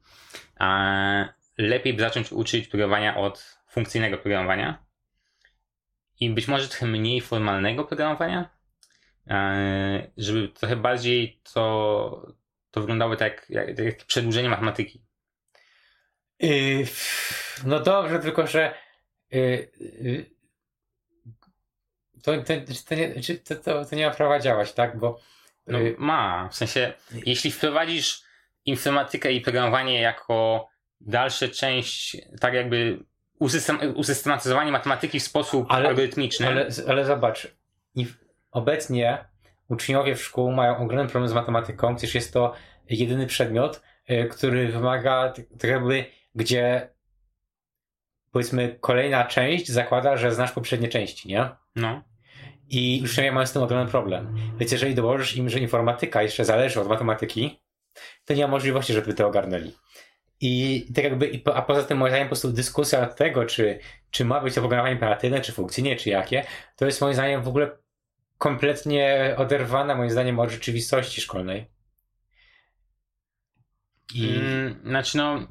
[1.58, 4.86] lepiej by zacząć uczyć programowania od funkcyjnego programowania
[6.20, 8.50] i być może trochę mniej formalnego programowania,
[9.28, 12.34] e, żeby trochę bardziej to,
[12.72, 15.04] to wyglądało tak jak, jak przedłużenie matematyki.
[16.40, 16.86] Yy,
[17.66, 18.76] no dobrze, tylko że
[19.32, 19.72] yy,
[20.02, 20.33] yy,
[22.24, 22.54] to, to,
[22.90, 25.00] to, nie, to, to, to nie ma prawa działać, tak?
[25.00, 25.20] Bo
[25.68, 26.50] no, y, ma.
[26.52, 26.94] W sensie,
[27.26, 28.22] jeśli wprowadzisz
[28.66, 30.68] informatykę i programowanie jako
[31.02, 33.00] dalsza część, tak jakby
[33.40, 36.48] usystem, usystematyzowanie matematyki w sposób ale, algorytmiczny.
[36.48, 37.48] Ale, ale zobacz,
[38.52, 39.26] obecnie
[39.68, 42.54] uczniowie w szkół mają ogromny problem z matematyką, gdyż jest to
[42.90, 46.06] jedyny przedmiot, y, który wymaga tak jakby,
[46.36, 46.90] gdzie
[48.32, 51.50] powiedzmy kolejna część zakłada, że znasz poprzednie części, nie?
[51.76, 52.13] No.
[52.74, 54.36] I uczniowie mają z tym ogromny problem.
[54.58, 57.60] Więc jeżeli dołożysz im, że informatyka jeszcze zależy od matematyki,
[58.26, 59.72] to nie ma możliwości, żeby to ogarnęli.
[60.42, 63.80] I tak jakby, a poza tym moim zdaniem po prostu dyskusja na tego, czy,
[64.12, 66.46] czy ma być to programowanie imperatywne, czy funkcyjne, czy jakie,
[66.76, 67.72] to jest moim zdaniem w ogóle
[68.38, 71.66] kompletnie oderwana moim zdaniem od rzeczywistości szkolnej.
[74.14, 74.36] I...
[74.36, 75.48] Mm, znaczy no,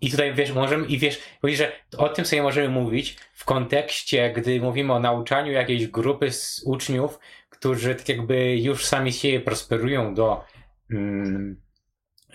[0.00, 4.32] i tutaj wiesz, możemy, i wiesz, powiedzieć, że o tym sobie możemy mówić w kontekście,
[4.32, 7.18] gdy mówimy o nauczaniu jakiejś grupy z uczniów,
[7.50, 10.44] którzy tak jakby już sami siebie prosperują do,
[10.90, 11.60] mm,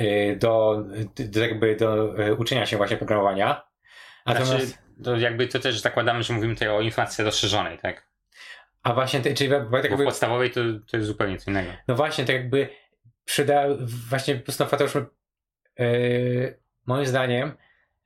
[0.02, 0.84] y, do,
[1.16, 3.64] do, jakby do y, uczenia się właśnie programowania.
[4.26, 4.68] Natomiast...
[4.68, 8.08] Znaczy, to jakby to też zakładamy, że mówimy tutaj o informacji rozszerzonej, tak?
[8.84, 10.04] A właśnie, czyli tak jakby...
[10.04, 11.72] w podstawowej to, to jest zupełnie co innego.
[11.88, 12.70] No właśnie, tak jakby
[13.26, 13.64] przyda,
[14.10, 14.96] właśnie po prostu Mateusz,
[15.80, 17.52] yy, moim zdaniem,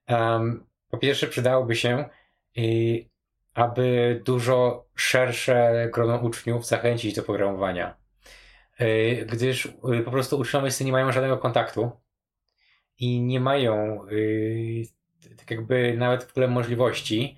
[0.09, 2.09] um, po pierwsze przydałoby się,
[2.55, 3.09] i,
[3.53, 7.97] aby dużo szersze grono uczniów zachęcić do programowania.
[8.79, 11.91] Yy, gdyż yy, po prostu uczniowie nie mają żadnego kontaktu
[12.99, 14.83] i nie mają yy,
[15.37, 17.37] tak jakby nawet w ogóle możliwości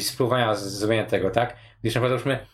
[0.00, 1.56] spróbowania zrobienia tego, tak?
[1.80, 2.46] Gdyż na przykład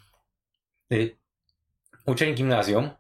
[2.07, 2.91] uczeń gimnazjum,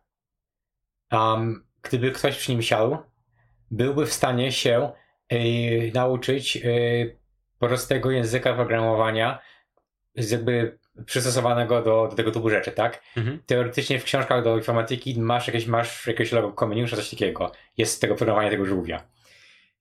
[1.12, 2.96] um, gdyby ktoś przy nim siadł,
[3.70, 4.92] byłby w stanie się
[5.94, 7.16] nauczyć yy,
[7.58, 9.38] prostego języka programowania,
[10.14, 13.02] jakby przystosowanego do, do tego typu rzeczy, tak?
[13.16, 13.42] Mhm.
[13.46, 17.52] Teoretycznie w książkach do informatyki masz jakieś, masz jakieś logo Comeniusza, coś takiego.
[17.76, 19.02] Jest tego programowania tego żółwia.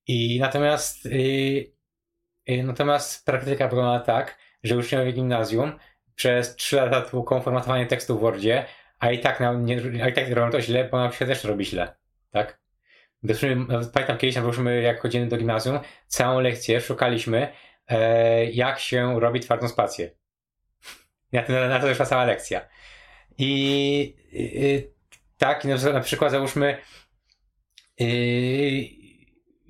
[0.07, 1.71] I natomiast yy,
[2.47, 5.71] yy, natomiast praktyka wygląda tak, że uczniowie gimnazjum
[6.15, 8.65] przez 3 lata tłuką formatowanie tekstu w Wordzie,
[8.99, 11.43] a i tak, na, nie, a i tak robią to źle, bo na się też
[11.43, 11.95] robi źle,
[12.31, 12.62] tak?
[13.93, 14.45] Pamiętam kiedyś, jak
[14.83, 17.47] jak chodzimy do gimnazjum, całą lekcję szukaliśmy,
[17.87, 20.11] e, jak się robi twardą spację.
[21.31, 22.67] Na to, na to wyszła cała lekcja.
[23.37, 24.15] I
[25.37, 26.77] tak, no, na przykład załóżmy,
[27.99, 28.07] yy,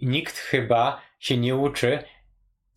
[0.02, 2.00] nikt chyba się nie uczy,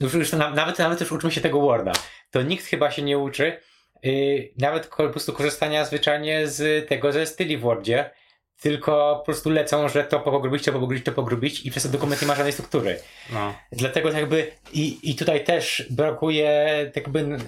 [0.01, 1.93] już, już nawet, nawet już uczymy się tego Worda,
[2.31, 3.61] to nikt chyba się nie uczy,
[4.03, 8.11] yy, nawet po prostu korzystania zwyczajnie z tego ze styli w Wordzie,
[8.61, 12.23] tylko po prostu lecą, że to pogrubić, to pogrubić, to pogrubić i przez ten dokument
[12.23, 12.99] nie ma żadnej struktury.
[13.33, 13.55] No.
[13.73, 17.39] Dlatego jakby i, i tutaj też brakuje jakby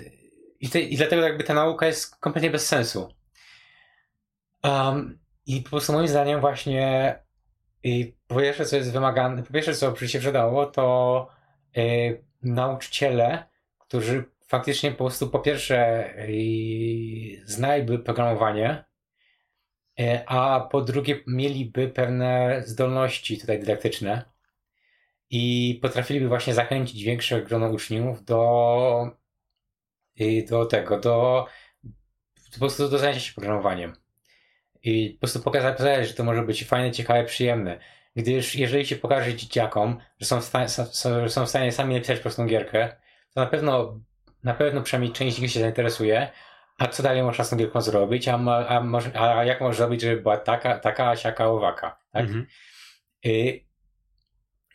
[0.61, 3.15] i, te, i dlatego jakby ta nauka jest kompletnie bez sensu.
[4.65, 7.15] Um, I po prostu moim zdaniem właśnie
[7.83, 11.29] i po pierwsze co jest wymagane, po pierwsze co by się przydało to
[11.77, 13.45] y, nauczyciele,
[13.79, 18.85] którzy faktycznie po prostu po pierwsze y, znajby programowanie,
[20.27, 24.25] a po drugie mieliby pewne zdolności tutaj dydaktyczne
[25.31, 29.11] i potrafiliby właśnie zachęcić większe grono uczniów do,
[30.49, 31.47] do tego, do
[32.53, 33.93] po prostu do zajęcia się programowaniem.
[34.83, 37.79] I po prostu pokazać, że to może być fajne, ciekawe, przyjemne.
[38.17, 42.21] Gdyż jeżeli się pokaże dzieciakom, że są w stanie, są, są w stanie sami napisać
[42.21, 42.97] prostą gierkę,
[43.35, 44.01] to na pewno,
[44.45, 46.31] na pewno przynajmniej część nich się zainteresuje,
[46.79, 48.29] a co dalej można z tą gierką zrobić?
[48.29, 48.39] A,
[49.15, 51.99] a, a jak można zrobić, żeby była taka, taka, siaka, owaka?
[52.13, 52.25] Tak?
[52.25, 52.47] Mhm.
[53.27, 53.61] Y,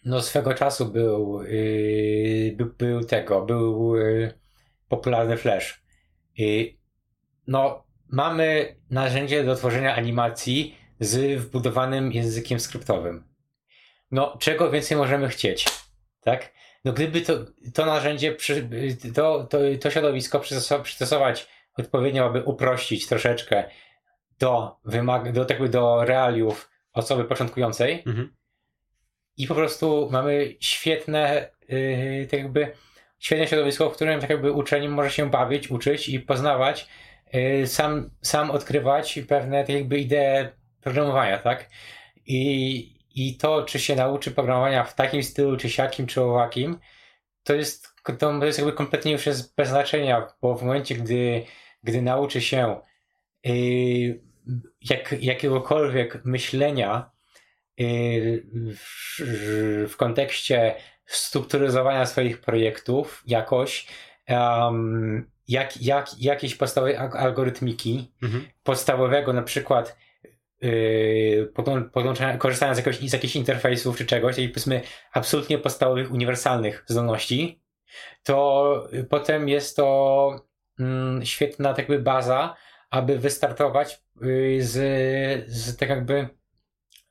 [0.05, 4.33] no swego czasu był, y, by, był tego, był y,
[4.87, 5.83] popularny Flash.
[6.39, 6.77] Y,
[7.47, 13.23] no mamy narzędzie do tworzenia animacji z wbudowanym językiem skryptowym.
[14.11, 15.65] No czego więcej możemy chcieć?
[16.21, 16.53] Tak?
[16.85, 17.33] No gdyby to,
[17.73, 18.69] to narzędzie, przy,
[19.15, 20.39] to, to, to środowisko
[20.83, 21.47] przystosować
[21.77, 23.63] odpowiednio, aby uprościć troszeczkę
[24.39, 28.03] do wymag do, tak do realiów osoby początkującej.
[28.07, 28.35] Mhm.
[29.37, 32.71] I po prostu mamy świetne, yy, tak jakby,
[33.19, 36.87] świetne środowisko, w którym tak jakby uczeń może się bawić, uczyć i poznawać,
[37.33, 40.49] yy, sam, sam odkrywać pewne tak jakby idee
[40.81, 41.69] programowania, tak?
[42.25, 46.79] I, I to, czy się nauczy programowania w takim stylu, czy siakim, czy owakim,
[47.43, 47.87] to jest,
[48.19, 51.45] to jest jakby kompletnie już jest bez znaczenia, bo w momencie, gdy
[51.83, 52.81] gdy nauczy się
[53.43, 54.19] yy,
[54.81, 57.11] jak, jakiegokolwiek myślenia
[57.77, 58.43] yy,
[58.75, 59.21] w,
[59.89, 63.87] w, kontekście strukturyzowania swoich projektów jakoś,
[64.29, 68.45] um, jak, jak, jakiejś podstawowej algorytmiki, mhm.
[68.63, 69.97] podstawowego na przykład
[70.61, 71.53] yy,
[71.93, 74.81] podłączenia, korzystając z, jakoś, z jakichś interfejsów czy czegoś, i powiedzmy
[75.13, 77.63] absolutnie podstawowych, uniwersalnych zdolności,
[78.23, 80.52] to potem jest to
[81.23, 82.55] świetna tak jakby baza,
[82.89, 86.29] aby wystartować y, z, z tak jakby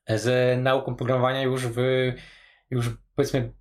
[0.09, 1.77] z nauką programowania już w
[2.71, 3.53] już powiedzmy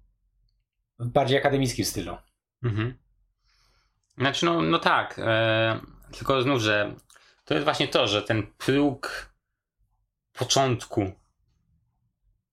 [0.99, 2.17] w bardziej akademickim stylu.
[2.63, 2.97] Mhm.
[4.17, 5.79] Znaczy no, no tak, e,
[6.17, 6.95] tylko znów, że
[7.45, 9.31] to jest właśnie to, że ten próg
[10.33, 11.11] początku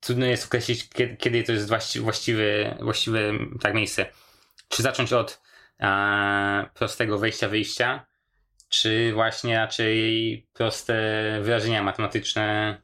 [0.01, 1.69] trudno jest określić, kiedy, kiedy to jest
[2.01, 3.21] właściwe, właściwe
[3.61, 4.07] tak miejsce.
[4.69, 5.48] Czy zacząć od
[6.75, 8.01] prostego wejścia-wyjścia,
[8.69, 10.95] czy właśnie raczej proste
[11.43, 12.77] wyrażenia matematyczne,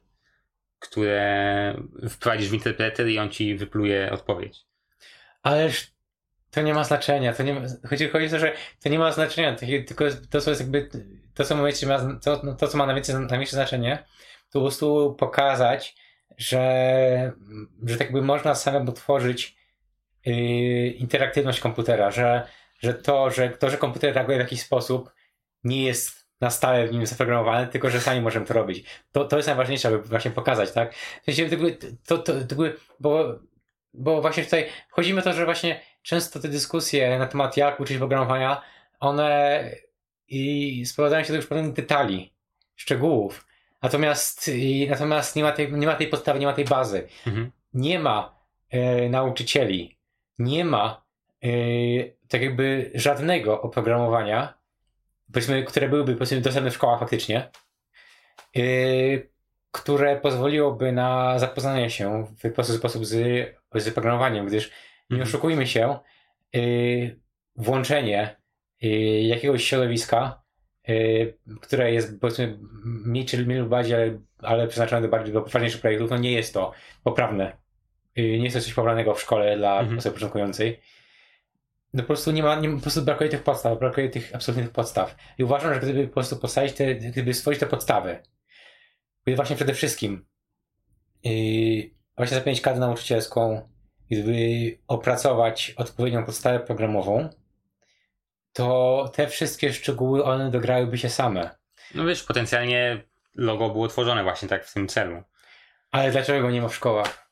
[0.79, 1.75] które
[2.09, 4.65] wprowadzisz w interpreter i on ci wypluje odpowiedź.
[5.43, 5.95] Ależ
[6.55, 7.33] to nie ma znaczenia.
[7.33, 8.53] To nie ma, chodzi, chodzi o to, że
[8.83, 9.55] to nie ma znaczenia,
[9.87, 10.89] tylko to, co jest jakby,
[11.33, 11.65] to, co, ma,
[12.23, 14.03] to, no, to, co ma najwięcej, największe znaczenie,
[14.49, 15.95] to po prostu pokazać,
[16.37, 17.33] że,
[17.85, 19.57] że tak by można samemu tworzyć
[20.25, 22.47] yy, interaktywność komputera, że
[22.79, 25.11] że to, że to, że komputer reaguje w jakiś sposób,
[25.63, 28.85] nie jest na stałe w nim zaprogramowane, tylko że sami możemy to robić.
[29.11, 30.95] To, to jest najważniejsze, aby właśnie pokazać, tak?
[30.95, 31.49] W sensie,
[32.05, 32.55] to, to, to,
[32.99, 33.39] bo,
[33.93, 37.97] bo właśnie tutaj chodzi o to, że właśnie często te dyskusje na temat jak uczyć
[37.97, 38.61] programowania,
[38.99, 39.63] one
[40.27, 42.33] i sprowadzają się do już pewnych detali,
[42.75, 43.47] szczegółów.
[43.81, 47.07] Natomiast, i, natomiast nie, ma tej, nie ma tej podstawy, nie ma tej bazy.
[47.27, 47.51] Mhm.
[47.73, 48.39] Nie ma
[48.69, 49.97] e, nauczycieli,
[50.39, 51.05] nie ma
[51.43, 51.47] e,
[52.27, 54.53] tak jakby żadnego oprogramowania,
[55.33, 57.49] powiedzmy, które byłyby powiedzmy dostępne w szkołach faktycznie,
[58.55, 59.29] yy,
[59.71, 63.15] które pozwoliłoby na zapoznanie się w prosty sposób z,
[63.75, 64.69] z programowaniem, gdyż
[65.09, 65.21] nie mhm.
[65.21, 65.99] oszukujmy się,
[66.53, 67.19] yy,
[67.55, 68.35] włączenie
[68.81, 70.41] yy, jakiegoś środowiska,
[70.87, 75.41] yy, które jest powiedzmy mniej czy mniej lub bardziej, ale, ale przeznaczone do bardziej do
[75.41, 76.71] poważniejszych projektów, no nie jest to
[77.03, 77.57] poprawne.
[78.15, 79.97] Yy, nie jest to coś poprawnego w szkole dla mhm.
[79.97, 80.79] osoby początkującej
[81.95, 85.15] no po prostu nie ma, nie, po prostu brakuje tych podstaw, brakuje tych absolutnych podstaw.
[85.37, 88.23] I uważam, że gdyby po prostu postawić te, gdyby stworzyć te podstawy,
[89.23, 90.25] gdyby właśnie przede wszystkim
[91.23, 93.69] yy, właśnie zapełnić kadrę nauczycielską,
[94.11, 94.33] gdyby
[94.87, 97.29] opracować odpowiednią podstawę programową,
[98.53, 101.55] to te wszystkie szczegóły, one dograłyby się same.
[101.95, 103.03] No wiesz, potencjalnie
[103.35, 105.23] logo było tworzone właśnie tak w tym celu.
[105.91, 107.29] Ale dlaczego go nie ma w szkołach?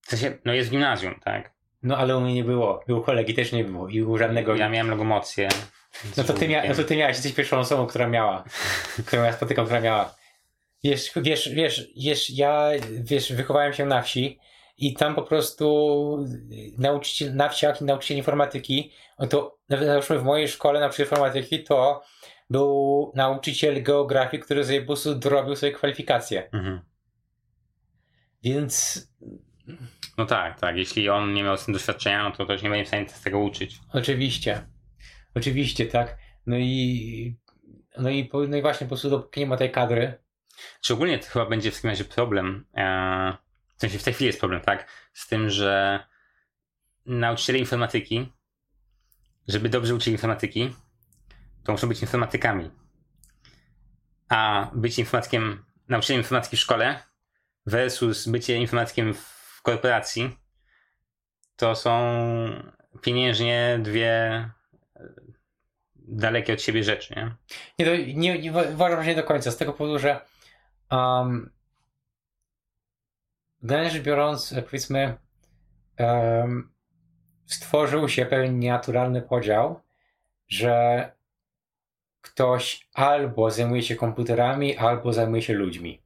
[0.00, 1.61] W sensie, no jest gimnazjum, tak?
[1.82, 2.84] No ale u mnie nie było.
[2.88, 3.88] U kolegi też nie było.
[3.88, 4.56] I u żadnego...
[4.56, 5.48] Ja miałem logomocję.
[6.16, 6.68] No to ty, mia...
[6.68, 8.44] no to ty miałeś, jesteś pierwszą osobą, która miała.
[9.06, 10.14] którą ja spotykam, która miała.
[10.84, 14.38] Wiesz, wiesz, wiesz, wiesz, ja wiesz, wychowałem się na wsi
[14.78, 16.26] i tam po prostu
[16.78, 22.02] nauczyciel na wsiach i nauczyciel informatyki, no to załóżmy w mojej szkole nauczyciel informatyki to
[22.50, 26.50] był nauczyciel geografii, który sobie po prostu dorobił sobie kwalifikacje.
[26.52, 26.80] Mhm.
[28.42, 29.02] Więc
[30.18, 30.76] No tak, tak.
[30.76, 33.22] Jeśli on nie miał z tym doświadczenia, no to też nie będzie w stanie z
[33.22, 33.80] tego uczyć.
[33.92, 34.66] oczywiście,
[35.34, 36.18] oczywiście, tak.
[36.46, 37.36] No i
[37.98, 40.22] no i, no i właśnie po prostu dopóki nie ma tej kadry,
[40.82, 43.36] Szczególnie to chyba będzie w takim razie problem, e,
[43.76, 46.00] w sensie w tej chwili jest problem, tak, z tym, że
[47.06, 48.32] nauczyciele informatyki,
[49.48, 50.74] żeby dobrze uczyli informatyki,
[51.64, 52.70] to muszą być informatykami.
[54.28, 57.02] A bycie informatykiem, nauczycielem informatyki w szkole
[57.66, 60.36] versus bycie informatykiem w korporacji,
[61.56, 61.92] to są
[63.00, 64.50] pieniężnie dwie e,
[65.96, 67.36] dalekie od siebie rzeczy, nie?
[67.78, 70.20] Nie, to nie, nie wa- uważam, że nie do końca, z tego powodu, że
[70.90, 71.52] um,
[73.62, 75.16] generalnie biorąc, e, powiedzmy,
[75.96, 76.72] em,
[77.46, 79.80] stworzył się pewien nienaturalny podział,
[80.48, 81.12] że
[82.20, 86.02] ktoś albo zajmuje się komputerami, albo zajmuje się ludźmi.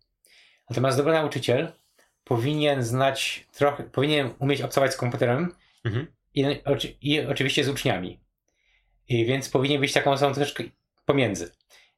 [0.70, 1.72] Natomiast dobry nauczyciel
[2.26, 5.54] powinien znać trochę, powinien umieć obcować z komputerem
[5.84, 6.06] Mhm.
[6.34, 8.20] i, oczy- i oczywiście z uczniami.
[9.08, 10.64] I więc powinien być taką osobą troszeczkę
[11.04, 11.50] pomiędzy.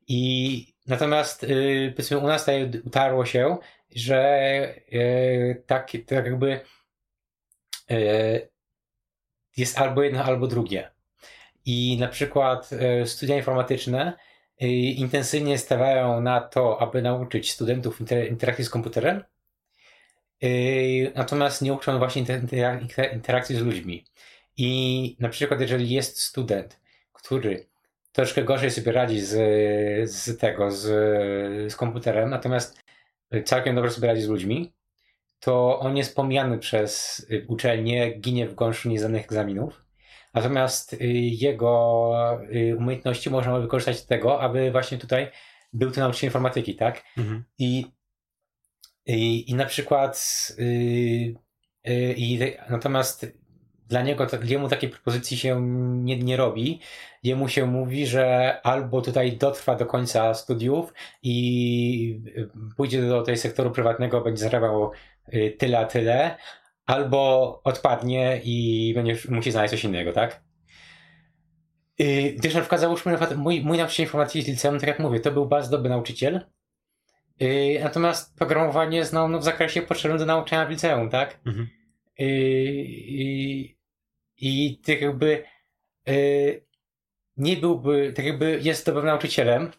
[0.09, 3.57] I natomiast yy, powiedzmy u nas tutaj utarło się,
[3.95, 6.61] że yy, tak, tak jakby
[7.91, 8.49] yy,
[9.57, 10.91] jest albo jedno, albo drugie.
[11.65, 14.13] I na przykład yy, studia informatyczne
[14.97, 19.25] intensywnie stawiają na to, aby nauczyć studentów inter- interakcji z komputerem,
[21.15, 22.49] natomiast nie uczą właśnie inter-
[22.87, 24.05] inter- interakcji z ludźmi.
[24.57, 26.81] I na przykład, jeżeli jest student,
[27.13, 27.67] który
[28.13, 29.31] troszkę gorzej sobie radzi z,
[30.11, 30.83] z tego, z,
[31.73, 32.81] z komputerem, natomiast
[33.45, 34.73] całkiem dobrze sobie radzi z ludźmi,
[35.41, 39.85] to on jest pomijany przez uczelnię, ginie w gąszczu nieznanych egzaminów.
[40.35, 42.13] Natomiast y, jego
[42.53, 45.31] y, umiejętności można wykorzystać do tego, aby właśnie tutaj
[45.73, 47.03] był to nauczyciel informatyki, tak?
[47.19, 47.45] Mhm.
[47.59, 47.87] I,
[49.09, 50.63] i, i na przykład y,
[51.89, 52.41] y, i,
[52.71, 53.27] natomiast
[53.89, 55.61] dla niego, jemu takiej propozycji się
[56.05, 56.81] nie, nie robi.
[57.23, 63.37] Jemu się mówi, że albo tutaj dotrwa do końca studiów i y, pójdzie do tej
[63.37, 64.91] sektoru prywatnego, będzie zarabiał
[65.35, 66.37] y, tyle, a tyle,
[66.87, 70.43] albo odpadnie i będzie musi znaleźć coś innego, tak?
[72.37, 75.47] Gdyż na przykład załóżmy, mój, mój nauczyciel informatyki z liceum, tak jak mówię, to był
[75.47, 76.41] bardzo dobry nauczyciel,
[77.43, 81.41] Y, Natomiast programowanie znał no, w zakresie potrzebnym do nauczania w liceum, tak?
[81.47, 81.69] Mhm.
[82.21, 83.77] Y, I,
[84.37, 85.45] i tak jakby
[86.09, 86.65] y,
[87.37, 89.71] nie byłby, tak jakby jest dobrym nauczycielem,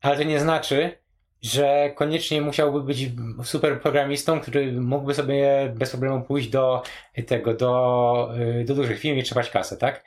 [0.00, 0.98] ale to nie znaczy,
[1.42, 3.10] że koniecznie musiałby być
[3.44, 6.82] super programistą, który mógłby sobie bez problemu pójść do
[7.26, 10.04] tego, do, y, do dużych firm i trzepać kasę, tak?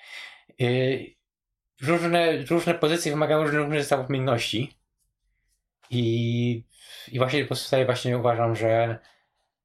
[0.61, 1.17] Y,
[1.81, 4.76] Różne, różne pozycje wymagają różnych, różnych zestawów umiejętności.
[5.89, 6.63] I,
[7.11, 8.99] I właśnie po prostu tutaj właśnie uważam, że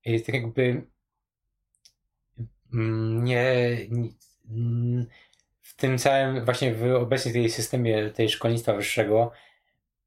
[0.06, 0.86] y, tak jakby
[2.74, 4.08] mm, nie, nie
[5.62, 9.32] w tym całym właśnie w obecnie tej systemie tej szkolnictwa wyższego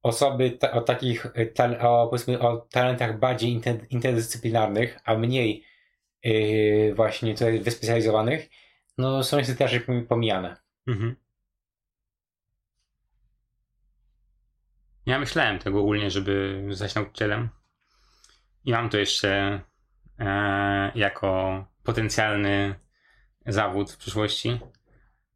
[0.06, 5.64] osoby ta, o takich y, tal, o, powiedzmy o talentach bardziej inter, interdyscyplinarnych, a mniej
[6.24, 8.50] yy, właśnie tutaj wyspecjalizowanych,
[8.98, 10.58] no są niestety raczej pomijane.
[10.88, 11.16] Mhm.
[15.06, 17.50] Ja myślałem tego ogólnie, żeby zostać nauczycielem.
[18.66, 19.62] I mam to jeszcze
[20.20, 22.76] e, jako potencjalny
[23.46, 24.60] zawód w przyszłości.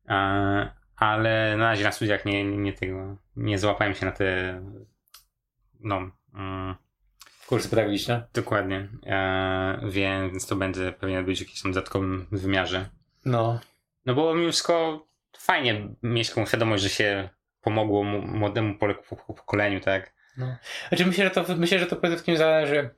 [0.10, 3.18] E, ale na razie na studiach nie, nie, tego.
[3.36, 4.62] Nie złapałem się na te.
[5.80, 6.12] No.
[6.34, 6.76] Mm,
[7.48, 8.28] Kursy pedagogiczne.
[8.34, 8.88] dokładnie.
[9.06, 12.90] E, więc to będzie powinien być w jakimś tam dodatkowym wymiarze.
[13.26, 13.60] No,
[14.06, 15.06] No bo mimo wszystko
[15.38, 17.30] fajnie mieć taką świadomość, że się
[17.62, 18.78] pomogło mu- młodemu
[19.18, 20.14] pokoleniu, tak?
[20.38, 20.58] no.
[20.90, 22.90] Znaczy myślę, że to, myślę, że to przede wszystkim zależy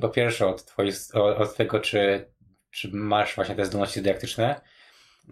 [0.00, 2.30] po pierwsze od, twojej, od, tego, czy,
[2.70, 4.60] czy masz właśnie te zdolności dydaktyczne.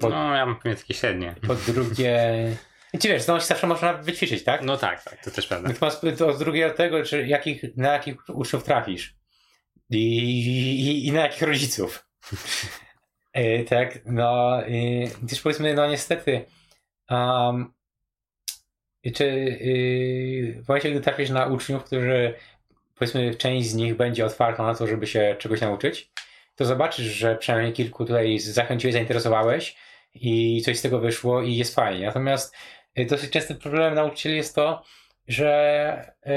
[0.01, 1.35] Po- No, ja mam pewnie takie średnie.
[1.47, 2.21] Po drugie,
[3.01, 4.63] ci wiesz, zdolności zawsze można wyćwiczyć, tak?
[4.63, 5.69] No tak, tak, to też prawda.
[5.69, 9.17] Natomiast od drugie od tego, czy jakich, na jakich uczniów trafisz
[9.91, 12.07] i, i, i na jakich rodziców.
[13.33, 14.69] E, tak, no, e,
[15.23, 16.45] gdyż powiedzmy, no niestety,
[17.11, 17.73] um,
[19.15, 22.35] czy yy, w momencie, gdy trafisz na uczniów, którzy
[22.95, 26.11] powiedzmy część z nich będzie otwarta na to, żeby się czegoś nauczyć,
[26.57, 29.77] to zobaczysz, że przynajmniej kilku tutaj zachęciłeś, zainteresowałeś
[30.15, 32.07] i coś z tego wyszło i jest fajnie.
[32.07, 32.55] Natomiast
[32.99, 34.83] y, dosyć częstym problemem nauczycieli jest to,
[35.29, 36.33] że yy,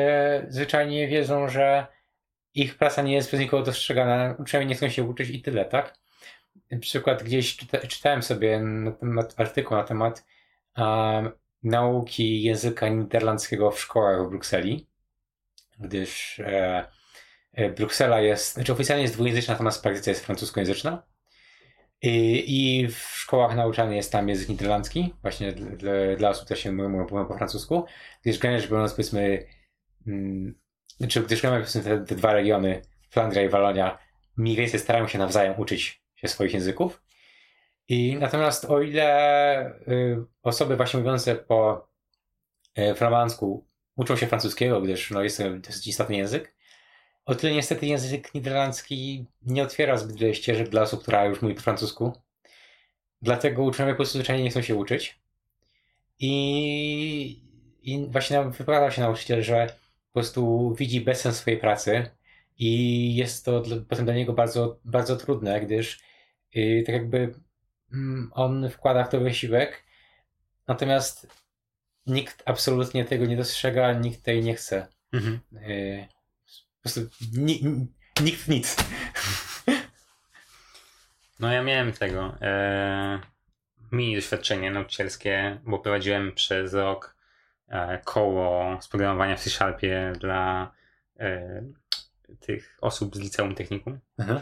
[0.51, 1.87] zwyczajnie wiedzą, że
[2.55, 5.97] ich praca nie jest przez nikogo dostrzegana, uczniowie nie chcą się uczyć i tyle, tak?
[6.71, 8.61] Na przykład gdzieś czyta, czytałem sobie
[9.37, 10.25] artykuł na temat
[10.77, 11.31] um,
[11.63, 14.87] nauki języka niderlandzkiego w szkołach w Brukseli,
[15.79, 16.85] gdyż e,
[17.53, 21.03] e, Bruksela jest, znaczy oficjalnie jest dwujęzyczna, natomiast w praktyce jest francuskojęzyczna.
[22.01, 26.71] I, I w szkołach nauczany jest tam język niderlandzki, właśnie dla, dla osób, które się
[26.71, 27.85] mówią, mówią po francusku,
[28.21, 29.45] gdyż generalnie biorąc, powiedzmy,
[30.07, 30.59] mm,
[30.97, 33.99] znaczy, gdyż powiedzmy te, te dwa regiony, Flandria i Walonia,
[34.37, 37.02] mniej więcej starają się nawzajem uczyć się swoich języków.
[37.87, 41.87] I natomiast o ile y, osoby właśnie mówiące po
[42.77, 46.55] y, flamandzku uczą się francuskiego, gdyż no, jest to dosyć istotny język,
[47.25, 51.55] o tyle niestety język niderlandzki nie otwiera zbyt wiele ścieżek dla osób, która już mówi
[51.55, 52.13] po francusku.
[53.21, 55.19] Dlatego uczniowie po prostu nie chcą się uczyć.
[56.19, 57.43] I,
[57.81, 59.67] i właśnie wypowiada się nauczyciel, że
[60.07, 62.09] po prostu widzi bezsens swojej pracy
[62.57, 65.99] i jest to potem dla niego bardzo, bardzo trudne, gdyż
[66.53, 67.33] yy, tak jakby
[68.31, 69.83] on wkłada w to wysiłek,
[70.67, 71.27] natomiast
[72.05, 74.87] nikt absolutnie tego nie dostrzega, nikt tej nie chce.
[75.13, 75.39] Mhm.
[75.53, 76.07] Y,
[76.75, 77.01] po prostu
[77.37, 77.87] ni,
[78.21, 78.75] nikt nic.
[81.39, 83.19] No ja miałem tego e,
[83.91, 87.15] mini doświadczenie nauczycielskie, bo prowadziłem przez rok
[87.67, 90.71] e, koło z programowania w C-Sharpie dla
[91.19, 91.63] e,
[92.39, 93.99] tych osób z liceum technikum.
[94.17, 94.41] Mhm.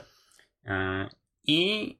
[0.65, 1.09] E,
[1.43, 1.99] I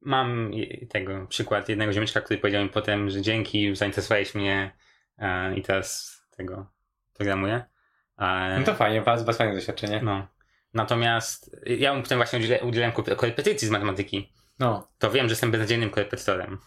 [0.00, 0.50] mam
[0.88, 4.76] tego przykład jednego ziomeczka, który powiedział mi potem, że dzięki, zainteresowałeś mnie
[5.18, 6.66] e, i teraz tego
[7.14, 7.64] programuję.
[8.18, 10.00] E, no to fajnie, bardzo, fajne doświadczenie.
[10.02, 10.26] No.
[10.74, 14.32] Natomiast ja mu potem właśnie udzielałem, udzielałem korepetycji z matematyki.
[14.58, 14.92] No.
[14.98, 16.58] To wiem, że jestem beznadziejnym korepetytorem.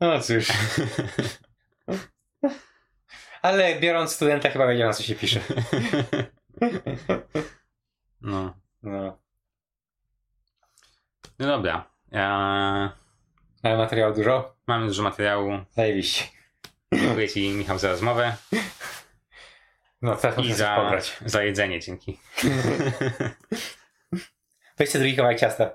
[0.00, 0.48] No cóż.
[3.42, 5.40] Ale biorąc studenta chyba wiedział na co się pisze.
[8.20, 8.54] No.
[8.82, 9.21] No.
[11.38, 11.90] No dobra.
[12.12, 12.88] Eee...
[13.62, 14.56] Mamy materiału dużo?
[14.66, 15.58] Mamy dużo materiału.
[15.70, 16.24] Zajebiście.
[16.92, 18.36] Dziękuję Ci, Michał, za rozmowę.
[20.02, 21.16] No, teraz I za, pobrać.
[21.26, 22.18] za jedzenie, dzięki.
[24.78, 25.70] Weźcie drugi kawałek ciasta.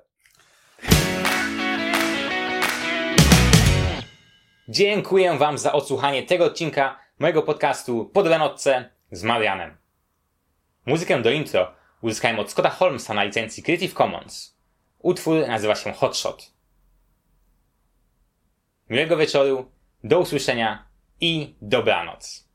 [4.70, 9.78] Dziękuję Wam za odsłuchanie tego odcinka mojego podcastu Pod Lenotce z Marianem.
[10.86, 11.72] Muzykę do intro
[12.02, 14.57] uzyskałem od Scotta Holmesa na licencji Creative Commons.
[15.00, 16.52] Utwór nazywa się Hotshot.
[18.90, 19.72] Miłego wieczoru,
[20.04, 20.88] do usłyszenia
[21.22, 22.47] i dobranoc.